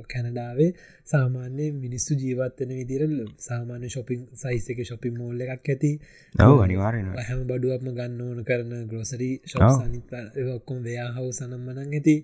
[0.06, 0.70] කැනඩාවේ
[1.06, 3.02] සාමාන්‍ය මිනිස්සු ජීවත්වන විදිර
[3.40, 5.92] සාමාන්‍ය ශොපින් සයිසක ශොපින් මෝල්ල එකක් ඇති.
[6.34, 10.14] නව අනිවාරෙන හැම බඩුවක්ම ගන්න ඕන කරන ග්‍රෝසරි ශෝසනිත්
[10.50, 12.16] ඔක්කොම් වයා හව සනම්මනන් ඇති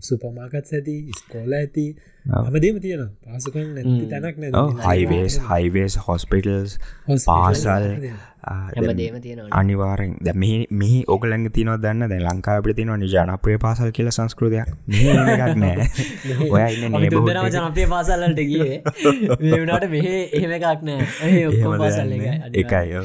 [0.00, 1.86] සුපමාකත් ඇති ස්කෝල ඇති.
[2.26, 4.50] හමදේම තියෙන පාසකන් නැති තැනක් නැ
[4.86, 6.78] හයිවේස් හයිවේස් හොස්පිටල්ස්
[7.26, 7.84] පාසල්
[9.52, 14.68] අනිවාරෙන් ද මේ ඕකලඟ තින දන්න දැ ලංකාපට තින ජනප්‍රය පාසල් කියල සංස්කෘතියක්.
[14.88, 15.86] එකක් නෑ.
[16.50, 16.62] ඔය
[17.50, 18.82] ජනපය පාසල්ලට ගිය.
[19.42, 21.04] වනට මෙහ එහෙම එකක් නෑ.
[22.54, 23.04] එකයි.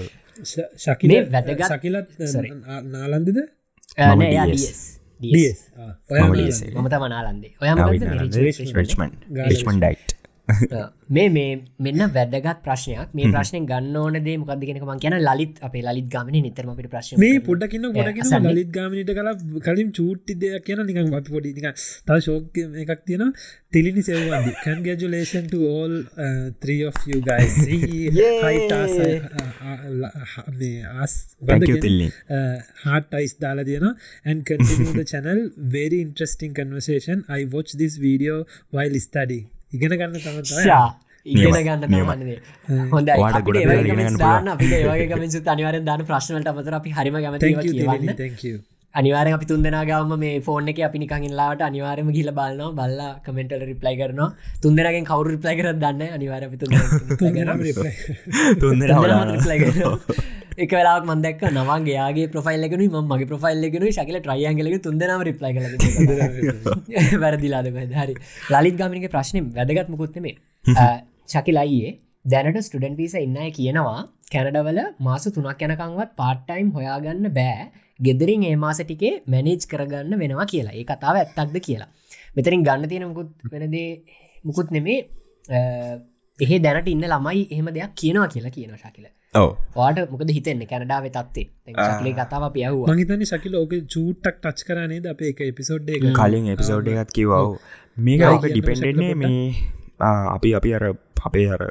[0.77, 2.09] ශකිල වැදගත් ශකිලත්
[2.87, 3.39] නාලන්දිද
[6.73, 7.69] මම තමනාලන්දේ ඔය
[9.49, 10.10] රිච්මන් ඩයිට්
[11.15, 11.47] මේ මේ
[11.79, 13.13] මෙන්න වැදගත් ප්‍රශ්නයක්.
[13.13, 17.21] මේ ප්‍රශ්නය ගන්න ඕන දේ මොකද කියෙනකම කියන ලලිත් අපේ ලලිත් ගමන නිතරම පිට ප්‍රශ්න
[17.23, 19.35] මේ පොඩ්ඩකින්න ගොඩ ලලිත් ගමනට කලා
[19.67, 23.33] කලින් චූට්ටි දෙයක් කියන නිකං අපි පොඩි නික ත ශෝක එකක් තියෙන
[23.73, 27.55] Thilini Sewwandi congratulation to all uh, three of you guys.
[32.83, 33.87] Heart eyes දාලා තියෙන
[34.43, 35.39] continue the channel.
[35.57, 37.25] Very interesting conversation.
[37.29, 40.37] I watch this video while studying ඉගෙන ගන්න තම
[41.25, 42.37] ඉගෙන ගන්න තමන්නේ
[42.89, 43.09] හොඳ
[45.13, 47.49] කමිසු අනිවර දාන ප්‍රශ්නට අමතර අපි හරිම ගමති
[48.95, 53.95] අනිවාර අපි තුන්දෙන ගම මේ ෆෝන එක අපි නිකංගලාට අනිවාරම ගිල බලන්න බල්ලා කමෙන්ටල රිප්ලයි
[53.95, 54.21] කරන
[54.61, 56.57] තුන්දෙනගෙන් කවරු රිප්ලයි කර දන්න අනිවාර අපි
[60.63, 65.51] එක වෙලාක් මන්දක් නවගේ යාගේ ප්‍රෆයිල් එකන ම මගේ ප්‍රෆයිල් එකන ශකල ට්‍රයියන්ගලක තුන්දනම රිප්ලයි
[65.55, 65.65] කල
[67.23, 67.67] වැරදිලාද
[67.99, 68.15] හරි.
[68.53, 70.35] ලලිත් ගමිනික ප්‍රශ්නය වැදගත් මුකුත්තමේ
[71.33, 71.91] ශකිලයියේ
[72.33, 74.01] දැනට ස්ටඩන් පිස ඉන්නය කියනවා
[74.33, 77.65] කැනඩවල මාස තුනක් යනකංවත් පාට්ටයිම් හොයාගන්න බෑ.
[78.05, 80.77] ගෙදරින් ඒ මාස ටිකේ මැනේජ් කරගන්න වෙනවා කියලා.
[80.79, 81.89] ඒ කතාව ඇත්තක්ද කියලා.
[82.35, 83.89] මෙතරින් ගන්න තියෙන මුකුත් වෙනදේ
[84.47, 84.99] මුකුත් නෙමේ
[86.39, 89.07] එහෙ දැනට ඉන්න ළමයි එහෙම දෙයක් කියනවා කියලා කියන ශකිල
[89.75, 90.63] වාට මොකද හිතෙන්න?
[90.69, 96.49] කැනඩාව තත්තේ ශකලේ කතාව පියව් මහිතන ශකිල ඕක චූට්ටක් ටච් කරනේද අප එක එපිසෝඩ් කලින්
[96.53, 97.55] එපිසෝඩ් එකත් කිවව්.
[97.99, 100.85] මේක ඕක ඩිපෙන්ඩෙන්නේ මේ අපි අපි අර
[101.23, 101.63] අපේ අර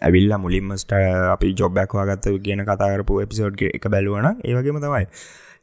[0.00, 0.94] ඇවිල්ලා මුලින්මස්ට
[1.32, 5.04] අපි ජොබ්බැක්වා ගත්ත කියන කතාරපු එපිසෝඩ් එක බැලුවන ඒවගේම තමයි.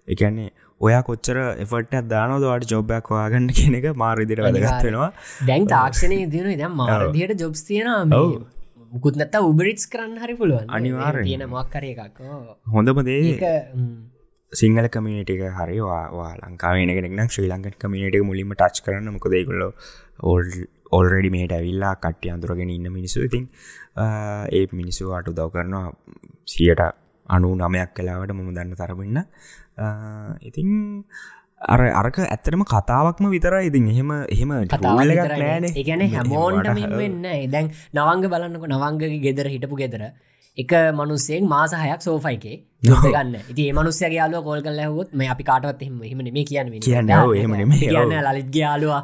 [0.10, 0.52] එකන්නේ
[0.82, 5.12] ඔයා කොච්චර එෆට දානොදවාට ජොබ්බයක් වාගන්න කියන එක මාරදිර වැදගත්වෙනවා
[5.48, 8.10] දැන් තාක්ෂණය දින දැම් මාරදියට ජොබ්ස් තියෙන
[8.92, 10.68] මුකුත් නැත උබරිටස් කරන්න හරි පුළුවන්.
[10.70, 12.20] අනිවාර තියෙන මක්කර එකක්.
[12.68, 13.38] හොඳම දේ
[14.54, 19.12] සිංහල කමියටක හරිවා ලංකාවනගෙනෙක් ශ්‍රී ලංකන් කමියට මුලින්ම ටච් කරන්න.
[19.18, 19.64] මොකදේකුල්ල
[20.24, 20.46] ඕල්
[20.92, 23.46] ඔල්රෙඩි මේට ඇවිල්ලා කට්ටිය අඳුරගෙන ඉන්න මිනිසු ඉතින්
[24.58, 25.86] ඒ මිනිස්සු අටු දව කරනවා
[26.54, 26.82] සියට
[27.30, 29.20] අනු නමයක් කලාවට මොම දන්න තරබන්න
[30.42, 30.70] ඉතින්
[31.62, 33.88] අර අරක ඇත්තටම කතාවක්ම විතර ඉතින්.
[33.88, 35.70] එහෙම එහෙම ටල්ලගත් නෑන.
[35.76, 38.68] එකන හැමෝන්ට වෙන්න දැන් නවංග බලන්නක.
[38.68, 40.04] නවංගගේ ගෙදර හිටපු ගෙදර
[40.58, 43.36] එක මනුස්සෙක් මාසහයක් සෝෆයිකේ ගන්න.
[43.48, 47.54] ඉති මනුස්සය යාලුව කොල් කල හොත් මේ අපි කාටවත් එම එහම මේ කියන්න කියන්න එහම
[47.74, 49.02] කියන්න ලලිත් යාලවා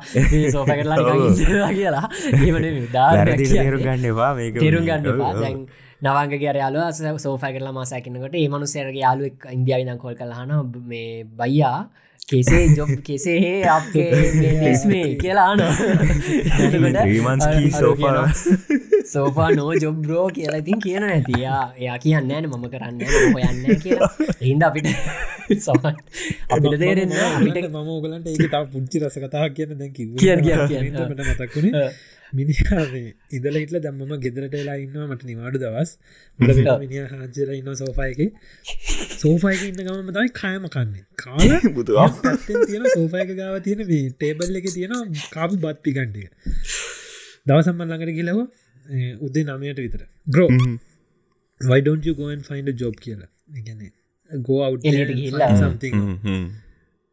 [0.51, 0.97] සෝප කරලා
[1.73, 2.05] කියලා.
[3.35, 4.31] තේරු ගන්නවා
[4.89, 5.61] ගන්නවා දැන්
[6.01, 10.51] නවංගගේ යාලුව සෝෆ කරලා මාසැකිනකට ඒ මනුසයරගේ යාලුවක් ඉන්දියාව දන් කොල් කලහන
[10.85, 11.79] මේ බයියා
[12.27, 15.59] කෙසේ ජොබ් කෙසේ අපේ ස්මේ කියලාන
[19.05, 22.99] සෝපා නෝ ජොබ්රෝ කියලා ඉතින් කියන ඇතියා එයා කියන්න ෑන මම කරන්න
[23.33, 24.11] හොයන්න කියලා.
[24.41, 24.87] හින්ද අපිට
[26.49, 31.87] අපිට තේරෙන්න අපිට මම ඕගලන්ට ඒ තා පුංචි රස කතා කියන්න දැ කිව කිය මතක්ුණේ
[32.33, 35.91] මිනිහේ ඉදල හිටල දම්මම ගෙදරට වෙලා ඉන්නවා මට නිවාඩු දවස්.
[36.81, 38.19] මිනි හාන්සලා ඉන්න සෝෆයක
[39.17, 41.05] සෝෆයක ඉන්න ගම තමයි කයම කන්නේ.
[41.15, 41.93] කාල බුදු
[42.45, 46.27] තියෙන සෝෆයක ගාව තියෙන ටේබල් එක තියෙන කාපු බත් පිකන්ටිය
[47.47, 48.39] දවසම්මන් ළඟට කියලව
[49.21, 50.03] උදේ නමයට විතර.
[50.27, 50.49] ග්‍රෝ
[51.61, 53.29] වයිඩෝන් ගෝන් ෆයින්ඩ ජොබ් කියලා.
[53.61, 53.91] ගැන
[54.31, 54.59] ගෝ
[55.57, 55.91] සම්ති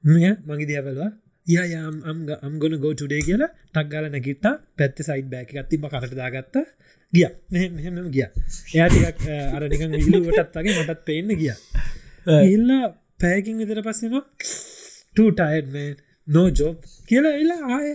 [0.05, 1.11] මගේ දියබලවා
[1.47, 1.97] යායාම්
[2.43, 4.47] අම්ගොන ගෝ ටුඩේ කියලා ටක්ගල නැගිට
[4.79, 6.57] පැත්ත සයිඩ් බෑක තිබ කට දාගත්ත.
[7.13, 7.29] ගිය.
[7.51, 8.27] මෙහෙම ගිය.
[8.75, 9.27] එයාටික්
[9.57, 11.53] අරනික විලුවටත්ගේ මටත් පේන්න ගිය.
[12.27, 12.87] එල්ලා
[13.21, 14.25] පෑකින් විතර පස්සෙනවා
[15.17, 15.95] ටටයිඩ්මන්
[16.29, 16.77] නෝ ජෝබ්
[17.09, 17.89] කියලා එලා ආය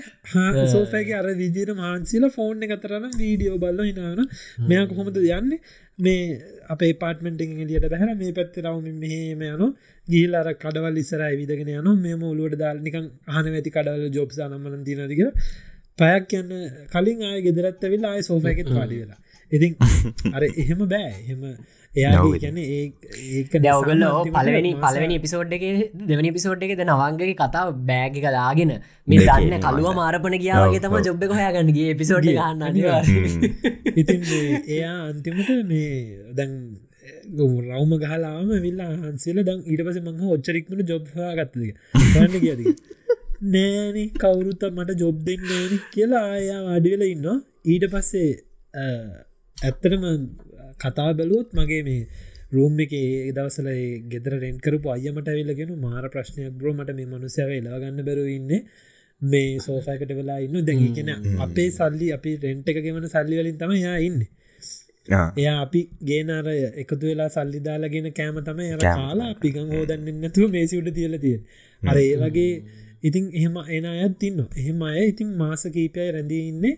[0.68, 4.28] සෝෆෑගේ අර විදිර මාන්සිල ෆෝන් එක තරන වීඩියෝ බල්ල හිනාවන
[4.68, 5.60] මෙයා කොහොමද යන්නේ
[6.00, 6.20] මේ
[6.70, 9.68] අපේ පාටමෙන්ටෙන් එලියට බැහර මේ පැත්ත රවම මෙහම යනු
[10.08, 15.22] ගීල් අර කඩවල් ඉස්සර විදගෙන යනු මෙම ඔලුවට දාල්නිකං හන ඇති කඩවල ජොබ්සා නම්මන තිනදික
[16.00, 16.54] පැයක් කියන්න
[16.88, 19.20] කලින් ආය ගෙදරත්ත වෙලා ආය සෝෆයකෙත් පාඩි වෙලා.
[19.52, 19.74] ඉතින්
[20.34, 21.12] අර එහෙම බෑ.
[21.24, 21.42] එහෙම
[21.92, 25.64] එයා ගැන ඒක දැවගල පලවෙනි පලවෙනි පිසෝඩ් එක
[26.04, 28.74] දෙවනි පිසෝඩ් එක නවංගගේ කතා බෑගි කලාගෙන
[29.08, 32.78] මේ දන්න කලුව මාරපන කියාවගේ තම ජොබ්බ හොයාගන්නගේ පිසෝඩ් ගන්න
[33.96, 34.22] ඉතින්
[34.70, 35.90] එයා අන්තිමට මේ
[36.34, 36.54] දැන්
[37.38, 41.64] රවම ගහලාම විල්ලා හන්සේල දං ඊට පස මංහ ඔච්චරික්මට ජොබ්හා ගත්තද
[42.14, 42.62] ගන්න කියද
[43.48, 47.28] නෑන කවුරුත්ත මට ජොබ් දෙන්න කියලා ආයා අඩිවෙල ඉන්න
[47.66, 48.30] ඊට පස්සේ
[49.58, 50.06] ඇත්තටම
[50.80, 52.02] කතා බැලුවොත් මගේ මේ
[52.52, 53.70] රූම් එක ඒ දවසල
[54.12, 58.52] ගෙදර රෙන්කරපු අයමට ඇවිල්ලගෙන මාර ප්‍රශ්නයක් බ්‍රෝ මට මේ මනුසයාව එලාගන්න බැරු ඉන්න.
[59.22, 63.98] මේ සෝෆයකට වෙලා ඉන්න දැගෙන අපේ සල්ලි අපි රෙන්ට් එක ගෙවන සල්ලි වලින් තම යා
[64.02, 64.20] ඉන්න.
[65.38, 66.48] එයා අපි ගේනර
[66.82, 71.38] එකතු වෙලා සල්ලි දාලාගෙන කෑම තම ය කාලා පිකං හෝදන්න නැතුව මේසිුට තියල තිය
[71.82, 72.52] අර ඒ වගේ
[73.04, 76.76] ඉතින් එහෙම එන අයත් තින්න එහෙම අය ඉතින් මාස කීපය රැඳී ඉන්නේ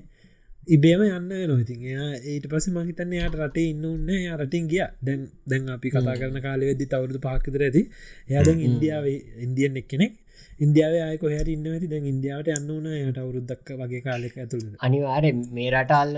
[0.67, 4.83] ඉබේම යන්න එයා ඒට පස මහිතන්න යාට රටේ ඉන්න උන්න යා රටින් ගිය.
[5.01, 7.81] දැන් දැන් අපි කතා කරන කාලවෙදදි තවරුදු පාකතර ඇති.
[8.29, 10.13] එයාදැන් ඉන්දියාවේ ඉන්දියන් එක් කෙනෙක්
[10.59, 15.25] ඉන්දියාව අයක හර ඉන්න ඇති දැන් ඉන්දියාවට යන්න වන යට අවුරුද්දක් වගේ කාලෙක ඇතුළ අනිවාර
[15.51, 16.17] මේ රටල්ල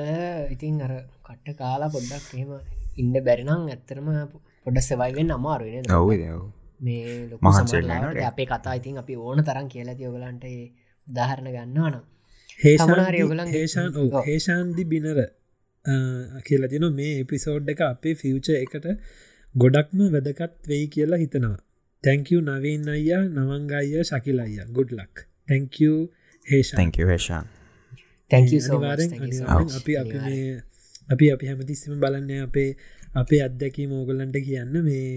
[0.56, 2.52] ඉතින් අර කට්ට කාලා පොඩ්ඩක් එහෙම
[2.98, 4.10] ඉන්න බැරිනම් ඇත්තරම
[4.66, 6.12] පොඩ සවයිවෙන් අමාරුවෙන ඔව
[6.82, 10.50] මේ ලොක අපේ කතා ඉතින් අපි ඕන තරම් කියලා තියෝගලන්ට
[11.08, 12.04] උදාහරණ ගන්නවනම්
[12.60, 13.94] හේෂාන්
[14.28, 15.20] හේෂාන්දි බිනර
[16.46, 18.88] කියලා තින මේ එපිසෝඩ් එක අපේ ෆියච එකට
[19.56, 21.58] ගොඩක්ම වැදකත් වෙයි කියලා හිතනවා.
[22.04, 24.66] තැංකව නවීන් අයියා නවංගයිය ශකිල අයිය.
[24.72, 25.76] ගුඩ්ලක් තැංක
[26.48, 26.72] හේෂ
[27.12, 27.46] හේෂාන්.
[29.78, 30.18] අපි අපි
[31.10, 32.70] අපි අපි හැමතිස්සම බලන්න අපේ
[33.16, 35.08] අපේ අත්දැකී මෝගල්ලන්ට කියන්න මේ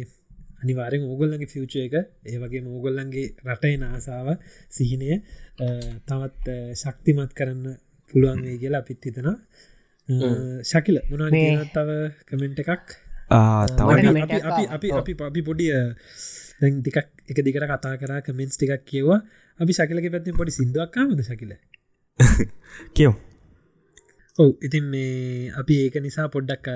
[0.63, 4.29] අනිවාරෙන් ඕගොල්ලගේ ෆියච එක ඒ වගේ මෝගොල්ලන්ගේ රටයි නාසාාව
[4.71, 5.11] සිහිනය
[6.07, 7.65] තවත් ශක්තිමත් කරන්න
[8.15, 9.29] පුළුවන් වේ කියලා අපිත් හිතන
[10.65, 11.31] ශකිල මොනා
[11.69, 11.91] තව
[12.25, 12.87] කමෙන්ට් එකක්?
[13.31, 15.73] අපි අපි අපි පබි පොඩිය
[16.61, 19.21] දැන් ටිකක් එක දිකට කතා කර කමෙන්ස් ටිකක් කියවා
[19.61, 21.53] අපි ශකිලක පැත්තින් පොඩි සිින්දුවක්කාමද ශකිල?
[22.97, 23.13] කියව
[24.39, 26.67] ඔව ඉතින් මේ අපි ඒක නිසා පොඩ්ඩක්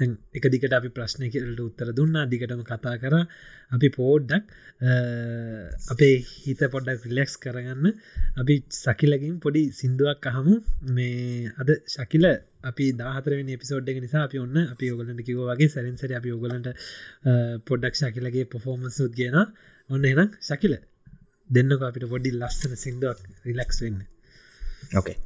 [0.00, 3.14] එක දිකට අපි ප්‍රශ්නය කියලට උත්තර දුන්නා දිගටම කතා කර.
[3.70, 4.44] අපි පෝඩ්ඩක්
[5.88, 7.86] අපේ හිත පොඩ්ඩක් රිලෙක්ස් කරගන්න.
[8.36, 10.54] අපි සකිලකින් පොඩි සිින්දුවක් අහමු.
[10.90, 12.26] මේ අද ශකිල
[12.64, 16.68] අපි දාහතරෙන එපිසෝඩ් එක නිසා අපි ඔන්න අපි ඔගලට කිව වගේ සැරින්සර අපි ඔගලට
[17.66, 19.36] පොඩ්ඩක් ශකිලගේ පොෆෝමන්සුත් කියන
[19.90, 20.74] ඔන්න එනම් ශකිල
[21.50, 24.02] දෙන්නක අපිට පොඩි ලස්සන සිින්දුවක් රිලක්ස් වෙන්න.
[24.92, 25.18] ඕකේ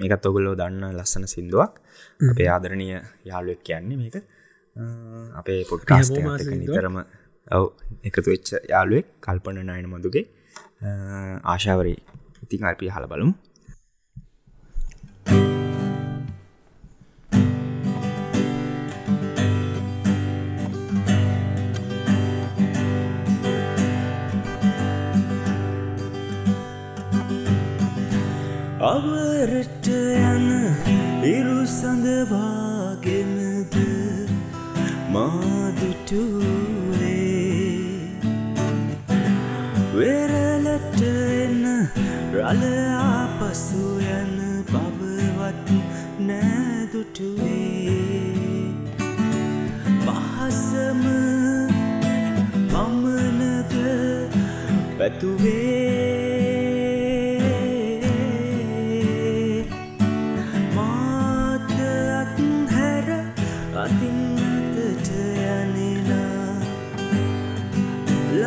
[0.00, 1.72] මේකත් ඔගුල්ලෝ දන්න ලස්සන සිින්දුවක්.
[2.30, 2.86] අපේ ආදරණය
[3.30, 4.16] යාලුවෙක් කියන්නේ මේක.
[5.40, 6.16] අපේ පොඩ්කාස්ට
[6.62, 6.96] නිතරම
[7.50, 7.64] ඔව
[8.08, 10.26] එකතු වෙච්ච යාලුවෙක් කල්පන නයන මදුගේ.
[11.52, 11.98] ආශාවරී.
[12.44, 13.34] ඉතිං අල්පි හල බලමු.
[28.88, 29.77] අවරට යන
[31.28, 33.74] ඉරු සඳවාගෙනද
[35.12, 36.24] මාදුටුවේ?
[39.98, 41.64] වෙරලට එන්න
[42.34, 44.34] රලයා පසු යන
[44.72, 45.68] බවවත්
[46.28, 47.98] නෑදුටුවේ.
[50.06, 51.02] පහසම
[52.72, 53.74] පමණද
[55.00, 55.67] ඇතුවේ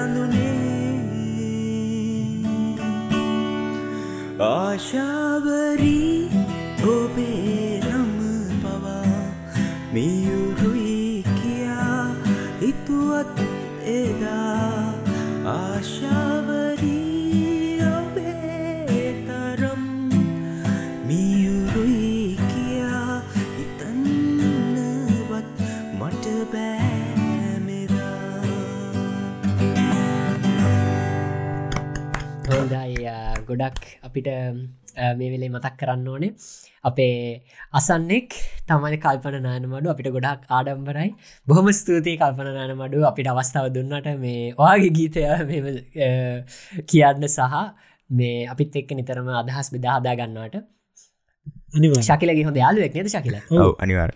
[0.01, 0.61] වැළඳුනේ
[4.45, 6.29] ආශාවරී
[6.93, 8.15] ඔබේ රම
[8.63, 9.19] පවා
[9.93, 10.41] මියු
[33.51, 34.27] ගොඩක් අපිට
[35.19, 36.31] මේ වෙලේ මතක් කරන්න ඕනේ.
[36.83, 37.15] අපේ
[37.79, 38.35] අසන්නෙක්
[38.69, 41.09] තමයි කල්පන නාන මඩු අපිට ගොඩක් ආඩම්බරයි.
[41.47, 45.21] බොහොම ස්තුතියි කල්පන නාන මඩු අපිට අවස්ථාව දුන්නට මේ ඔයාගේ ගීතය
[46.91, 47.57] කියන්න සහ
[48.09, 50.63] මේ අපිත් එක්ක නිතරම අදහස් බෙදාහදා ගන්නවට.
[52.07, 53.35] ශකිලගේ හොඳ යාලුවෙක් නද ශකිල?
[53.85, 54.11] අනිවාර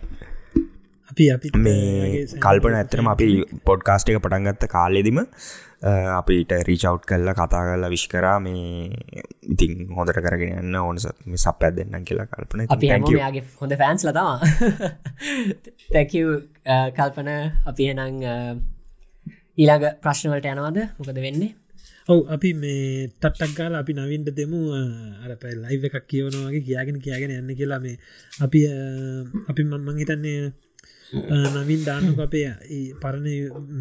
[1.16, 3.26] අපි අපි මේ කල්පන ඇතරම අපි
[3.68, 5.18] පොඩ්කාස්ට එක පටන්ගත්ත කාලෙදිම
[6.16, 8.90] අපිට රීචව් කල්ල කතා කරලා විශ් කරා මේ
[9.54, 12.66] ඉතින් හොඳට කරගෙන යන්න ඕන සප දෙන්න කියලා කල්පන.
[12.68, 14.36] අපි හැගේ හොඳ ෆෑන්ස් ලතවා
[15.94, 16.28] තැකව්
[16.98, 17.30] කල්පන.
[17.70, 18.02] අපි එනං
[19.56, 20.82] ඊළඟ ප්‍රශ්නවලට යනවාද?
[20.98, 21.56] මොකද වෙන්නේ?
[22.12, 24.60] ඔවු අපි මේ තට්ටක් ගාල අපි නවින්ට දෙමු.
[25.24, 27.96] අර පැ ලයිව එකක් කියවනවාගේ කියාගෙන කියාගෙන යන්න කියලා මේ.
[28.44, 28.60] අපි
[29.48, 30.52] අපි මං හිතන්නේ
[31.56, 32.46] නවින් දාන්නක අපේ
[33.02, 33.26] පරණ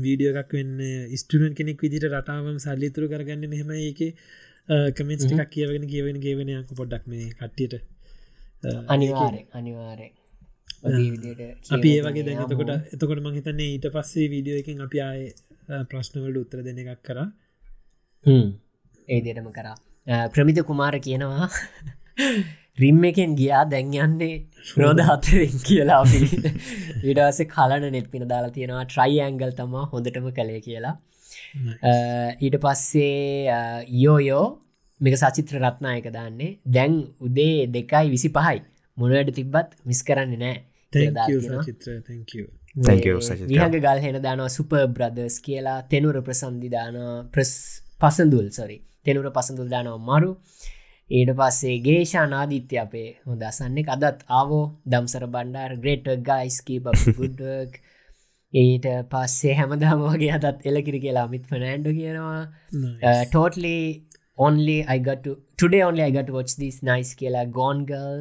[0.03, 0.73] වීඩියෝ එකක් වෙන්න
[1.15, 4.01] ස්ටඩන් කෙනෙක් විදිට රටාවම සල්ලිතුරු කරගන්න මෙහෙම ඒක.
[4.97, 7.73] කමෙන්ස් එකක් කියවගෙන කියවෙන කියවෙනයක පොඩ්ඩක් මේ කට්ටියට
[8.87, 10.07] අනිවාරය අනිවාරය
[11.75, 15.21] අපි ඒ වගේ දැන් එතකොට එතකොට මං හිතන්නේ ඊට පස්සේ වීඩියෝ එකින් අපි ආය
[15.89, 17.27] ප්‍රශ්නවලට උත්තර දෙන එකක් කරා.
[19.07, 19.75] ඒ දෙටම කරා.
[20.33, 21.49] ප්‍රමිත කුමාර කියනවා
[22.77, 23.63] රිම් එකෙන් ගියා.
[23.65, 24.35] දැන් යන්නේ
[24.77, 26.21] රෝධ හතරෙන් කියලා අපි.
[27.05, 28.85] විඩාස කලන නෙත් පින දාලා තියෙනවා.
[28.85, 30.95] ට්‍රයි ඇංගල් තමා හොඳටම කළේ කියලා.
[32.41, 33.49] ඊට පස්සේ
[34.03, 34.45] යෝයෝ
[35.01, 36.51] මේක සචිත්‍ර රත්නායක දාන්නේ.
[36.67, 38.57] දැන් උදේ දෙකයි විසි පහයි
[38.97, 40.57] මොනවට තිබ්බත් මිස් කරන්න නෑ
[43.51, 45.79] විහග ගල් හෙන දානවා සුප බ්‍රදර්ස් කියලා.
[45.91, 47.51] තෙනුර ප්‍රසන්ධි දානවා ප්‍රස්
[48.01, 50.31] පසඳුල් සොරි තෙනුර පසඳුල් දානවා මරු
[51.11, 54.63] ඊට පස්සේ ගේෂා නාදිත්‍ය අපේ හොඳ අසන්නේ අදත් ආවෝ.
[54.91, 57.75] දම්සර බණ්ඩාර ග්‍රේට ගයිස්කී බුඩ්ක්
[58.53, 62.41] ඊට පස්සේ හැමදාම වගේ අදත් එලකිරි කියලා මිත් ෆනෑන්ඩ කියනවා.
[63.25, 63.75] ටෝටලි
[64.37, 65.27] ඔන්ලි අයිගට
[65.57, 68.17] ටඩේ ඔන්ලි අයිගට වොච් දිස් නයිස් කියලා ගෝන්ගල්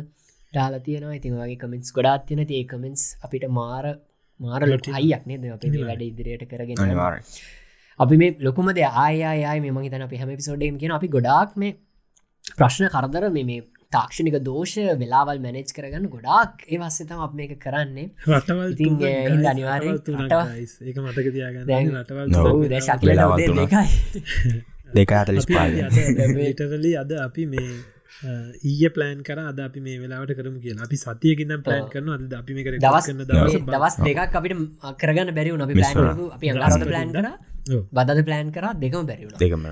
[0.52, 1.16] ටාල තියෙනවා.
[1.20, 3.85] ඉතින් වගේ කමෙන්ස් ගොඩාත් තියෙන ඒ කමෙන්ස් අපිට මාර
[4.40, 5.48] මාර ලොට අයියක් නේද?
[5.56, 6.77] අප වැඩ ඉදිරියට කරගෙන.
[8.01, 11.74] අපි මේ ලොකුමද ආයයාය මෙම හිතන අපි හැම පිසෝඩ්ඩම් කියෙන අපි ගොඩාක් මේ
[12.58, 13.60] ප්‍රශ්න කරදර මේ
[13.94, 18.06] තාක්ෂණික දෝෂ වෙලාවල් මැනෙජ් කරගන්න ගොඩාක් ඒ වස්සතම අප මේක කරන්නේ.
[18.28, 22.26] රටවල් හිද අනිවාරය ඒක මතක තියාගන්න රටවල්
[23.60, 23.88] දෙකයි.
[24.98, 27.72] දෙක අතලිස් ටරලි අද අපි මේ
[28.70, 30.84] ඊය ප්ලෑන් කර අද අපි මේ වෙලාවට කරම කියලා.
[30.88, 33.06] අපි සතියකින්න ප්ලෑන් කරන අද අපි මේ දවස්
[33.72, 34.62] දවස් දෙකක් අපිට
[35.02, 35.98] කරගන්න බැරිවුණ අපි ප්ලෑන්
[36.36, 37.26] අපි අරද ප්ලෑන් කර
[37.66, 39.65] බදද ප්ලෑන් කර දෙකම බැරිවුණ දෙකම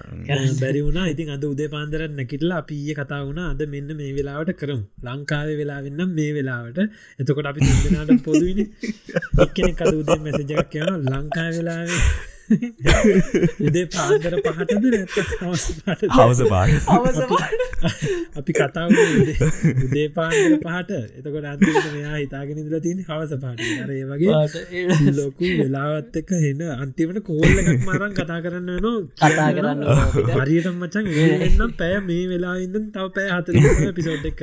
[0.61, 1.07] බැරි වුණා.
[1.07, 3.49] ඉතින් අද උදේ පාන්දර නැකිටලා අපි ඒ කතා වුණා.
[3.51, 4.83] අද මෙන්න මේ වෙලාවට කරම්.
[5.05, 6.83] ලංකාවේ වෙලා වෙන්නම් මේ වෙලාවට.
[7.21, 8.67] එතකොට අපි දෙනාට පොදුවනි
[9.45, 12.31] එක්කෙනෙ කද උදේ මැසජක් කියන ලංකා වෙලාවේ
[13.67, 14.85] උදේ පාන්දර පහටද
[16.11, 16.65] හවස පා
[18.37, 18.91] අපි කතාව
[19.85, 20.91] උදේ පාන්දර පහට.
[21.19, 23.61] එතකොට අන්තිමට මෙයා හිතාගෙනදල තියෙන හවස පාට.
[23.83, 24.33] අරේ වගේ
[25.19, 29.81] ලොකු වෙලාවත් එක හෙන අන්තිමට කෝල්ල එකක් මරන් කතා කරන්න වෙන කතා කරන්න
[30.37, 31.07] හරියට මචන්
[31.41, 33.47] එන්නම් පෑ මේ වෙලා ඉඳන් තව පෑ හත
[33.97, 34.43] පිසෝඩ්ක්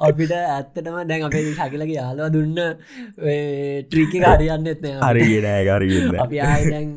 [0.00, 2.58] අපිට ඇත්තටම දැන් අපේ ශකිලගේ යාලවා දුන්න
[3.84, 6.88] ට්‍රීක කාරයන්න එත්න හරිගනෑ හරි අපි ආයදැන්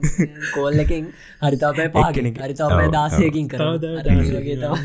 [0.53, 1.05] කෝල්ලකින්
[1.43, 3.61] හරිතාපය පාගෙන හරිතාපය දාසයකින් කර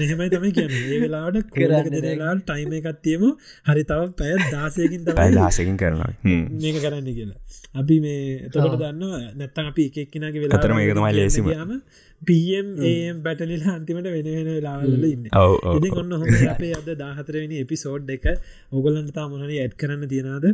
[0.00, 3.24] මෙහමයි තම කිය ඒ වෙලාට කරලාල් ටයිම එකත්තියම
[3.68, 6.10] හරි තව පැය දාසයකින් තයි දාසකින් කරනවා.
[6.56, 7.38] මේක කරන්න කියලා.
[7.74, 9.02] අපි මේ එතකට දන්න
[9.36, 11.50] නැත්තන් අපි එකක්කිනගේ වෙලා තරම ඒකතමයි ලේසිම.
[12.22, 12.68] පම්
[13.22, 15.28] බැටලිලා අන්තිමට වෙන වෙන වෙලාවල ඉන්න.
[15.74, 18.28] ඉදි ඔන්න හො අපේ අද දාහතරවෙනි එපිසෝඩ් එක.
[18.72, 20.46] ඔගොලන්ට තා මොහනි ඇඩ් කරන්න තියෙනද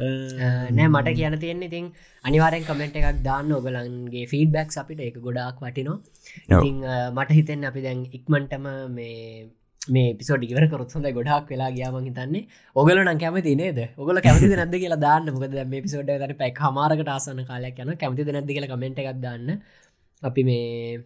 [0.00, 1.86] නෑ මට කියන තියෙන්නේ ඉතින්
[2.24, 5.00] අනිවාරෙන් කමෙන්ට් එකක් දාන්න ඔගලන්ගේ ෆීඩබැක් අපිට.
[5.00, 5.98] එක ගොඩාක් වටිනවා.
[7.16, 8.68] මට හිතෙන් අපි දැන් ඉක්මන්ටම
[8.98, 9.48] මේ
[9.88, 12.46] මේ පිසෝඩ් ඉවර කරොත් හොඳ ගොඩක් වෙලා ගයාම හිතන්නේ.
[12.76, 13.78] ඔගල නම් කැමති නේද?
[13.96, 15.28] ඔගල කැමති නැද කියලා දාන්න.
[15.34, 19.62] මොකද මේ පිසෝඩ් තන පැක් හමාරකට ආසන කාලයක් යන කැමති නැද කියලා කමෙන්ට් එකක් දාන්න.
[20.22, 21.04] අපි මේ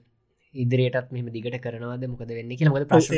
[0.54, 2.02] ඉදිරියටත් මෙම දිගට කරනවාද?
[2.12, 2.52] මොකද වෙන්න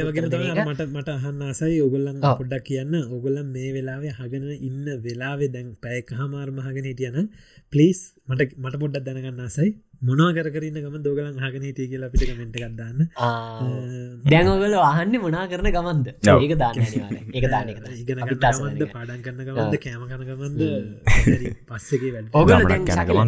[0.08, 0.60] උත්තර දෙන එක.
[0.64, 2.20] මට මට අහන්න අසයි ඔගොල්ලන්.
[2.20, 2.94] පොඩ්ඩක් කියන්න.
[3.10, 7.30] ඔගොල්ලන් මේ වෙලාවේ හගෙන ඉන්න වෙලාවේ දැන් පැයක හමාර්මහගෙන හිටියන
[7.72, 9.70] පලිස් මට මට පොඩ්ඩක් දැනගන්න අසයි
[10.06, 12.98] මොනවා කර කරන්න ගම දෝගලන් හගෙන හිටිය කියලා අපිට කමෙන්ට ගත්දාන්න
[14.32, 16.06] දැන්ඔගල අහන්න මොනා කරන ගමන්ද.
[16.44, 17.26] ඒක දාන්න අනිවාර්යෙන්.
[17.36, 17.68] ඒක දාන
[18.08, 18.82] ගමන්ද.
[18.96, 20.60] පාඩන් කරන්න ගමන්ද කෑම කන ගමන්ද?
[21.70, 23.18] පස්සගේ ඔගල දැන් ශකිල?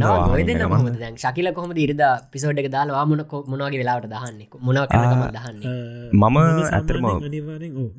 [1.03, 1.55] දැන්?
[1.59, 2.03] කොහොමද ඉරිද
[2.35, 3.05] පිසෝඩ් එක දාලා?
[3.12, 4.48] මොන මොනවාගේ වෙලාවට දහන්නේ?
[4.69, 5.74] මොනව කරගම දහන්නේ?
[6.12, 6.39] මම
[6.78, 7.07] ඇතරම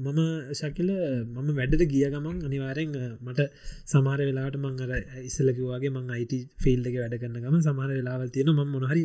[0.06, 0.22] මම
[0.62, 0.90] ශකිල
[1.36, 2.96] මම වැඩට ගිය ගමන් අනිවාරෙන්
[3.26, 3.50] මට
[3.94, 4.92] සමාර වෙලාට මං අර
[5.30, 6.34] ඉස්සලකිවගේ මං අයිට
[6.64, 9.04] ෆිල්ඩ එක වැඩ කරන්න ගම සමාර වෙලාවල් තියෙන ම මොනහරි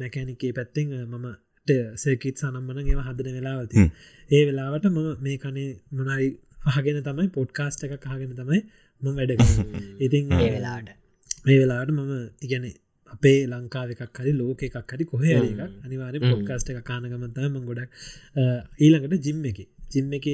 [0.00, 1.26] මැකැනිකේ පැත්තෙන් මම
[1.96, 3.76] සේකිත් සනම්බන ඒව හදන වෙලාවති.
[4.30, 6.28] ඒ වෙලාවට මම මේ කනේ මොනරි
[6.70, 8.60] අහගෙන තමයි පොඩ්කාස්ට එක කාගෙන තමයි
[9.02, 9.32] ම වැඩ.
[10.00, 10.24] ඉතින්
[10.56, 10.88] වෙලාට
[11.46, 12.12] මේ වෙලාට මම
[12.44, 12.66] ඉගැන
[13.12, 15.22] අපේ ලංකාව එකක් හරි ලෝක එකක් හරි කොහ
[16.22, 16.30] හ්ම්.
[16.32, 17.90] පොඩ්කාස්ට එක කානගමතම ගොඩක්
[18.84, 20.26] ඊළඟට ජිම් එක ජිම් එක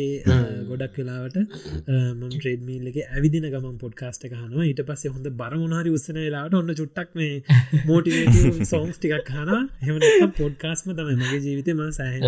[0.69, 6.19] ගොඩක් වෙලාවට මම ට්‍රේඩ්මීල් එක ඇවිදින ගම පොඩ්කාස්ට එක හනවා ඊට පස්සේ හොඳ බරමුණහරි උත්සන
[6.19, 7.43] වෙලාට ඔන්න චුට්ටක් මේ
[7.89, 9.99] මෝටිවේ සෝන්ස් ටිකක් හන හෙම
[10.39, 12.27] පොඩ්කාස්ම තමයි මගේ ජීවිතය ම සෑහන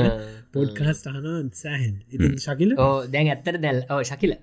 [0.55, 1.95] පොඩ්කාස්ට හන සෑහන්.
[2.11, 2.75] ඉතින් ශකිල?
[3.09, 4.37] දැන් ඇත්තර දැල් ශකිල.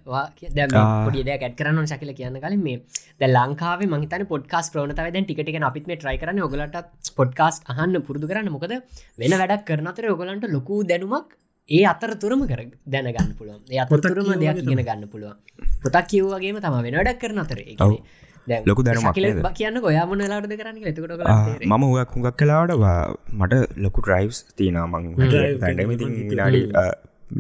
[0.52, 0.70] දැ.
[1.06, 2.78] පොඩි දෙයක් ඇත් කරන්න ශකිල කියන්න කලින් මේ
[3.20, 6.82] දැ ලංකාව මහිතන පොඩ්කාස් ප්‍රවණතාව දැන් ටිකට අපිත් මේ ට්‍රයි කරන ඔගලට
[7.16, 8.52] පොඩ්කාස්ට අහන්න පුරදු කරන්න.
[8.52, 8.76] මොකද
[9.20, 11.38] වෙන වැඩක් කරන අතර ඔගලන්ට ලොකු දැනුමක්
[11.70, 13.62] ඒ අතර තුරම කර දැනගන්න පුළුවන්.
[13.68, 15.38] ඒ අතර පොතක් තුරම කියවුවා දෙයක් ඉගෙන ගන්න පුළුවන්.
[15.84, 17.60] පොතක් කිව්වගේම තම වෙන වැඩක් කරන අතර.
[17.62, 17.92] ඒ ඔව්.
[17.92, 19.16] කියන්නේ දැන් ලොකු දැනුමක්?
[19.54, 24.78] කියන්න ඔයාමන ලාට කරන්න එතකොට ආ, මම හුවක් හුඟක් කලාවට වා- මට ලොකු ්‍රයිවස් තියන
[24.84, 26.84] මං drive තැන්ටමති කරනවා මං විනාඩි අ,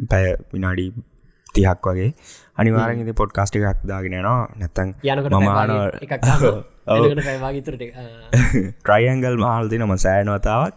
[0.10, 0.86] පැය විනාඩි
[1.56, 2.10] තිහක් වගේ
[2.58, 6.14] අනිවාරෙන් ඉති පොඩ්කාස්ටි එකක් දාගෙනනවා නැත්තං යනකට මම පැය අහනවා- එකක්
[6.92, 7.84] එකට පැවාගතුරට
[8.80, 10.76] ට්‍රයිඇංගල් මහල්දි නම සෑනවතාවක්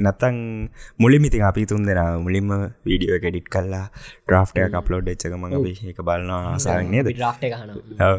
[0.00, 0.38] නැත්තං
[0.98, 2.50] මුලිමිතින් අපි තුන් දෙෙන මුලින්ම
[2.86, 3.86] වීඩියෝ කෙඩිට් කල්ලා
[4.26, 5.54] ඩ්‍රාෆ්ටය අප්ලෝඩ් එච්චක මඟ
[6.90, 7.10] නේද?
[7.18, 7.70] ්‍රාෆ්ට ගහන
[8.02, 8.18] ඔව්.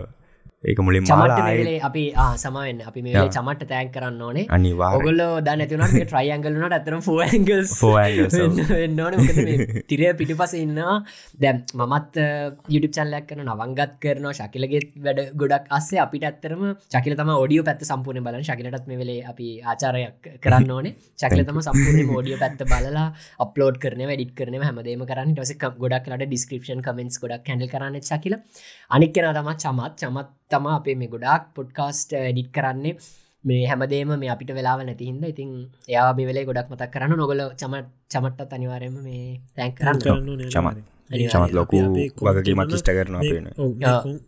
[0.72, 2.80] ඒක මුලින් චමට මාලා මේලේ අපි ආ සමවෙන්න.
[2.90, 4.46] අපි මේ චමට තෑන් කරන්න ඕනේ.
[4.58, 7.20] අනිවා ඔගොල්ල දන්නතිවනට ට්‍රයියන්ගලනට ඇතරම් ඔව්.
[8.86, 9.20] එන්නන
[9.90, 10.96] තිරය පිටි පස ඉන්නවා.
[11.44, 12.18] දැම් මමත්
[12.76, 16.64] යුටි චල්ලයක් කරන නවංගත් කරනවා ශකිලගේ වැඩ ගොඩක් අස්සේ අපිට ඇත්තරම
[16.94, 20.96] ශකිල තම ෝඩියෝ පැත් සම්පූර්ණ බලන ශකිලටත් මේ වෙලේ අපි ආචාරයක් කරන්න ඕනේ.
[21.22, 23.08] ශකිල තම සම්පූර්ණ ෝඩියෝ පැත්ත බලලා
[23.46, 25.36] අප්ලෝඩ් කරන වැඩිට කරන හැමදේම කරන්න.
[25.38, 28.40] ටස ගොඩක් ලට ඩිස්ක්‍රපෂන් කමෙන්ස් ගොඩක් කැඩල් කරන්න ශකිල.
[28.98, 29.94] අනික් කෙන තම චමත්.
[30.02, 32.96] චමත් තම අපේ මේ ගොඩක් පොඩ්කාස්ට ඩිට් කරන්නේ.
[33.46, 37.86] මේ හැමදේම මේ අපිට වෙලාව නැතිහින්ද ඉතින් එයා මේ වෙලේ ගොඩක් මතක් කරන්න නොගල චමට
[38.10, 40.00] චමට්ටත් අනිවාරයම මේ තැන් කරන්න
[40.50, 40.78] චමත්.
[41.32, 41.78] චමත් ලොකු
[42.46, 43.48] තුනම ඉෂ්ට කරන.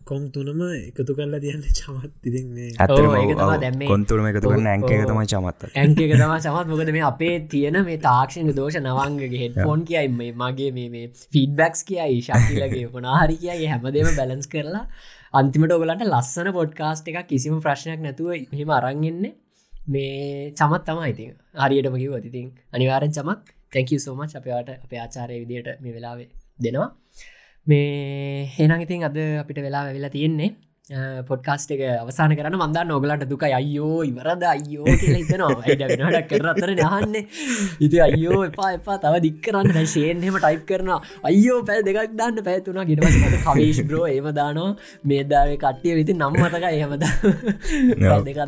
[0.04, 2.12] කොම් තුනම එකතු කරලා තියන්න චමත්.
[2.24, 4.84] ඉතින් මේ ඇතරම ඒක තමයි දැන් මේ- කොන්තුරම එකතු කරන ඇංක
[5.26, 9.84] චමත්ත ඇන්ක එක තම සමත් මොකද මේ අපේ තියෙන මේ තාක්ෂණ දෝෂ නවංගගේ හෙට ෆෝන්
[9.84, 10.08] කියයි.
[10.08, 12.20] මේ මගේ මේ මේ ෆීඩබැක්ස් කියයි.
[12.20, 13.66] ශක්තිලගේ පනාහරි කියයි.
[13.66, 14.86] හැමදේම බැලන්ස් කරලා
[15.34, 19.32] අන්තිමට ඔගලන්ට ලස්සන පොඩ්කාස්ට් එක කිසිම ප්‍රශ්නයක් නැතුව මෙම අරංගෙන්නේ
[19.92, 21.34] මේ චමත් තම ඉතින්.
[21.62, 23.40] හරියටම කිව ඉතින් අනිවාරෙන් චමත්.
[23.72, 26.28] තැක සෝමච් අපයාට අප ආචාරය විදියට මේ වෙලාවේ
[26.58, 26.88] දෙනවා.
[27.66, 30.50] මේ හෙනම් ඉතින් අද අපිට වෙලා වෙලා තියෙන්නේ
[30.88, 34.44] පොඩ්කාස්ට එක අවසාන කරන මන්දන්න ඔගලට දුක අයියෝ ඉවරද?
[34.96, 35.50] කියලා හිතනවා.
[35.68, 37.24] ඇඩ වෙනටක් කර අතර නහන්නේ
[37.78, 38.96] ඉති අයියෝ එපා එපා.
[38.96, 40.88] තව දික්කරන්න ශයෙන්හෙම ටයිප් කරන
[41.24, 42.40] අයියෝ පැ දෙකක් දාන්න.
[42.40, 44.72] පැතුනා ගෙටමට කවේශ් බ්‍රෝ ඒම දානවා.
[45.04, 45.94] මේ දාව කට්ටිය.
[46.00, 47.04] විති නම්මතක එහෙමද
[48.24, 48.40] දෙකක්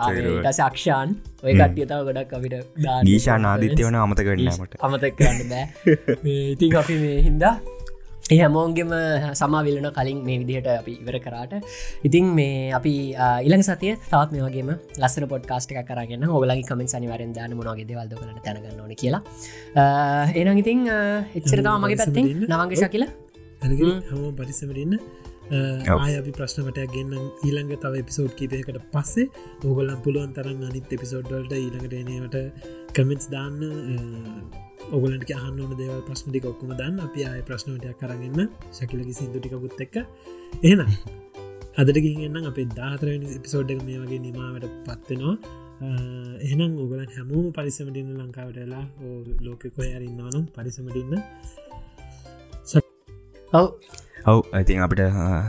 [0.00, 0.52] තේරුවා.
[0.54, 3.04] සක්ෂාන් ඔය කට්ටිය තව ගොඩක් අපිට දාන්න.
[3.04, 5.64] ගීෂා නාදිත්‍ය වන අමත කරන්නමට අමතක් කරන්න බෑ.
[6.50, 7.56] ඉතින් අපි මේ හින්දා
[8.26, 8.92] ඒ හැමෝන්ගෙම
[9.40, 11.52] සමාවිලන කලින් මේ විදිහට අපි ඉවර කරාට.
[12.08, 12.94] ඉතින් මේ අපි
[13.48, 14.72] ඉලං සතිය තාත් මේ වගේම
[15.02, 19.22] ලස්සන පොඩ්කාස්ට එක කරගෙන හොලගේ කමෙන් සනිවරෙන් දාන මොනගේ දෙවල්ද කලට තැනගන්න ඕන කියලා.
[20.34, 20.82] ඒනම් ඉතින්
[21.38, 23.10] එච්චරතාව මගේ පැත්තිෙන් නවංගේශ කියලා.
[24.10, 24.28] හම.
[24.38, 24.98] පරිසමටන්න
[25.96, 29.30] ආය අපි ප්‍රශ්නවටයක් ගන්න ඊළඟ තව එපිසෝඩ් කීපයකට පස්සේ
[29.64, 32.36] ඕගොල්ලම් පුළුවන් තරන් අනිත් එපිසෝඩ්වල්ට ඊළඟට එනවට
[32.96, 33.62] කමෙන්ස් දාන්න
[34.90, 36.96] ඔගලට අහන්න ඕන දේවල් ප්‍රශ්නටි ඔක්කුම දන්න.
[37.00, 39.96] අපි ආය ප්‍රශ්නටයක් කරගන්න ශකිලකි සිදුටිකකුත් එක්ක.
[40.62, 40.82] එහෙන
[41.78, 45.36] අදට ගන්න අපේ දාතරෙන එපිසෝඩ් එක මේ වගේ නිමාවට පත්වෙනවා
[46.40, 48.84] එහෙනම් ඔගලන් හැමෝම පරිසමටින්න ලංකාවටලා
[49.40, 51.14] ලෝකෙ කොය අරන්නවනම් පරිසමටින්න
[53.52, 53.66] ඔව
[54.26, 55.00] ඔව් ඉතින් අපිට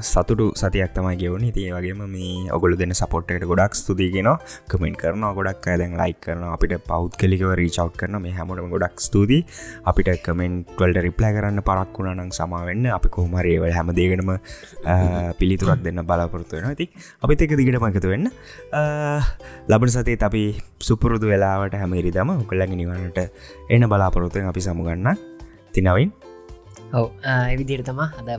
[0.05, 4.29] සතුටු සතියක් තමයි ගෙවුණ ඉතිේ වගේම මේ ඔගොල දෙන්න සපොට්ට ගොඩක් ස්තුතිගෙන
[4.71, 9.39] කමෙන්ට කරන ගොඩක් අයදැන් ලයි කරන අපිට පෞද් කෙලිකව රීචව් කරන මේ හැමටම ගොඩක් ස්තුති
[9.91, 14.31] අපිට කමෙන්ට්වල්ට රිප්ලයි කරන්න පරක් වුණනම් සමාවෙන්න අපි කොහමරේවල් හැමදේගෙනම
[15.41, 16.87] පිළිතුරක් දෙන්න බලාපොරත්තු වෙන ඇති
[17.23, 18.29] අපිත් එක දිගට මකතු වෙන්න.
[19.71, 20.43] ලබන සතේ අපි
[20.89, 23.19] සුපුරුදු වෙලාවට හැමරිදම උකල්ලඟ නිවනට
[23.73, 25.13] එන බලාපොරොත්තුවෙන් අපි සමුගන්න
[25.73, 26.13] තිනවින්
[26.93, 27.05] ඔව
[27.53, 28.29] එවිදිර තම හද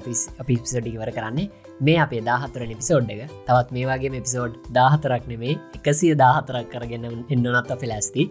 [0.42, 1.48] අපිපිසඩිවර කරන්නේ.
[1.86, 3.32] මේ අපේ දාහතර නිපිසෝඩ් එක.
[3.48, 8.28] තවත් මේ වගේ එපිසෝඩ් දාහතරක් නෙමේ එකසිය දාහතරක් කරගෙන එන්නනත් අප ලැස්ති.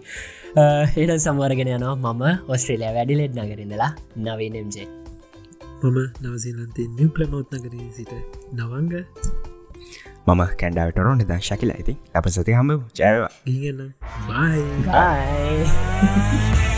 [1.02, 3.92] එට සමවරගෙන යනවා මම ඔස්ට්‍රේලයා වැඩිලෙඩ් නගරින්දලා
[4.26, 4.88] නවනම්ජේ
[5.84, 8.14] මම නවසිලන්තේ නිව ප්ලමෝත්නගර සිට
[8.54, 8.94] නවංග.
[10.28, 11.72] මම කැන්ඩාවටරෝ නිදා ශකිල.
[11.78, 13.94] ඇති අප සති හම ජයවා ගන්න
[14.28, 16.77] බයි බයි